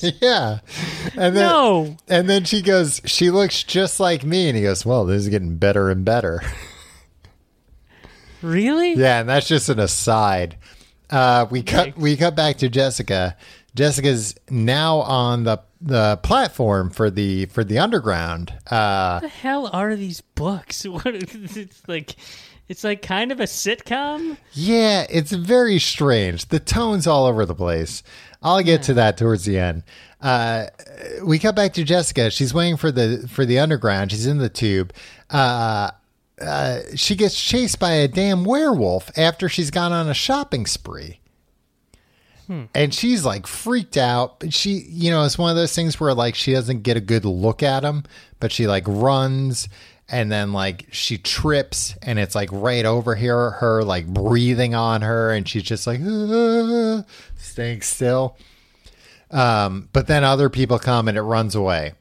Yeah. 0.22 0.60
And 1.16 1.36
then, 1.36 1.48
No. 1.48 1.96
and 2.08 2.30
then 2.30 2.44
she 2.44 2.62
goes, 2.62 3.02
She 3.04 3.30
looks 3.30 3.62
just 3.62 4.00
like 4.00 4.24
me. 4.24 4.48
And 4.48 4.56
he 4.56 4.62
goes, 4.62 4.86
Well, 4.86 5.04
this 5.04 5.22
is 5.24 5.28
getting 5.28 5.56
better 5.56 5.90
and 5.90 6.02
better. 6.04 6.40
Really? 8.42 8.94
Yeah, 8.94 9.20
and 9.20 9.28
that's 9.28 9.48
just 9.48 9.68
an 9.68 9.80
aside. 9.80 10.56
Uh, 11.10 11.46
we 11.50 11.62
cut 11.62 11.88
Yikes. 11.88 11.96
we 11.96 12.16
cut 12.16 12.34
back 12.36 12.56
to 12.58 12.68
Jessica. 12.68 13.36
Jessica's 13.76 14.34
now 14.50 14.96
on 14.98 15.44
the 15.44 15.60
the 15.80 16.16
platform 16.22 16.90
for 16.90 17.10
the 17.10 17.46
for 17.46 17.62
the 17.62 17.78
underground. 17.78 18.52
Uh, 18.70 19.20
What 19.20 19.22
the 19.22 19.28
hell 19.28 19.68
are 19.72 19.94
these 19.94 20.20
books? 20.22 20.84
What 20.88 21.06
it's 21.06 21.82
like 21.86 22.16
it's 22.68 22.82
like 22.82 23.02
kind 23.02 23.30
of 23.30 23.38
a 23.38 23.44
sitcom? 23.44 24.38
yeah, 24.52 25.06
it's 25.08 25.30
very 25.30 25.78
strange. 25.78 26.48
The 26.48 26.58
tone's 26.58 27.06
all 27.06 27.26
over 27.26 27.44
the 27.46 27.54
place. 27.54 28.02
I'll 28.42 28.62
get 28.62 28.82
to 28.84 28.94
that 28.94 29.16
towards 29.16 29.44
the 29.44 29.58
end. 29.58 29.82
Uh, 30.20 30.66
we 31.24 31.38
cut 31.38 31.54
back 31.54 31.74
to 31.74 31.84
Jessica. 31.84 32.30
She's 32.30 32.54
waiting 32.54 32.76
for 32.78 32.90
the 32.90 33.28
for 33.30 33.44
the 33.44 33.58
underground. 33.58 34.10
She's 34.10 34.26
in 34.26 34.38
the 34.38 34.48
tube. 34.48 34.92
Uh, 35.30 35.90
uh, 36.40 36.80
she 36.94 37.14
gets 37.16 37.40
chased 37.40 37.78
by 37.78 37.92
a 37.92 38.08
damn 38.08 38.44
werewolf 38.44 39.10
after 39.18 39.48
she's 39.48 39.70
gone 39.70 39.92
on 39.92 40.08
a 40.08 40.14
shopping 40.14 40.64
spree. 40.66 41.20
And 42.74 42.94
she's 42.94 43.24
like 43.24 43.46
freaked 43.46 43.96
out. 43.96 44.40
But 44.40 44.54
she, 44.54 44.84
you 44.88 45.10
know, 45.10 45.24
it's 45.24 45.38
one 45.38 45.50
of 45.50 45.56
those 45.56 45.74
things 45.74 45.98
where 45.98 46.14
like 46.14 46.34
she 46.34 46.52
doesn't 46.52 46.82
get 46.82 46.96
a 46.96 47.00
good 47.00 47.24
look 47.24 47.62
at 47.62 47.82
him, 47.82 48.04
but 48.40 48.52
she 48.52 48.66
like 48.66 48.84
runs 48.86 49.68
and 50.08 50.30
then 50.30 50.52
like 50.52 50.86
she 50.92 51.18
trips 51.18 51.96
and 52.02 52.18
it's 52.18 52.34
like 52.34 52.48
right 52.52 52.84
over 52.84 53.14
here, 53.14 53.50
her 53.50 53.82
like 53.82 54.06
breathing 54.06 54.74
on 54.74 55.02
her. 55.02 55.32
And 55.32 55.48
she's 55.48 55.64
just 55.64 55.86
like, 55.86 56.00
"Ah," 56.04 57.04
staying 57.36 57.82
still. 57.82 58.36
Um, 59.30 59.88
but 59.92 60.06
then 60.06 60.22
other 60.22 60.48
people 60.48 60.78
come 60.78 61.08
and 61.08 61.18
it 61.18 61.22
runs 61.22 61.54
away. 61.54 61.94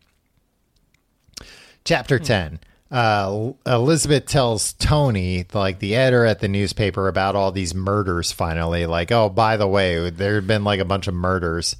Chapter 1.83 2.19
10. 2.19 2.59
Uh, 2.95 3.51
Elizabeth 3.65 4.25
tells 4.25 4.71
Tony, 4.71 5.45
like 5.53 5.79
the 5.79 5.97
editor 5.97 6.23
at 6.23 6.39
the 6.39 6.47
newspaper, 6.47 7.09
about 7.09 7.35
all 7.35 7.51
these 7.51 7.75
murders 7.75 8.31
finally. 8.31 8.85
Like, 8.85 9.11
oh, 9.11 9.27
by 9.27 9.57
the 9.57 9.67
way, 9.67 10.09
there 10.09 10.35
had 10.35 10.47
been 10.47 10.63
like 10.63 10.79
a 10.79 10.85
bunch 10.85 11.09
of 11.09 11.13
murders. 11.13 11.75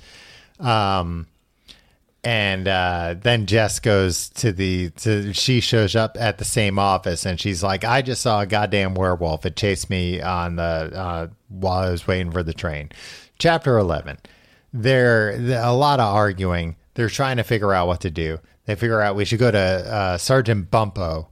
Um, 0.60 1.28
and 2.22 2.68
uh, 2.68 3.16
then 3.18 3.46
Jess 3.46 3.80
goes 3.80 4.28
to 4.32 4.52
the 4.52 4.90
to 4.90 5.32
she 5.32 5.62
shows 5.62 5.96
up 5.96 6.18
at 6.20 6.38
the 6.38 6.44
same 6.44 6.78
office 6.78 7.26
and 7.26 7.40
she's 7.40 7.64
like, 7.64 7.86
I 7.86 8.02
just 8.02 8.22
saw 8.22 8.42
a 8.42 8.46
goddamn 8.46 8.94
werewolf. 8.94 9.46
It 9.46 9.56
chased 9.56 9.90
me 9.90 10.22
on 10.22 10.58
the 10.58 10.64
uh, 10.64 11.28
while 11.48 11.88
I 11.88 11.92
was 11.92 12.08
waiting 12.08 12.34
for 12.34 12.44
the 12.44 12.54
train. 12.54 12.92
Chapter 13.40 13.78
eleven. 13.78 14.18
There 14.74 15.32
a 15.32 15.72
lot 15.72 16.02
of 16.02 16.14
arguing. 16.14 16.76
They're 16.96 17.08
trying 17.08 17.38
to 17.38 17.44
figure 17.44 17.72
out 17.72 17.88
what 17.88 18.02
to 18.02 18.12
do. 18.12 18.40
They 18.66 18.76
figure 18.76 19.02
out 19.02 19.16
we 19.16 19.26
should 19.26 19.40
go 19.40 19.52
to 19.52 19.58
uh, 19.58 20.18
Sergeant 20.18 20.72
Bumpo, 20.72 21.28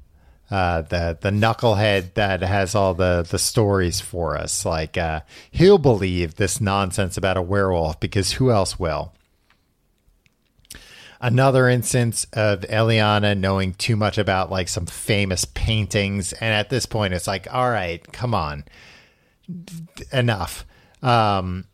uh, 0.51 0.83
the 0.83 1.17
the 1.19 1.31
knucklehead 1.31 2.13
that 2.13 2.41
has 2.41 2.75
all 2.75 2.93
the 2.93 3.25
the 3.27 3.39
stories 3.39 4.01
for 4.01 4.37
us. 4.37 4.65
Like 4.65 4.97
uh, 4.97 5.21
he'll 5.51 5.77
believe 5.77 6.35
this 6.35 6.61
nonsense 6.61 7.17
about 7.17 7.37
a 7.37 7.41
werewolf 7.41 7.99
because 7.99 8.33
who 8.33 8.51
else 8.51 8.79
will? 8.79 9.13
another 11.23 11.69
instance 11.69 12.27
of 12.33 12.59
Eliana 12.61 13.35
knowing 13.35 13.73
too 13.73 13.95
much 13.95 14.17
about 14.17 14.51
like 14.51 14.67
some 14.67 14.85
famous 14.85 15.45
paintings. 15.45 16.33
And 16.33 16.53
at 16.53 16.69
this 16.69 16.85
point, 16.85 17.13
it's 17.13 17.27
like, 17.27 17.51
all 17.51 17.71
right, 17.71 18.05
come 18.11 18.35
on, 18.35 18.65
enough. 20.11 20.65
Um, 21.01 21.65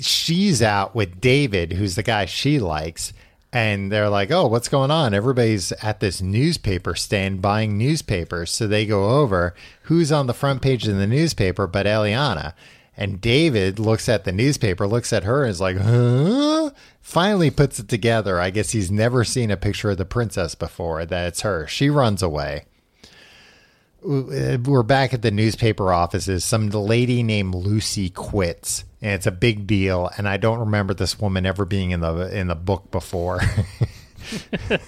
she's 0.00 0.60
out 0.60 0.94
with 0.94 1.20
David, 1.20 1.72
who's 1.74 1.94
the 1.94 2.02
guy 2.02 2.26
she 2.26 2.58
likes. 2.58 3.12
And 3.56 3.90
they're 3.90 4.10
like, 4.10 4.30
oh, 4.30 4.48
what's 4.48 4.68
going 4.68 4.90
on? 4.90 5.14
Everybody's 5.14 5.72
at 5.82 6.00
this 6.00 6.20
newspaper 6.20 6.94
stand 6.94 7.40
buying 7.40 7.78
newspapers. 7.78 8.50
So 8.50 8.66
they 8.66 8.84
go 8.84 9.18
over. 9.22 9.54
Who's 9.84 10.12
on 10.12 10.26
the 10.26 10.34
front 10.34 10.60
page 10.60 10.86
of 10.86 10.98
the 10.98 11.06
newspaper 11.06 11.66
but 11.66 11.86
Eliana? 11.86 12.52
And 12.98 13.18
David 13.18 13.78
looks 13.78 14.10
at 14.10 14.24
the 14.24 14.32
newspaper, 14.32 14.86
looks 14.86 15.10
at 15.10 15.24
her, 15.24 15.42
and 15.42 15.50
is 15.50 15.58
like, 15.62 15.78
huh? 15.78 16.68
Finally 17.00 17.50
puts 17.50 17.78
it 17.78 17.88
together. 17.88 18.38
I 18.38 18.50
guess 18.50 18.72
he's 18.72 18.90
never 18.90 19.24
seen 19.24 19.50
a 19.50 19.56
picture 19.56 19.88
of 19.88 19.96
the 19.96 20.04
princess 20.04 20.54
before, 20.54 21.06
that 21.06 21.28
it's 21.28 21.40
her. 21.40 21.66
She 21.66 21.88
runs 21.88 22.22
away. 22.22 22.66
We're 24.06 24.84
back 24.84 25.12
at 25.14 25.22
the 25.22 25.32
newspaper 25.32 25.92
offices. 25.92 26.44
Some 26.44 26.70
lady 26.70 27.24
named 27.24 27.54
Lucy 27.56 28.08
quits, 28.08 28.84
and 29.02 29.12
it's 29.14 29.26
a 29.26 29.32
big 29.32 29.66
deal. 29.66 30.10
And 30.16 30.28
I 30.28 30.36
don't 30.36 30.60
remember 30.60 30.94
this 30.94 31.18
woman 31.18 31.44
ever 31.44 31.64
being 31.64 31.90
in 31.90 32.00
the 32.00 32.14
in 32.32 32.46
the 32.46 32.54
book 32.54 32.90
before. 32.92 33.40
All 34.70 34.78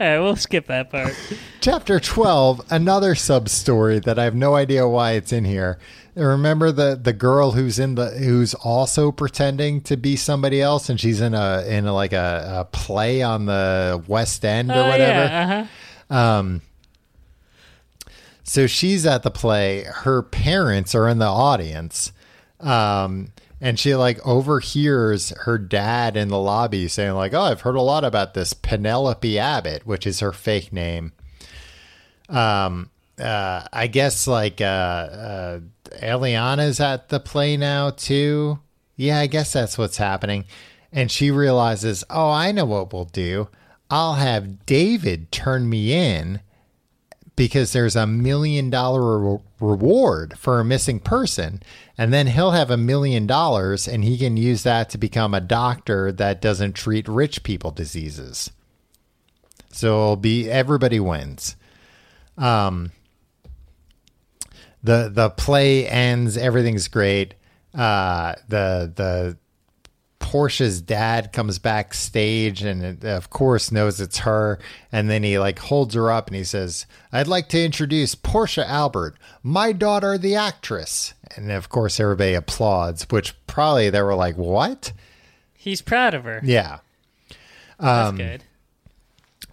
right, 0.00 0.18
we'll 0.18 0.36
skip 0.36 0.66
that 0.68 0.90
part. 0.90 1.14
Chapter 1.60 2.00
12, 2.00 2.62
another 2.70 3.14
sub 3.14 3.48
story 3.48 3.98
that 4.00 4.18
I 4.18 4.24
have 4.24 4.34
no 4.34 4.54
idea 4.54 4.88
why 4.88 5.12
it's 5.12 5.32
in 5.32 5.44
here. 5.44 5.78
Remember 6.14 6.72
the 6.72 6.98
the 7.02 7.12
girl 7.12 7.50
who's 7.52 7.78
in 7.78 7.94
the 7.94 8.08
who's 8.10 8.54
also 8.54 9.12
pretending 9.12 9.82
to 9.82 9.98
be 9.98 10.16
somebody 10.16 10.62
else 10.62 10.88
and 10.88 10.98
she's 10.98 11.20
in 11.20 11.34
a 11.34 11.62
in 11.68 11.86
a, 11.86 11.92
like 11.92 12.14
a, 12.14 12.60
a 12.60 12.64
play 12.64 13.20
on 13.22 13.44
the 13.44 14.02
West 14.08 14.44
End 14.46 14.70
or 14.70 14.74
Oh, 14.74 14.88
whatever. 14.88 15.24
yeah, 15.24 15.66
uh-huh. 16.10 16.58
So 18.48 18.68
she's 18.68 19.04
at 19.04 19.24
the 19.24 19.30
play. 19.30 19.82
Her 19.82 20.22
parents 20.22 20.94
are 20.94 21.08
in 21.08 21.18
the 21.18 21.26
audience. 21.26 22.12
Um, 22.60 23.32
and 23.60 23.78
she 23.78 23.96
like 23.96 24.24
overhears 24.24 25.30
her 25.40 25.58
dad 25.58 26.16
in 26.16 26.28
the 26.28 26.38
lobby 26.38 26.86
saying 26.86 27.14
like, 27.14 27.34
"Oh, 27.34 27.40
I've 27.40 27.62
heard 27.62 27.74
a 27.74 27.82
lot 27.82 28.04
about 28.04 28.34
this 28.34 28.52
Penelope 28.52 29.38
Abbott, 29.38 29.84
which 29.84 30.06
is 30.06 30.20
her 30.20 30.32
fake 30.32 30.72
name." 30.72 31.12
Um, 32.28 32.90
uh, 33.18 33.66
I 33.72 33.88
guess 33.88 34.28
like 34.28 34.60
uh, 34.60 34.64
uh, 34.64 35.60
Eliana's 36.00 36.78
at 36.78 37.08
the 37.08 37.18
play 37.18 37.56
now 37.56 37.90
too. 37.90 38.60
Yeah, 38.94 39.18
I 39.18 39.26
guess 39.26 39.52
that's 39.52 39.76
what's 39.76 39.96
happening. 39.96 40.44
And 40.92 41.10
she 41.10 41.32
realizes, 41.32 42.04
"Oh, 42.08 42.30
I 42.30 42.52
know 42.52 42.64
what 42.64 42.92
we'll 42.92 43.06
do. 43.06 43.48
I'll 43.90 44.14
have 44.14 44.66
David 44.66 45.32
turn 45.32 45.68
me 45.68 45.92
in." 45.92 46.40
Because 47.36 47.72
there's 47.72 47.94
a 47.96 48.06
million 48.06 48.70
dollar 48.70 49.18
re- 49.18 49.38
reward 49.60 50.38
for 50.38 50.58
a 50.58 50.64
missing 50.64 50.98
person. 50.98 51.62
And 51.96 52.12
then 52.12 52.26
he'll 52.26 52.52
have 52.52 52.70
a 52.70 52.76
million 52.76 53.26
dollars 53.26 53.86
and 53.86 54.02
he 54.02 54.18
can 54.18 54.36
use 54.36 54.62
that 54.62 54.88
to 54.90 54.98
become 54.98 55.34
a 55.34 55.40
doctor 55.40 56.10
that 56.12 56.40
doesn't 56.40 56.72
treat 56.72 57.06
rich 57.06 57.42
people 57.42 57.70
diseases. 57.70 58.50
So 59.70 59.88
it'll 59.88 60.16
be 60.16 60.50
everybody 60.50 60.98
wins. 60.98 61.56
Um, 62.38 62.92
the 64.82 65.10
the 65.12 65.30
play 65.30 65.86
ends, 65.86 66.36
everything's 66.36 66.88
great. 66.88 67.34
Uh, 67.74 68.34
the 68.48 68.90
the 68.94 69.36
Portia's 70.28 70.80
dad 70.80 71.32
comes 71.32 71.60
backstage 71.60 72.60
and 72.60 73.04
of 73.04 73.30
course 73.30 73.70
knows 73.70 74.00
it's 74.00 74.18
her 74.18 74.58
and 74.90 75.08
then 75.08 75.22
he 75.22 75.38
like 75.38 75.60
holds 75.60 75.94
her 75.94 76.10
up 76.10 76.26
and 76.26 76.34
he 76.34 76.42
says 76.42 76.84
I'd 77.12 77.28
like 77.28 77.48
to 77.50 77.64
introduce 77.64 78.16
Portia 78.16 78.68
Albert 78.68 79.14
my 79.44 79.70
daughter 79.70 80.18
the 80.18 80.34
actress 80.34 81.14
and 81.36 81.52
of 81.52 81.68
course 81.68 82.00
everybody 82.00 82.34
applauds 82.34 83.04
which 83.08 83.34
probably 83.46 83.88
they 83.88 84.02
were 84.02 84.16
like 84.16 84.36
what 84.36 84.92
He's 85.54 85.80
proud 85.80 86.12
of 86.12 86.24
her. 86.24 86.40
yeah 86.42 86.78
That's 87.78 88.08
um, 88.08 88.16
good. 88.16 88.42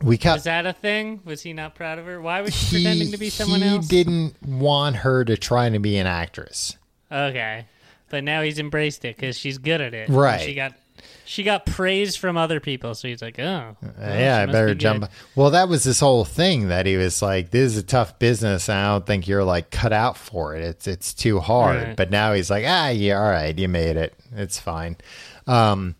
we 0.01 0.17
cut 0.17 0.37
Was 0.37 0.43
that 0.45 0.65
a 0.65 0.73
thing? 0.73 1.21
Was 1.23 1.43
he 1.43 1.53
not 1.53 1.75
proud 1.75 1.99
of 1.99 2.07
her? 2.07 2.19
Why 2.19 2.41
was 2.41 2.55
she 2.55 2.77
pretending 2.77 3.11
to 3.11 3.17
be 3.17 3.29
someone 3.29 3.61
he 3.61 3.67
else? 3.67 3.87
didn't 3.87 4.41
want 4.41 4.95
her 4.97 5.23
to 5.23 5.37
try 5.37 5.69
to 5.69 5.77
be 5.77 5.97
an 5.97 6.07
actress 6.07 6.77
Okay, 7.11 7.65
but 8.13 8.23
now 8.23 8.43
he's 8.43 8.59
embraced 8.59 9.05
it 9.05 9.15
because 9.15 9.35
she's 9.35 9.57
good 9.57 9.81
at 9.81 9.95
it. 9.95 10.07
And 10.07 10.15
Right. 10.15 10.39
She 10.39 10.53
got 10.53 10.75
she 11.25 11.41
got 11.41 11.65
praise 11.65 12.15
from 12.15 12.37
other 12.37 12.59
people, 12.59 12.93
so 12.93 13.07
he's 13.07 13.23
like, 13.23 13.39
oh, 13.39 13.75
well, 13.81 13.91
Uh, 13.99 14.13
yeah, 14.13 14.41
I 14.43 14.45
better 14.45 14.67
be 14.67 14.75
jump. 14.75 15.09
Well, 15.35 15.49
that 15.49 15.67
was 15.67 15.83
this 15.83 15.99
whole 15.99 16.25
thing 16.25 16.67
that 16.67 16.85
he 16.85 16.95
was 16.95 17.23
like, 17.23 17.49
"This 17.49 17.71
is 17.71 17.77
a 17.77 17.83
tough 17.83 18.19
business. 18.19 18.69
And 18.69 18.77
I 18.77 18.89
don't 18.91 19.07
think 19.07 19.27
you're 19.27 19.43
like 19.43 19.71
cut 19.71 19.91
out 19.91 20.15
for 20.15 20.55
it. 20.55 20.63
It's 20.63 20.85
it's 20.87 21.11
too 21.15 21.39
hard." 21.39 21.81
Right. 21.81 21.95
But 21.95 22.11
now 22.11 22.33
he's 22.33 22.51
like, 22.51 22.65
"Ah, 22.67 22.89
yeah, 22.89 23.17
all 23.19 23.31
right, 23.31 23.57
you 23.57 23.67
made 23.67 23.97
it. 23.97 24.13
It's 24.35 24.59
fine." 24.59 24.97
Um, 25.47 25.95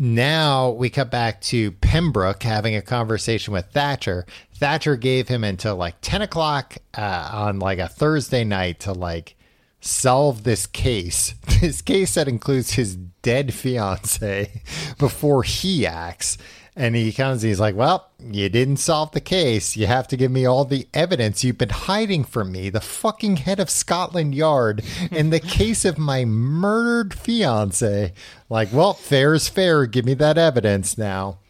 now 0.00 0.70
we 0.70 0.90
cut 0.90 1.12
back 1.12 1.40
to 1.42 1.70
Pembroke 1.70 2.42
having 2.42 2.74
a 2.74 2.82
conversation 2.82 3.52
with 3.52 3.66
Thatcher. 3.66 4.26
Thatcher 4.56 4.96
gave 4.96 5.28
him 5.28 5.44
until 5.44 5.76
like 5.76 5.94
ten 6.00 6.22
o'clock 6.22 6.76
uh, 6.98 7.30
on 7.32 7.60
like 7.60 7.78
a 7.78 7.88
Thursday 7.88 8.42
night 8.42 8.80
to 8.80 8.92
like 8.92 9.36
solve 9.80 10.44
this 10.44 10.66
case. 10.66 11.34
This 11.60 11.82
case 11.82 12.14
that 12.14 12.26
includes 12.26 12.72
his 12.72 12.96
dead 12.96 13.52
fiance 13.52 14.62
before 14.98 15.42
he 15.42 15.86
acts. 15.86 16.38
And 16.74 16.96
he 16.96 17.12
comes 17.12 17.42
and 17.42 17.48
he's 17.48 17.60
like, 17.60 17.74
Well, 17.74 18.08
you 18.18 18.48
didn't 18.48 18.78
solve 18.78 19.12
the 19.12 19.20
case. 19.20 19.76
You 19.76 19.86
have 19.86 20.08
to 20.08 20.16
give 20.16 20.30
me 20.30 20.46
all 20.46 20.64
the 20.64 20.88
evidence 20.94 21.44
you've 21.44 21.58
been 21.58 21.68
hiding 21.68 22.24
from 22.24 22.50
me, 22.50 22.70
the 22.70 22.80
fucking 22.80 23.36
head 23.38 23.60
of 23.60 23.68
Scotland 23.68 24.34
Yard, 24.34 24.82
in 25.10 25.28
the 25.28 25.40
case 25.58 25.84
of 25.84 25.98
my 25.98 26.24
murdered 26.24 27.12
fiance. 27.12 28.14
Like, 28.48 28.72
well, 28.72 28.94
fair 28.94 29.34
is 29.34 29.50
fair. 29.50 29.84
Give 29.84 30.06
me 30.06 30.14
that 30.14 30.38
evidence 30.38 30.96
now. 30.96 31.40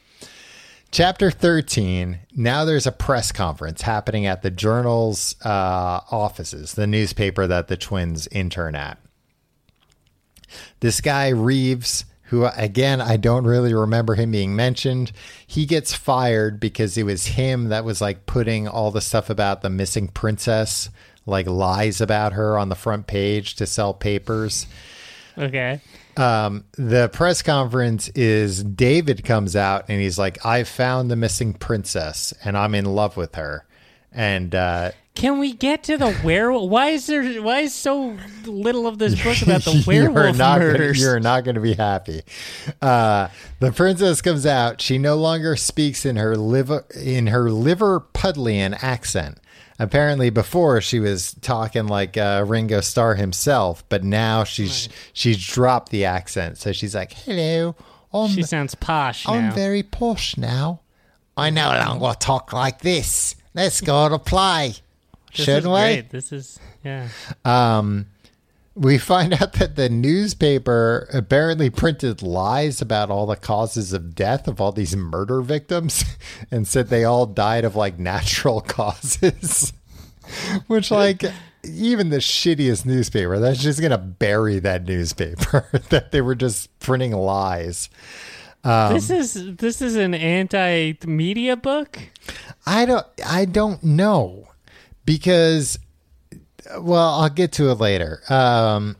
Chapter 0.92 1.30
13. 1.30 2.20
Now 2.34 2.64
there's 2.64 2.86
a 2.86 2.92
press 2.92 3.30
conference 3.30 3.82
happening 3.82 4.26
at 4.26 4.42
the 4.42 4.50
Journal's 4.50 5.36
uh, 5.44 6.00
offices, 6.10 6.74
the 6.74 6.86
newspaper 6.86 7.46
that 7.46 7.68
the 7.68 7.76
twins 7.76 8.26
intern 8.28 8.74
at. 8.74 8.98
This 10.80 11.00
guy, 11.00 11.28
Reeves, 11.28 12.04
who 12.24 12.44
again, 12.44 13.00
I 13.00 13.16
don't 13.16 13.44
really 13.44 13.72
remember 13.72 14.16
him 14.16 14.32
being 14.32 14.56
mentioned, 14.56 15.12
he 15.46 15.64
gets 15.64 15.94
fired 15.94 16.58
because 16.58 16.98
it 16.98 17.04
was 17.04 17.26
him 17.26 17.68
that 17.68 17.84
was 17.84 18.00
like 18.00 18.26
putting 18.26 18.66
all 18.66 18.90
the 18.90 19.00
stuff 19.00 19.30
about 19.30 19.62
the 19.62 19.70
missing 19.70 20.08
princess, 20.08 20.90
like 21.24 21.46
lies 21.46 22.00
about 22.00 22.32
her 22.32 22.58
on 22.58 22.68
the 22.68 22.74
front 22.74 23.06
page 23.06 23.54
to 23.56 23.66
sell 23.66 23.94
papers 23.94 24.66
Okay. 25.40 25.80
Um, 26.16 26.64
the 26.72 27.08
press 27.08 27.42
conference 27.42 28.08
is 28.10 28.62
David 28.64 29.24
comes 29.24 29.56
out 29.56 29.86
and 29.88 30.00
he's 30.00 30.18
like, 30.18 30.44
I 30.44 30.64
found 30.64 31.10
the 31.10 31.16
missing 31.16 31.52
princess 31.54 32.32
and 32.44 32.56
I'm 32.56 32.74
in 32.74 32.84
love 32.84 33.16
with 33.16 33.34
her. 33.36 33.66
And 34.12 34.54
uh, 34.54 34.90
Can 35.14 35.38
we 35.38 35.52
get 35.52 35.84
to 35.84 35.96
the 35.96 36.18
werewolf? 36.24 36.68
Why 36.68 36.88
is 36.88 37.06
there? 37.06 37.40
Why 37.42 37.60
is 37.60 37.74
so 37.74 38.16
little 38.44 38.86
of 38.88 38.98
this 38.98 39.14
book 39.22 39.40
about 39.42 39.62
the 39.62 39.72
you're 39.86 40.10
werewolf 40.10 40.36
not 40.36 40.58
gonna, 40.58 40.72
murders? 40.72 41.00
you're 41.00 41.20
not 41.20 41.44
going 41.44 41.54
to 41.54 41.60
be 41.60 41.74
happy. 41.74 42.22
Uh, 42.82 43.28
the 43.60 43.70
princess 43.70 44.20
comes 44.20 44.46
out. 44.46 44.80
She 44.80 44.98
no 44.98 45.14
longer 45.14 45.54
speaks 45.54 46.04
in 46.04 46.16
her 46.16 46.36
liver 46.36 46.84
in 47.00 47.28
her 47.28 47.44
Liverpudlian 47.50 48.82
accent. 48.82 49.38
Apparently, 49.80 50.28
before 50.28 50.80
she 50.82 51.00
was 51.00 51.32
talking 51.40 51.86
like 51.86 52.16
uh, 52.18 52.44
Ringo 52.46 52.80
Starr 52.82 53.14
himself, 53.14 53.82
but 53.88 54.04
now 54.04 54.44
she's 54.44 54.90
she's 55.14 55.44
dropped 55.44 55.90
the 55.90 56.04
accent. 56.04 56.58
So 56.58 56.70
she's 56.72 56.94
like, 56.94 57.14
"Hello, 57.14 57.74
I'm 58.12 58.28
She 58.28 58.42
sounds 58.42 58.74
posh 58.74 59.26
I'm 59.26 59.46
now. 59.48 59.54
very 59.54 59.82
posh 59.82 60.36
now. 60.36 60.80
I 61.34 61.48
no 61.48 61.70
longer 61.70 62.12
talk 62.18 62.52
like 62.52 62.82
this. 62.82 63.34
Let's 63.54 63.80
go 63.80 64.08
to 64.10 64.18
play. 64.18 64.74
this 65.34 65.46
Shouldn't 65.46 65.72
we? 65.72 65.80
great. 65.80 66.10
This 66.10 66.30
is 66.30 66.60
yeah. 66.84 67.08
Um, 67.46 68.06
we 68.74 68.98
find 68.98 69.34
out 69.34 69.54
that 69.54 69.76
the 69.76 69.88
newspaper 69.88 71.08
apparently 71.12 71.70
printed 71.70 72.22
lies 72.22 72.80
about 72.80 73.10
all 73.10 73.26
the 73.26 73.36
causes 73.36 73.92
of 73.92 74.14
death 74.14 74.46
of 74.46 74.60
all 74.60 74.72
these 74.72 74.96
murder 74.96 75.40
victims 75.42 76.04
and 76.50 76.66
said 76.66 76.88
they 76.88 77.04
all 77.04 77.26
died 77.26 77.64
of 77.64 77.76
like 77.76 77.98
natural 77.98 78.60
causes. 78.66 79.72
Which, 80.68 80.92
like, 80.92 81.24
even 81.64 82.10
the 82.10 82.18
shittiest 82.18 82.86
newspaper, 82.86 83.38
that's 83.40 83.60
just 83.60 83.80
going 83.80 83.90
to 83.90 83.98
bury 83.98 84.60
that 84.60 84.84
newspaper 84.84 85.66
that 85.88 86.12
they 86.12 86.20
were 86.20 86.36
just 86.36 86.78
printing 86.78 87.12
lies. 87.12 87.90
Um, 88.62 88.92
this 88.92 89.08
is 89.08 89.56
this 89.56 89.80
is 89.80 89.96
an 89.96 90.12
anti-media 90.14 91.56
book. 91.56 91.98
I 92.66 92.84
don't 92.84 93.06
I 93.26 93.46
don't 93.46 93.82
know 93.82 94.48
because 95.06 95.78
well, 96.78 97.20
I'll 97.20 97.28
get 97.28 97.52
to 97.52 97.70
it 97.70 97.74
later. 97.74 98.20
Um 98.28 98.96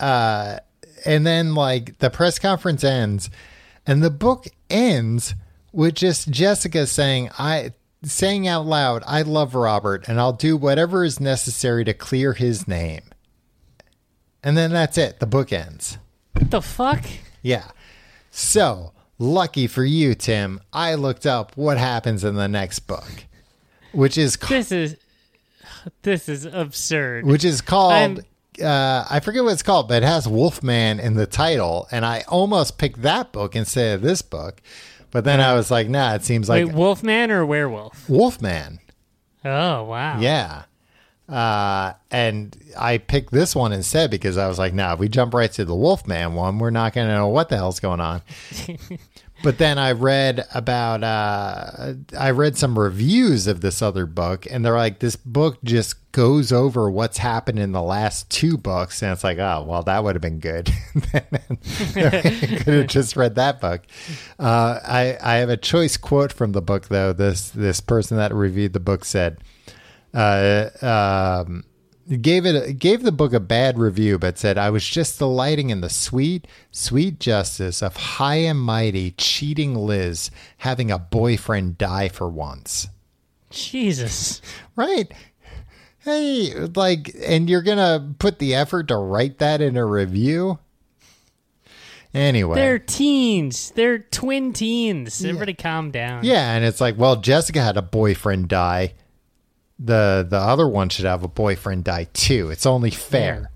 uh 0.00 0.58
and 1.04 1.26
then 1.26 1.54
like 1.54 1.98
the 1.98 2.10
press 2.10 2.38
conference 2.38 2.84
ends 2.84 3.30
and 3.86 4.02
the 4.02 4.10
book 4.10 4.46
ends 4.70 5.34
with 5.72 5.94
just 5.94 6.30
Jessica 6.30 6.86
saying 6.86 7.30
I 7.38 7.72
saying 8.04 8.46
out 8.48 8.66
loud, 8.66 9.02
I 9.06 9.22
love 9.22 9.54
Robert 9.54 10.08
and 10.08 10.18
I'll 10.20 10.32
do 10.32 10.56
whatever 10.56 11.04
is 11.04 11.20
necessary 11.20 11.84
to 11.84 11.94
clear 11.94 12.32
his 12.32 12.66
name. 12.66 13.02
And 14.42 14.56
then 14.56 14.72
that's 14.72 14.98
it. 14.98 15.20
The 15.20 15.26
book 15.26 15.52
ends. 15.52 15.98
What 16.32 16.50
the 16.50 16.60
fuck? 16.62 17.04
Yeah. 17.42 17.70
So, 18.30 18.92
lucky 19.18 19.66
for 19.66 19.84
you, 19.84 20.14
Tim, 20.14 20.60
I 20.72 20.94
looked 20.94 21.26
up 21.26 21.56
what 21.56 21.78
happens 21.78 22.24
in 22.24 22.34
the 22.34 22.48
next 22.48 22.80
book, 22.80 23.26
which 23.92 24.18
is 24.18 24.36
ca- 24.36 24.48
This 24.48 24.72
is 24.72 24.96
this 26.02 26.28
is 26.28 26.44
absurd. 26.44 27.24
which 27.24 27.44
is 27.44 27.60
called 27.60 28.24
uh, 28.60 29.06
I 29.08 29.20
forget 29.20 29.44
what 29.44 29.52
it's 29.54 29.62
called, 29.62 29.88
but 29.88 30.02
it 30.02 30.06
has 30.06 30.28
Wolfman 30.28 31.00
in 31.00 31.14
the 31.14 31.26
title, 31.26 31.88
and 31.90 32.04
I 32.04 32.24
almost 32.28 32.76
picked 32.76 33.02
that 33.02 33.32
book 33.32 33.56
instead 33.56 33.94
of 33.94 34.02
this 34.02 34.20
book, 34.20 34.60
but 35.10 35.24
then 35.24 35.40
I 35.40 35.54
was 35.54 35.70
like, 35.70 35.88
nah, 35.88 36.14
it 36.14 36.24
seems 36.24 36.48
like 36.48 36.66
Wait, 36.66 36.74
Wolfman 36.74 37.30
or 37.30 37.46
werewolf? 37.46 38.08
Wolfman. 38.08 38.80
Oh 39.44 39.84
wow. 39.84 40.20
Yeah. 40.20 40.64
Uh, 41.28 41.94
and 42.10 42.56
I 42.78 42.98
picked 42.98 43.30
this 43.30 43.54
one 43.56 43.72
instead 43.72 44.10
because 44.10 44.36
I 44.36 44.48
was 44.48 44.58
like, 44.58 44.74
nah, 44.74 44.92
if 44.94 44.98
we 44.98 45.08
jump 45.08 45.32
right 45.32 45.50
to 45.52 45.64
the 45.64 45.74
Wolfman 45.74 46.34
one, 46.34 46.58
we're 46.58 46.70
not 46.70 46.92
going 46.92 47.06
to 47.06 47.14
know 47.14 47.28
what 47.28 47.48
the 47.48 47.56
hell's 47.56 47.80
going 47.80 48.00
on. 48.00 48.22
but 49.42 49.58
then 49.58 49.78
I 49.78 49.92
read 49.92 50.46
about, 50.54 51.02
uh, 51.02 51.94
I 52.18 52.30
read 52.30 52.56
some 52.56 52.78
reviews 52.78 53.46
of 53.46 53.60
this 53.60 53.82
other 53.82 54.06
book, 54.06 54.46
and 54.50 54.64
they're 54.64 54.76
like, 54.76 55.00
this 55.00 55.16
book 55.16 55.58
just 55.64 55.96
goes 56.12 56.52
over 56.52 56.90
what's 56.90 57.18
happened 57.18 57.58
in 57.58 57.72
the 57.72 57.82
last 57.82 58.30
two 58.30 58.56
books. 58.56 59.02
And 59.02 59.12
it's 59.12 59.24
like, 59.24 59.38
oh, 59.38 59.64
well, 59.66 59.82
that 59.82 60.04
would 60.04 60.14
have 60.14 60.22
been 60.22 60.40
good. 60.40 60.70
Could 61.94 62.74
have 62.74 62.86
just 62.86 63.16
read 63.16 63.34
that 63.36 63.60
book. 63.60 63.82
Uh, 64.38 64.78
I, 64.84 65.18
I 65.22 65.36
have 65.36 65.48
a 65.48 65.56
choice 65.56 65.96
quote 65.96 66.32
from 66.32 66.52
the 66.52 66.62
book, 66.62 66.88
though. 66.88 67.12
This, 67.12 67.50
this 67.50 67.80
person 67.80 68.18
that 68.18 68.34
reviewed 68.34 68.74
the 68.74 68.80
book 68.80 69.04
said, 69.04 69.38
uh, 70.14 70.68
um, 70.82 71.64
gave 72.20 72.44
it 72.46 72.78
gave 72.78 73.02
the 73.02 73.12
book 73.12 73.32
a 73.32 73.40
bad 73.40 73.78
review, 73.78 74.18
but 74.18 74.38
said 74.38 74.58
I 74.58 74.70
was 74.70 74.86
just 74.86 75.18
delighting 75.18 75.70
in 75.70 75.80
the 75.80 75.90
sweet, 75.90 76.46
sweet 76.70 77.20
justice 77.20 77.82
of 77.82 77.96
high 77.96 78.36
and 78.36 78.60
mighty 78.60 79.12
cheating 79.12 79.74
Liz 79.74 80.30
having 80.58 80.90
a 80.90 80.98
boyfriend 80.98 81.78
die 81.78 82.08
for 82.08 82.28
once. 82.28 82.88
Jesus. 83.50 84.40
Right? 84.76 85.12
Hey, 85.98 86.52
like, 86.74 87.14
and 87.24 87.48
you're 87.48 87.62
gonna 87.62 88.14
put 88.18 88.38
the 88.38 88.54
effort 88.54 88.88
to 88.88 88.96
write 88.96 89.38
that 89.38 89.60
in 89.60 89.76
a 89.76 89.84
review? 89.86 90.58
Anyway, 92.14 92.56
They're 92.56 92.78
teens. 92.78 93.70
They're 93.70 94.00
twin 94.00 94.52
teens. 94.52 95.24
Everybody 95.24 95.54
calm 95.54 95.90
down. 95.90 96.24
yeah, 96.24 96.52
and 96.54 96.64
it's 96.64 96.80
like, 96.80 96.98
well, 96.98 97.16
Jessica 97.16 97.62
had 97.62 97.76
a 97.76 97.82
boyfriend 97.82 98.48
die. 98.48 98.94
The 99.84 100.24
the 100.28 100.38
other 100.38 100.68
one 100.68 100.88
should 100.88 101.06
have 101.06 101.24
a 101.24 101.28
boyfriend 101.28 101.84
die 101.84 102.08
too. 102.12 102.50
It's 102.50 102.66
only 102.66 102.90
fair. 102.90 103.50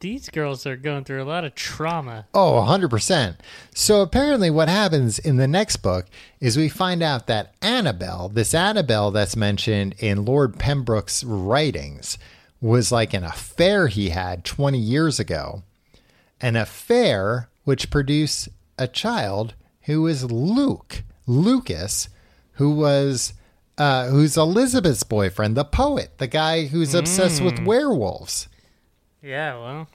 These 0.00 0.30
girls 0.30 0.64
are 0.64 0.76
going 0.76 1.04
through 1.04 1.22
a 1.22 1.24
lot 1.24 1.44
of 1.44 1.54
trauma. 1.54 2.26
Oh, 2.32 2.52
100%. 2.66 3.36
So 3.74 4.00
apparently, 4.00 4.48
what 4.48 4.70
happens 4.70 5.18
in 5.18 5.36
the 5.36 5.46
next 5.46 5.76
book 5.78 6.06
is 6.40 6.56
we 6.56 6.70
find 6.70 7.02
out 7.02 7.26
that 7.26 7.52
Annabelle, 7.60 8.30
this 8.30 8.54
Annabelle 8.54 9.10
that's 9.10 9.36
mentioned 9.36 9.94
in 9.98 10.24
Lord 10.24 10.58
Pembroke's 10.58 11.22
writings, 11.22 12.16
was 12.62 12.90
like 12.90 13.12
an 13.12 13.24
affair 13.24 13.88
he 13.88 14.08
had 14.08 14.42
20 14.46 14.78
years 14.78 15.20
ago. 15.20 15.64
An 16.40 16.56
affair 16.56 17.50
which 17.64 17.90
produced 17.90 18.48
a 18.78 18.88
child 18.88 19.52
who 19.82 20.06
is 20.06 20.24
Luke, 20.24 21.02
Lucas, 21.26 22.08
who 22.52 22.70
was. 22.74 23.34
Uh, 23.80 24.08
who's 24.08 24.36
Elizabeth's 24.36 25.02
boyfriend, 25.04 25.56
the 25.56 25.64
poet, 25.64 26.18
the 26.18 26.26
guy 26.26 26.66
who's 26.66 26.92
obsessed 26.94 27.42
with 27.42 27.58
werewolves. 27.64 28.46
Yeah, 29.22 29.58
well, 29.58 29.88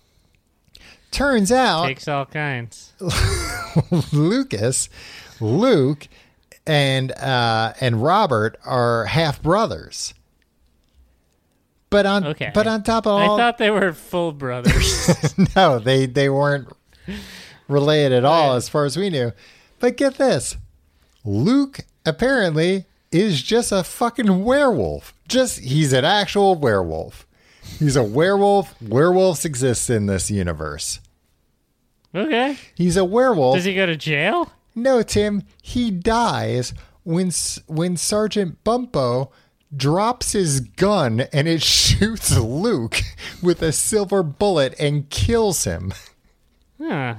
Turns 1.11 1.51
out 1.51 1.85
takes 1.85 2.07
all 2.07 2.25
kinds. 2.25 2.93
Lucas, 4.11 4.89
Luke, 5.39 6.07
and 6.65 7.11
uh, 7.11 7.73
and 7.79 8.01
Robert 8.03 8.57
are 8.65 9.05
half 9.05 9.39
brothers. 9.41 10.15
But 11.91 12.07
on 12.07 12.25
Okay. 12.25 12.49
but 12.55 12.65
on 12.65 12.81
top 12.81 13.05
of 13.05 13.11
all, 13.13 13.35
I 13.35 13.37
thought 13.37 13.59
they 13.59 13.69
were 13.69 13.93
full 13.93 14.31
brothers. 14.31 15.35
no, 15.55 15.77
they 15.77 16.07
they 16.07 16.27
weren't 16.27 16.67
related 17.67 18.13
at 18.13 18.25
all 18.25 18.55
as 18.55 18.67
far 18.67 18.85
as 18.85 18.97
we 18.97 19.11
knew. 19.11 19.31
But 19.79 19.95
get 19.95 20.15
this, 20.15 20.57
Luke 21.23 21.81
apparently 22.03 22.85
is 23.21 23.41
just 23.41 23.71
a 23.71 23.83
fucking 23.83 24.43
werewolf. 24.43 25.13
Just 25.27 25.59
he's 25.59 25.93
an 25.93 26.05
actual 26.05 26.55
werewolf. 26.55 27.25
He's 27.79 27.95
a 27.95 28.03
werewolf. 28.03 28.79
Werewolves 28.81 29.45
exist 29.45 29.89
in 29.89 30.05
this 30.05 30.29
universe. 30.29 30.99
okay. 32.13 32.57
He's 32.75 32.97
a 32.97 33.05
werewolf. 33.05 33.55
Does 33.55 33.65
he 33.65 33.75
go 33.75 33.85
to 33.85 33.95
jail? 33.95 34.51
No, 34.75 35.01
Tim, 35.01 35.43
he 35.61 35.89
dies 35.91 36.73
when 37.03 37.31
when 37.67 37.97
Sergeant 37.97 38.63
Bumpo 38.63 39.31
drops 39.75 40.31
his 40.33 40.59
gun 40.61 41.21
and 41.33 41.47
it 41.47 41.61
shoots 41.63 42.37
Luke 42.37 43.01
with 43.41 43.61
a 43.61 43.71
silver 43.71 44.23
bullet 44.23 44.75
and 44.79 45.09
kills 45.09 45.63
him. 45.63 45.93
Huh. 46.81 47.15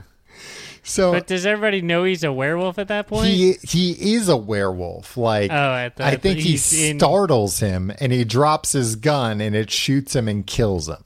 So 0.88 1.10
But 1.10 1.26
does 1.26 1.44
everybody 1.44 1.82
know 1.82 2.04
he's 2.04 2.22
a 2.22 2.32
werewolf 2.32 2.78
at 2.78 2.86
that 2.88 3.08
point? 3.08 3.26
he 3.26 3.54
he 3.64 4.14
is 4.14 4.28
a 4.28 4.36
werewolf. 4.36 5.16
Like 5.16 5.50
Oh, 5.50 5.54
I 5.72 5.88
thought 5.88 6.06
I 6.06 6.16
think 6.16 6.38
he 6.38 6.52
he's 6.52 6.72
in- 6.90 6.98
startles 7.00 7.58
him 7.58 7.92
and 7.98 8.12
he 8.12 8.24
drops 8.24 8.70
his 8.72 8.94
gun 8.94 9.40
and 9.40 9.56
it 9.56 9.68
shoots 9.70 10.14
him 10.14 10.28
and 10.28 10.46
kills 10.46 10.88
him. 10.88 11.02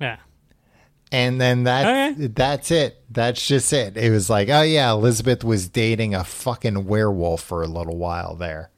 yeah. 0.00 0.16
And 1.12 1.40
then 1.40 1.62
that's 1.64 2.16
Okay. 2.18 2.26
that's 2.26 2.70
it. 2.72 3.00
That's 3.10 3.46
just 3.46 3.72
it. 3.72 3.96
It 3.96 4.10
was 4.10 4.28
like, 4.28 4.48
oh 4.50 4.62
yeah, 4.62 4.90
Elizabeth 4.90 5.42
was 5.44 5.68
dating 5.68 6.14
a 6.14 6.24
fucking 6.24 6.84
werewolf 6.86 7.40
for 7.42 7.62
a 7.62 7.66
little 7.68 7.96
while 7.96 8.34
there. 8.34 8.70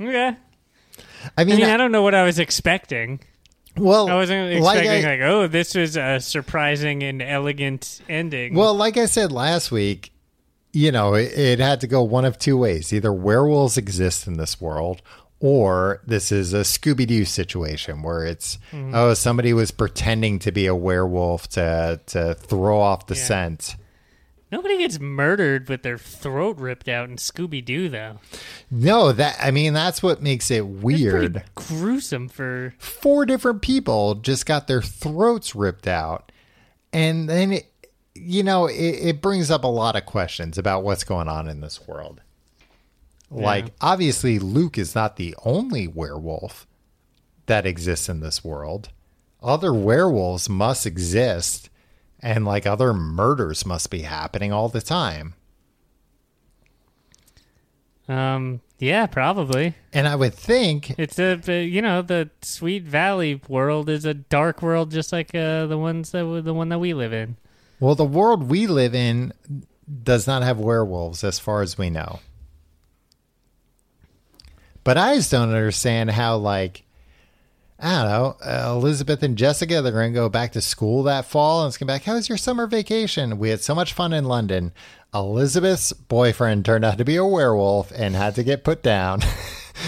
Okay. 0.00 0.28
I 0.28 0.36
I 1.36 1.44
mean, 1.44 1.56
mean, 1.56 1.66
I 1.68 1.76
don't 1.76 1.90
know 1.92 2.02
what 2.02 2.14
I 2.14 2.22
was 2.24 2.38
expecting. 2.38 3.20
Well, 3.78 4.08
I 4.08 4.14
wasn't 4.14 4.60
like 4.62 4.78
expecting 4.82 5.06
I- 5.06 5.10
like, 5.10 5.20
oh, 5.20 5.46
this 5.48 5.74
was 5.74 5.96
a 5.96 6.20
surprising 6.20 7.02
and 7.02 7.22
elegant 7.22 8.00
ending. 8.08 8.54
Well, 8.54 8.74
like 8.74 8.96
I 8.96 9.06
said 9.06 9.32
last 9.32 9.70
week, 9.70 10.12
you 10.72 10.92
know, 10.92 11.14
it, 11.14 11.32
it 11.36 11.58
had 11.58 11.80
to 11.80 11.86
go 11.86 12.02
one 12.02 12.24
of 12.24 12.38
two 12.38 12.56
ways. 12.56 12.92
Either 12.92 13.12
werewolves 13.12 13.76
exist 13.78 14.26
in 14.26 14.36
this 14.36 14.60
world, 14.60 15.00
or 15.40 16.02
this 16.06 16.30
is 16.32 16.52
a 16.52 16.58
Scooby 16.60 17.06
Doo 17.06 17.24
situation 17.24 18.02
where 18.02 18.24
it's, 18.26 18.58
Mm-hmm. 18.72 18.94
oh, 18.94 19.14
somebody 19.14 19.52
was 19.52 19.70
pretending 19.70 20.38
to 20.40 20.52
be 20.52 20.66
a 20.66 20.74
werewolf 20.74 21.48
to, 21.50 22.00
to 22.06 22.34
throw 22.34 22.80
off 22.80 23.06
the 23.06 23.14
Yeah. 23.14 23.22
scent. 23.24 23.76
Nobody 24.50 24.78
gets 24.78 24.98
murdered 24.98 25.68
with 25.68 25.82
their 25.82 25.98
throat 25.98 26.58
ripped 26.58 26.88
out 26.88 27.08
in 27.10 27.16
Scooby 27.16 27.62
Doo, 27.62 27.88
though. 27.90 28.18
No, 28.70 29.12
that, 29.12 29.36
I 29.40 29.50
mean, 29.50 29.74
that's 29.74 30.02
what 30.02 30.22
makes 30.22 30.50
it 30.50 30.66
weird. 30.66 31.44
gruesome 31.54 32.28
for. 32.28 32.72
Four 32.78 33.26
different 33.26 33.60
people 33.60 34.14
just 34.14 34.46
got 34.46 34.66
their 34.66 34.80
throats 34.80 35.54
ripped 35.54 35.86
out. 35.86 36.32
And 36.94 37.28
then, 37.28 37.52
it, 37.52 37.70
you 38.14 38.42
know, 38.42 38.66
it, 38.66 38.74
it 38.74 39.20
brings 39.20 39.50
up 39.50 39.64
a 39.64 39.68
lot 39.68 39.96
of 39.96 40.06
questions 40.06 40.56
about 40.56 40.82
what's 40.82 41.04
going 41.04 41.28
on 41.28 41.46
in 41.46 41.60
this 41.60 41.86
world. 41.86 42.22
Like, 43.30 43.66
Yeah. 43.66 43.72
obviously, 43.82 44.38
Luke 44.38 44.78
is 44.78 44.94
not 44.94 45.16
the 45.16 45.34
only 45.44 45.86
werewolf 45.86 46.66
that 47.44 47.66
exists 47.66 48.08
in 48.08 48.20
this 48.20 48.42
world. 48.42 48.88
Other 49.42 49.74
werewolves 49.74 50.48
must 50.48 50.86
exist, 50.86 51.68
and 52.20 52.44
like 52.44 52.66
other 52.66 52.92
murders 52.92 53.64
must 53.66 53.90
be 53.90 54.02
happening 54.02 54.52
all 54.52 54.68
the 54.68 54.80
time. 54.80 55.34
Um, 58.08 58.60
yeah, 58.78 59.06
probably. 59.06 59.74
And 59.92 60.08
I 60.08 60.16
would 60.16 60.32
think, 60.34 60.98
It's 60.98 61.18
a, 61.18 61.40
a- 61.46 61.64
you 61.64 61.82
know, 61.82 62.00
the 62.00 62.30
Sweet 62.40 62.84
Valley 62.84 63.40
world 63.48 63.90
is 63.90 64.04
a 64.06 64.14
dark 64.14 64.62
world, 64.62 64.90
just 64.90 65.12
like 65.12 65.34
uh, 65.34 65.66
the 65.66 65.76
ones 65.78 66.10
that 66.12 66.42
the 66.44 66.54
one 66.54 66.70
that 66.70 66.78
we 66.78 66.94
live 66.94 67.12
in. 67.12 67.36
well, 67.80 67.94
the 67.94 68.04
world 68.04 68.44
we 68.48 68.66
live 68.66 68.94
in 68.94 69.32
does 70.02 70.26
not 70.26 70.42
have 70.42 70.58
werewolves, 70.58 71.22
as 71.22 71.38
far 71.38 71.60
as 71.62 71.76
we 71.76 71.90
know. 71.90 72.20
But 74.84 74.96
I 74.96 75.16
just 75.16 75.30
don't 75.30 75.48
understand 75.50 76.10
how, 76.10 76.36
like, 76.38 76.84
I 77.80 78.02
don't 78.02 78.08
know, 78.08 78.36
uh, 78.44 78.72
Elizabeth 78.72 79.22
and 79.22 79.38
Jessica, 79.38 79.80
they're 79.80 79.92
going 79.92 80.12
to 80.12 80.18
go 80.18 80.28
back 80.28 80.50
to 80.52 80.60
school 80.60 81.04
that 81.04 81.26
fall 81.26 81.62
and 81.62 81.68
it's 81.68 81.76
going 81.76 81.86
to 81.86 81.90
be 81.92 81.94
like, 81.94 82.04
how 82.04 82.14
was 82.14 82.28
your 82.28 82.38
summer 82.38 82.66
vacation? 82.66 83.38
We 83.38 83.50
had 83.50 83.60
so 83.60 83.72
much 83.72 83.92
fun 83.92 84.12
in 84.12 84.24
London. 84.24 84.72
Elizabeth's 85.14 85.92
boyfriend 85.92 86.64
turned 86.64 86.84
out 86.84 86.98
to 86.98 87.04
be 87.04 87.14
a 87.14 87.24
werewolf 87.24 87.92
and 87.92 88.16
had 88.16 88.34
to 88.34 88.42
get 88.42 88.64
put 88.64 88.82
down. 88.82 89.20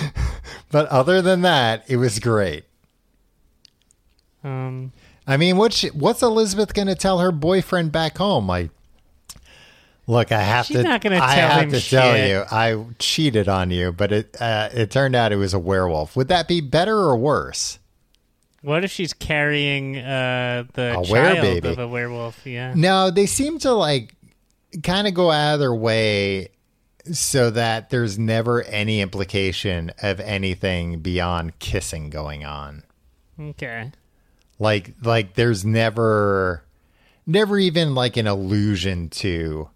but 0.70 0.86
other 0.86 1.20
than 1.20 1.42
that, 1.42 1.84
it 1.88 1.96
was 1.96 2.20
great. 2.20 2.64
Um, 4.44 4.92
I 5.26 5.36
mean, 5.36 5.56
what's 5.56 5.76
she, 5.76 5.88
what's 5.88 6.22
Elizabeth 6.22 6.72
going 6.72 6.88
to 6.88 6.94
tell 6.94 7.18
her 7.18 7.32
boyfriend 7.32 7.90
back 7.90 8.18
home? 8.18 8.46
Like, 8.46 8.70
look, 10.06 10.30
I 10.30 10.40
have 10.40 10.66
She's 10.66 10.76
to. 10.76 10.82
not 10.84 11.00
gonna 11.00 11.16
tell, 11.16 11.24
I 11.28 11.34
have 11.34 11.70
to 11.70 11.80
tell 11.80 12.16
you, 12.16 12.44
I 12.50 12.84
cheated 12.98 13.48
on 13.48 13.70
you, 13.70 13.92
but 13.92 14.12
it 14.12 14.36
uh, 14.40 14.70
it 14.72 14.90
turned 14.90 15.14
out 15.14 15.32
it 15.32 15.36
was 15.36 15.54
a 15.54 15.58
werewolf. 15.58 16.16
Would 16.16 16.28
that 16.28 16.48
be 16.48 16.60
better 16.60 16.96
or 16.96 17.16
worse? 17.16 17.78
What 18.62 18.84
if 18.84 18.90
she's 18.90 19.12
carrying 19.12 19.98
uh, 19.98 20.64
the 20.74 20.98
A 21.00 21.04
child 21.04 21.08
werebaby. 21.08 21.64
of 21.64 21.78
a 21.78 21.88
werewolf? 21.88 22.46
Yeah. 22.46 22.74
No, 22.76 23.10
they 23.10 23.26
seem 23.26 23.58
to 23.60 23.72
like 23.72 24.14
kind 24.82 25.06
of 25.08 25.14
go 25.14 25.30
out 25.30 25.54
of 25.54 25.60
their 25.60 25.74
way 25.74 26.48
so 27.12 27.50
that 27.50 27.90
there's 27.90 28.18
never 28.18 28.62
any 28.64 29.00
implication 29.00 29.90
of 30.02 30.20
anything 30.20 31.00
beyond 31.00 31.58
kissing 31.58 32.10
going 32.10 32.44
on. 32.44 32.82
Okay. 33.40 33.90
like 34.58 34.92
like 35.02 35.34
there's 35.34 35.64
never 35.64 36.62
never 37.26 37.58
even 37.58 37.94
like 37.94 38.18
an 38.18 38.26
allusion 38.26 39.08
to 39.08 39.70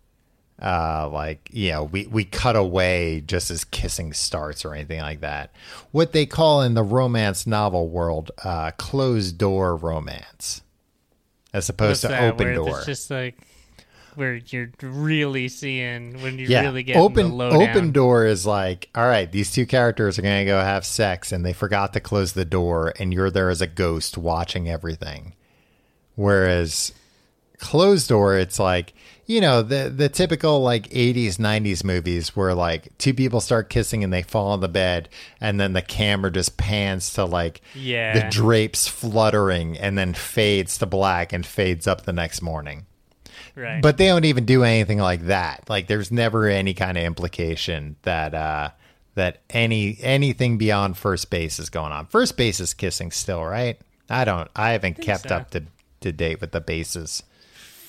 uh 0.65 1.09
like 1.13 1.51
you 1.53 1.71
know 1.71 1.85
we 1.85 2.07
we 2.07 2.25
cut 2.25 2.57
away 2.57 3.23
just 3.27 3.51
as 3.51 3.65
kissing 3.65 4.15
starts 4.15 4.65
or 4.65 4.75
anything 4.75 5.01
like 5.01 5.21
that. 5.21 5.55
What 5.93 6.13
they 6.13 6.25
call 6.25 6.63
in 6.63 6.75
the 6.75 6.83
romance 6.83 7.47
novel 7.47 7.89
world 7.89 8.31
uh 8.43 8.71
closed 8.73 9.37
door 9.37 9.77
romance 9.77 10.63
as 11.53 11.69
opposed 11.69 12.03
What's 12.03 12.15
to 12.15 12.21
that, 12.21 12.33
open 12.33 12.55
door 12.55 12.79
It's 12.79 12.87
just 12.87 13.11
like 13.11 13.37
where 14.15 14.35
you're 14.35 14.71
really 14.81 15.49
seeing 15.49 16.21
when 16.23 16.39
you 16.39 16.47
yeah. 16.47 16.63
really 16.63 16.83
get 16.83 16.97
open 16.97 17.37
the 17.37 17.45
open 17.45 17.91
door 17.91 18.25
is 18.27 18.47
like 18.47 18.89
all 18.95 19.07
right 19.07 19.31
these 19.31 19.53
two 19.53 19.67
characters 19.67 20.19
are 20.19 20.23
gonna 20.23 20.45
go 20.45 20.61
have 20.61 20.87
sex 20.87 21.33
and 21.33 21.45
they 21.45 21.53
forgot 21.53 21.93
to 21.93 22.01
close 22.01 22.33
the 22.33 22.45
door 22.45 22.95
and 22.99 23.13
you're 23.13 23.31
there 23.31 23.51
as 23.51 23.61
a 23.61 23.67
ghost 23.67 24.17
watching 24.17 24.69
everything. 24.69 25.35
Whereas 26.15 26.93
closed 27.59 28.09
door 28.09 28.37
it's 28.39 28.59
like 28.59 28.95
you 29.27 29.41
know 29.41 29.63
the 29.63 29.93
the 29.95 30.09
typical 30.09 30.61
like 30.63 30.89
80s 30.91 31.37
90s 31.37 31.83
movies 31.85 32.37
where 32.37 32.55
like 32.55 32.97
two 32.99 33.15
people 33.15 33.41
start 33.41 33.71
kissing 33.71 34.05
and 34.05 34.13
they 34.13 34.23
fall 34.23 34.49
on 34.53 34.61
the 34.61 34.69
bed 34.69 35.09
and 35.41 35.59
then 35.59 35.73
the 35.73 35.83
camera 35.83 36.31
just 36.31 36.57
pans 36.57 37.13
to 37.15 37.25
like 37.25 37.61
Yeah. 37.75 38.13
the 38.25 38.31
drapes 38.31 38.87
fluttering 38.89 39.79
and 39.79 39.97
then 39.97 40.15
fades 40.15 40.77
to 40.79 40.87
black 40.87 41.33
and 41.33 41.45
fades 41.47 41.87
up 41.87 42.03
the 42.05 42.13
next 42.13 42.43
morning 42.43 42.87
Right. 43.57 43.81
but 43.81 43.99
they 43.99 44.07
don't 44.09 44.25
even 44.25 44.45
do 44.47 44.65
anything 44.65 44.99
like 44.99 45.27
that 45.27 45.69
like 45.69 45.87
there's 45.87 46.11
never 46.11 46.49
any 46.49 46.75
kind 46.75 46.99
of 46.99 47.05
implication 47.05 47.95
that 48.03 48.35
uh 48.35 48.71
that 49.15 49.43
any 49.51 49.97
anything 50.01 50.59
beyond 50.59 50.99
first 50.99 51.31
base 51.31 51.61
is 51.61 51.71
going 51.71 51.93
on 51.93 52.07
first 52.07 52.37
base 52.37 52.59
is 52.59 52.75
kissing 52.75 53.13
still 53.13 53.45
right 53.45 53.79
i 54.11 54.25
don't 54.25 54.51
i 54.57 54.71
haven't 54.71 55.01
kept 55.01 55.29
so. 55.29 55.37
up 55.37 55.51
to 55.51 55.63
to 56.01 56.11
date 56.11 56.41
with 56.41 56.51
the 56.51 56.61
bases 56.61 57.23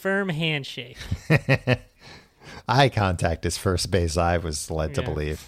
firm 0.05 0.29
handshake. 0.29 0.97
eye 2.69 2.89
contact 2.89 3.43
is 3.43 3.57
first 3.57 3.89
base 3.89 4.17
i 4.17 4.37
was 4.37 4.69
led 4.69 4.93
to 4.93 5.01
believe 5.01 5.47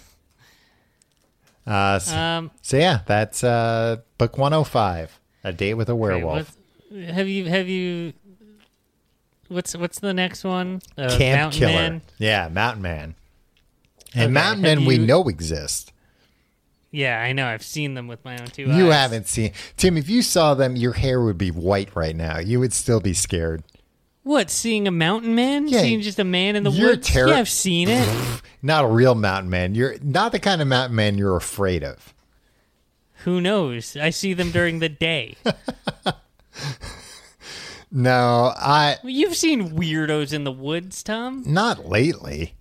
uh 1.64 2.00
so, 2.00 2.16
Um, 2.16 2.50
so 2.60 2.76
yeah 2.76 3.02
that's 3.06 3.44
uh 3.44 3.98
book 4.18 4.36
105 4.36 5.20
a 5.44 5.52
date 5.52 5.74
with 5.74 5.88
a 5.88 5.94
werewolf 5.94 6.56
have 6.90 7.28
you 7.28 7.44
have 7.44 7.68
you? 7.68 8.14
What's 9.46 9.76
what's 9.76 10.00
the 10.00 10.12
next 10.12 10.42
one? 10.42 10.80
Uh, 10.96 11.16
camp 11.16 11.38
Mountain 11.38 11.58
killer 11.60 11.72
Man? 11.72 12.02
yeah 12.18 12.48
mountain 12.48 12.82
man 12.82 13.14
and 14.14 14.24
Okay, 14.24 14.32
mountain 14.32 14.62
men 14.62 14.84
we 14.86 14.98
know 14.98 15.28
exist 15.28 15.92
Yeah, 16.90 17.20
I 17.20 17.32
know. 17.32 17.46
I've 17.46 17.62
seen 17.62 17.94
them 17.94 18.08
with 18.08 18.24
my 18.24 18.38
own 18.38 18.46
two 18.48 18.62
You 18.62 18.70
eyes. 18.72 18.78
You 18.78 18.86
haven't 18.86 19.28
seen 19.28 19.52
Tim. 19.76 19.96
If 19.96 20.08
you 20.08 20.22
saw 20.22 20.54
them, 20.54 20.74
your 20.74 20.94
hair 20.94 21.20
would 21.22 21.38
be 21.38 21.50
white 21.52 21.94
right 21.94 22.16
now. 22.16 22.38
You 22.40 22.58
would 22.60 22.72
still 22.72 23.00
be 23.00 23.12
scared. 23.12 23.62
What? 24.28 24.50
Seeing 24.50 24.86
a 24.86 24.90
mountain 24.90 25.34
man? 25.34 25.68
Yeah, 25.68 25.80
seeing 25.80 26.02
just 26.02 26.18
a 26.18 26.24
man 26.24 26.54
in 26.54 26.62
the 26.62 26.70
you're 26.70 26.90
woods? 26.90 27.08
terri- 27.08 27.30
yeah, 27.30 27.38
I've 27.38 27.48
seen 27.48 27.88
it. 27.88 28.06
Not 28.62 28.84
a 28.84 28.86
real 28.88 29.14
mountain 29.14 29.48
man. 29.48 29.74
You're 29.74 29.94
not 30.02 30.32
the 30.32 30.38
kind 30.38 30.60
of 30.60 30.68
mountain 30.68 30.94
man 30.96 31.16
you're 31.16 31.34
afraid 31.36 31.82
of. 31.82 32.12
Who 33.24 33.40
knows? 33.40 33.96
I 33.96 34.10
see 34.10 34.34
them 34.34 34.50
during 34.50 34.80
the 34.80 34.90
day. 34.90 35.36
No, 37.90 38.52
I 38.54 38.96
Well, 39.02 39.10
You've 39.10 39.34
seen 39.34 39.70
weirdos 39.70 40.34
in 40.34 40.44
the 40.44 40.52
woods, 40.52 41.02
Tom, 41.02 41.42
not 41.46 41.86
lately. 41.88 42.52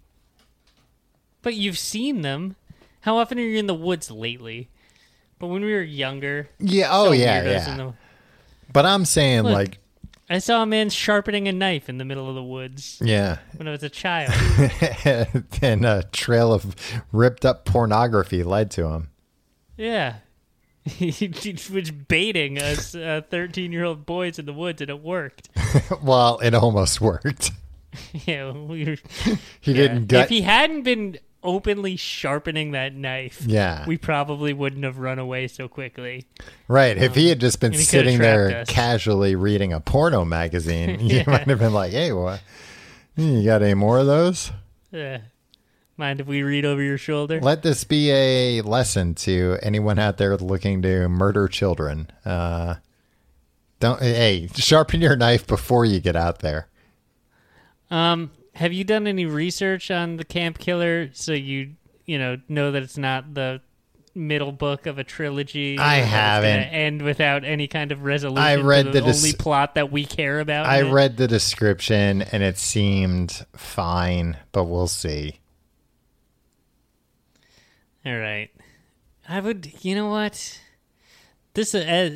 but 1.41 1.53
you've 1.55 1.77
seen 1.77 2.21
them. 2.21 2.55
How 3.01 3.17
often 3.17 3.37
are 3.37 3.41
you 3.41 3.57
in 3.59 3.67
the 3.67 3.73
woods 3.73 4.09
lately? 4.09 4.69
But 5.37 5.47
when 5.47 5.65
we 5.65 5.73
were 5.73 5.81
younger, 5.81 6.47
Yeah. 6.59 6.87
Oh 6.91 7.11
yeah, 7.11 7.43
yeah. 7.43 7.75
the- 7.75 7.93
But 8.71 8.85
I'm 8.85 9.03
saying 9.03 9.41
Look. 9.43 9.53
like 9.53 9.77
I 10.29 10.39
saw 10.39 10.63
a 10.63 10.65
man 10.65 10.89
sharpening 10.89 11.47
a 11.47 11.53
knife 11.53 11.87
in 11.87 11.97
the 11.99 12.05
middle 12.05 12.27
of 12.27 12.35
the 12.35 12.43
woods 12.43 12.99
yeah, 13.01 13.37
when 13.55 13.67
I 13.67 13.71
was 13.71 13.83
a 13.83 13.89
child. 13.89 14.33
and 15.61 15.85
a 15.85 16.03
trail 16.11 16.51
of 16.51 16.75
ripped 17.13 17.45
up 17.45 17.63
pornography 17.65 18.43
led 18.43 18.71
to 18.71 18.87
him. 18.87 19.09
yeah. 19.77 20.15
he 20.87 21.57
was 21.73 21.91
baiting 21.91 22.57
us 22.57 22.95
uh, 22.95 23.21
13 23.29 23.73
year 23.73 23.83
old 23.83 24.05
boys 24.05 24.39
in 24.39 24.45
the 24.45 24.53
woods, 24.53 24.81
and 24.81 24.89
it 24.89 25.01
worked. 25.03 25.49
well, 26.01 26.39
it 26.39 26.53
almost 26.53 27.01
worked. 27.01 27.51
yeah, 28.13 28.51
we 28.51 28.85
were, 28.85 28.97
He 29.59 29.73
yeah. 29.73 29.75
didn't 29.75 30.07
gut. 30.07 30.23
If 30.23 30.29
he 30.29 30.41
hadn't 30.41 30.83
been 30.83 31.19
openly 31.47 31.95
sharpening 31.95 32.71
that 32.71 32.93
knife, 32.93 33.41
yeah, 33.47 33.85
we 33.87 33.97
probably 33.97 34.53
wouldn't 34.53 34.83
have 34.83 34.99
run 34.99 35.17
away 35.17 35.47
so 35.47 35.67
quickly. 35.67 36.25
right. 36.67 36.95
If 36.97 37.15
he 37.15 37.29
had 37.29 37.39
just 37.39 37.59
been 37.59 37.73
and 37.73 37.75
he 37.81 37.85
coulda 37.85 38.05
sitting 38.05 38.19
there 38.19 38.59
us. 38.59 38.69
casually 38.69 39.33
reading 39.35 39.73
a 39.73 39.79
porno 39.79 40.25
magazine, 40.25 40.99
you 41.07 41.17
Yeah. 41.17 41.23
might 41.25 41.47
have 41.47 41.59
been 41.59 41.73
like, 41.73 41.91
"Hey, 41.93 42.11
what? 42.11 42.41
You 43.15 43.43
got 43.43 43.63
any 43.63 43.73
more 43.73 43.97
of 43.97 44.05
those?" 44.05 44.51
Yeah. 44.91 45.19
mind 45.95 46.19
if 46.19 46.27
we 46.27 46.43
read 46.43 46.63
over 46.65 46.81
your 46.83 46.97
shoulder? 46.99 47.39
Let 47.41 47.63
this 47.63 47.83
be 47.83 48.11
a 48.11 48.61
lesson 48.61 49.15
to 49.15 49.57
anyone 49.63 49.97
out 49.97 50.17
there 50.17 50.37
looking 50.37 50.81
to 50.83 51.07
murder 51.09 51.47
children. 51.47 52.11
Uh, 52.23 52.75
don't 53.79 54.01
hey, 54.01 54.47
sharpen 54.55 55.01
your 55.01 55.15
knife 55.15 55.47
before 55.47 55.85
you 55.85 55.99
get 55.99 56.15
out 56.15 56.39
there. 56.39 56.67
Um, 57.89 58.31
have 58.57 58.73
you 58.73 58.83
done 58.83 59.05
any 59.05 59.25
research 59.25 59.91
on 59.91 60.17
the 60.17 60.25
camp 60.25 60.57
killer 60.57 61.11
so 61.13 61.31
you 61.31 61.75
you 62.05 62.17
know 62.17 62.37
know 62.49 62.71
that 62.71 62.81
it's 62.81 62.97
not 62.97 63.35
the 63.35 63.61
middle 64.15 64.51
book 64.51 64.87
of 64.87 64.97
a 64.97 65.03
trilogy? 65.03 65.77
I 65.77 65.99
or 65.99 66.01
that 66.01 66.03
it's 66.03 66.11
gonna 66.11 66.21
haven't. 66.21 66.73
End 66.73 67.01
without 67.03 67.43
any 67.45 67.67
kind 67.67 67.91
of 67.91 68.03
resolution. 68.03 68.43
I 68.43 68.55
read 68.55 68.87
the, 68.87 68.91
the 68.93 69.01
dis- 69.01 69.23
only 69.23 69.33
plot 69.33 69.75
that 69.75 69.91
we 69.91 70.05
care 70.05 70.39
about. 70.39 70.65
I 70.65 70.79
it? 70.79 70.91
read 70.91 71.17
the 71.17 71.27
description 71.27 72.23
and 72.23 72.41
it 72.41 72.57
seemed 72.57 73.45
fine, 73.55 74.37
but 74.51 74.63
we'll 74.63 74.87
see. 74.87 75.39
All 78.05 78.17
right. 78.17 78.49
I 79.29 79.39
would. 79.39 79.71
You 79.83 79.93
know 79.93 80.09
what? 80.09 80.59
This 81.53 81.75
uh, 81.75 82.09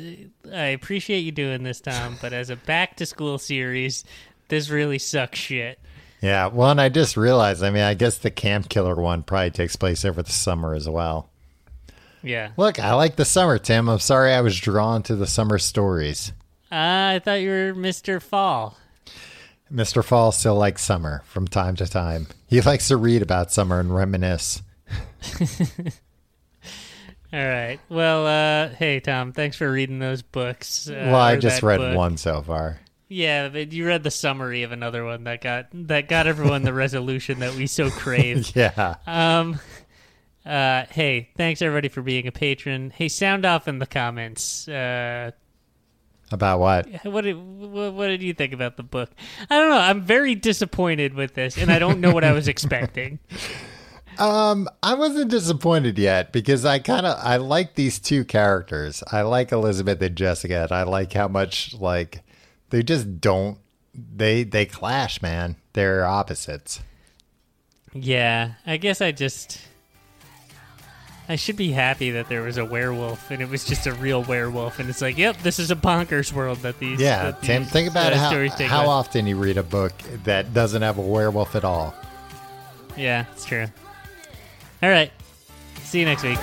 I 0.52 0.66
appreciate 0.66 1.20
you 1.20 1.30
doing 1.30 1.62
this, 1.62 1.80
Tom, 1.80 2.16
but 2.20 2.32
as 2.32 2.50
a 2.50 2.56
back 2.56 2.96
to 2.96 3.06
school 3.06 3.38
series, 3.38 4.02
this 4.48 4.70
really 4.70 4.98
sucks 4.98 5.38
shit. 5.38 5.78
Yeah, 6.22 6.46
well, 6.46 6.70
and 6.70 6.80
I 6.80 6.88
just 6.88 7.16
realized. 7.16 7.64
I 7.64 7.70
mean, 7.70 7.82
I 7.82 7.94
guess 7.94 8.16
the 8.16 8.30
camp 8.30 8.68
killer 8.68 8.94
one 8.94 9.24
probably 9.24 9.50
takes 9.50 9.74
place 9.74 10.04
over 10.04 10.22
the 10.22 10.30
summer 10.32 10.74
as 10.74 10.88
well. 10.88 11.28
Yeah. 12.22 12.52
Look, 12.56 12.78
I 12.78 12.94
like 12.94 13.16
the 13.16 13.24
summer, 13.24 13.58
Tim. 13.58 13.88
I'm 13.88 13.98
sorry 13.98 14.32
I 14.32 14.40
was 14.40 14.58
drawn 14.58 15.02
to 15.04 15.16
the 15.16 15.26
summer 15.26 15.58
stories. 15.58 16.32
Uh, 16.70 17.16
I 17.16 17.20
thought 17.22 17.40
you 17.40 17.50
were 17.50 17.74
Mr. 17.74 18.22
Fall. 18.22 18.78
Mr. 19.70 20.04
Fall 20.04 20.30
still 20.32 20.54
likes 20.54 20.82
summer 20.82 21.22
from 21.26 21.48
time 21.48 21.74
to 21.76 21.86
time. 21.88 22.28
He 22.46 22.60
likes 22.60 22.88
to 22.88 22.96
read 22.96 23.22
about 23.22 23.50
summer 23.50 23.80
and 23.80 23.94
reminisce. 23.94 24.62
All 27.32 27.46
right. 27.46 27.80
Well, 27.88 28.26
uh, 28.26 28.68
hey 28.74 29.00
Tom, 29.00 29.32
thanks 29.32 29.56
for 29.56 29.72
reading 29.72 29.98
those 29.98 30.20
books. 30.20 30.88
Uh, 30.88 30.92
well, 31.06 31.16
I 31.16 31.36
just 31.36 31.62
read 31.62 31.78
book. 31.78 31.96
one 31.96 32.18
so 32.18 32.42
far. 32.42 32.78
Yeah, 33.12 33.48
but 33.48 33.72
you 33.72 33.86
read 33.86 34.02
the 34.02 34.10
summary 34.10 34.62
of 34.62 34.72
another 34.72 35.04
one 35.04 35.24
that 35.24 35.42
got 35.42 35.66
that 35.72 36.08
got 36.08 36.26
everyone 36.26 36.62
the 36.62 36.72
resolution 36.72 37.40
that 37.40 37.54
we 37.54 37.66
so 37.66 37.90
crave. 37.90 38.50
Yeah. 38.56 38.96
Um. 39.06 39.60
Uh. 40.44 40.84
Hey, 40.90 41.30
thanks 41.36 41.60
everybody 41.62 41.88
for 41.88 42.02
being 42.02 42.26
a 42.26 42.32
patron. 42.32 42.90
Hey, 42.90 43.08
sound 43.08 43.44
off 43.44 43.68
in 43.68 43.78
the 43.78 43.86
comments. 43.86 44.66
Uh. 44.66 45.32
About 46.30 46.60
what? 46.60 46.88
What 47.04 47.22
did 47.22 47.36
what, 47.36 47.92
what 47.92 48.06
did 48.06 48.22
you 48.22 48.32
think 48.32 48.54
about 48.54 48.78
the 48.78 48.82
book? 48.82 49.10
I 49.50 49.58
don't 49.58 49.68
know. 49.68 49.78
I'm 49.78 50.00
very 50.00 50.34
disappointed 50.34 51.12
with 51.12 51.34
this, 51.34 51.58
and 51.58 51.70
I 51.70 51.78
don't 51.78 52.00
know 52.00 52.12
what 52.12 52.24
I 52.24 52.32
was 52.32 52.48
expecting. 52.48 53.18
Um, 54.18 54.68
I 54.82 54.94
wasn't 54.94 55.30
disappointed 55.30 55.98
yet 55.98 56.32
because 56.32 56.66
I 56.66 56.80
kind 56.80 57.06
of 57.06 57.18
I 57.18 57.36
like 57.36 57.74
these 57.74 57.98
two 57.98 58.24
characters. 58.26 59.02
I 59.10 59.22
like 59.22 59.52
Elizabeth 59.52 60.02
and 60.02 60.14
Jessica, 60.14 60.64
and 60.64 60.72
I 60.72 60.82
like 60.82 61.14
how 61.14 61.28
much 61.28 61.74
like 61.74 62.22
they 62.72 62.82
just 62.82 63.20
don't 63.20 63.58
they 63.94 64.42
they 64.42 64.64
clash, 64.66 65.22
man. 65.22 65.56
They're 65.74 66.04
opposites. 66.04 66.80
Yeah, 67.92 68.54
I 68.66 68.78
guess 68.78 69.00
I 69.00 69.12
just. 69.12 69.60
I 71.28 71.36
should 71.36 71.56
be 71.56 71.70
happy 71.70 72.10
that 72.10 72.28
there 72.28 72.42
was 72.42 72.58
a 72.58 72.64
werewolf 72.64 73.30
and 73.30 73.40
it 73.40 73.48
was 73.48 73.64
just 73.64 73.86
a 73.86 73.92
real 73.94 74.24
werewolf, 74.24 74.80
and 74.80 74.90
it's 74.90 75.00
like, 75.00 75.16
yep, 75.16 75.36
this 75.38 75.58
is 75.60 75.70
a 75.70 75.76
bonkers 75.76 76.32
world 76.32 76.58
that 76.58 76.78
these. 76.78 76.98
Yeah, 76.98 77.30
that 77.30 77.42
Tim. 77.42 77.62
these, 77.62 77.72
Think 77.72 77.90
about 77.90 78.12
uh, 78.12 78.18
how 78.18 78.66
how 78.66 78.88
often 78.88 79.26
you 79.26 79.36
read 79.36 79.58
a 79.58 79.62
book 79.62 79.92
that 80.24 80.52
doesn't 80.52 80.82
have 80.82 80.98
a 80.98 81.02
werewolf 81.02 81.54
at 81.54 81.64
all. 81.64 81.94
Yeah, 82.96 83.26
it's 83.32 83.44
true. 83.44 83.66
All 84.82 84.90
right, 84.90 85.12
see 85.84 86.00
you 86.00 86.06
next 86.06 86.24
week. 86.24 86.38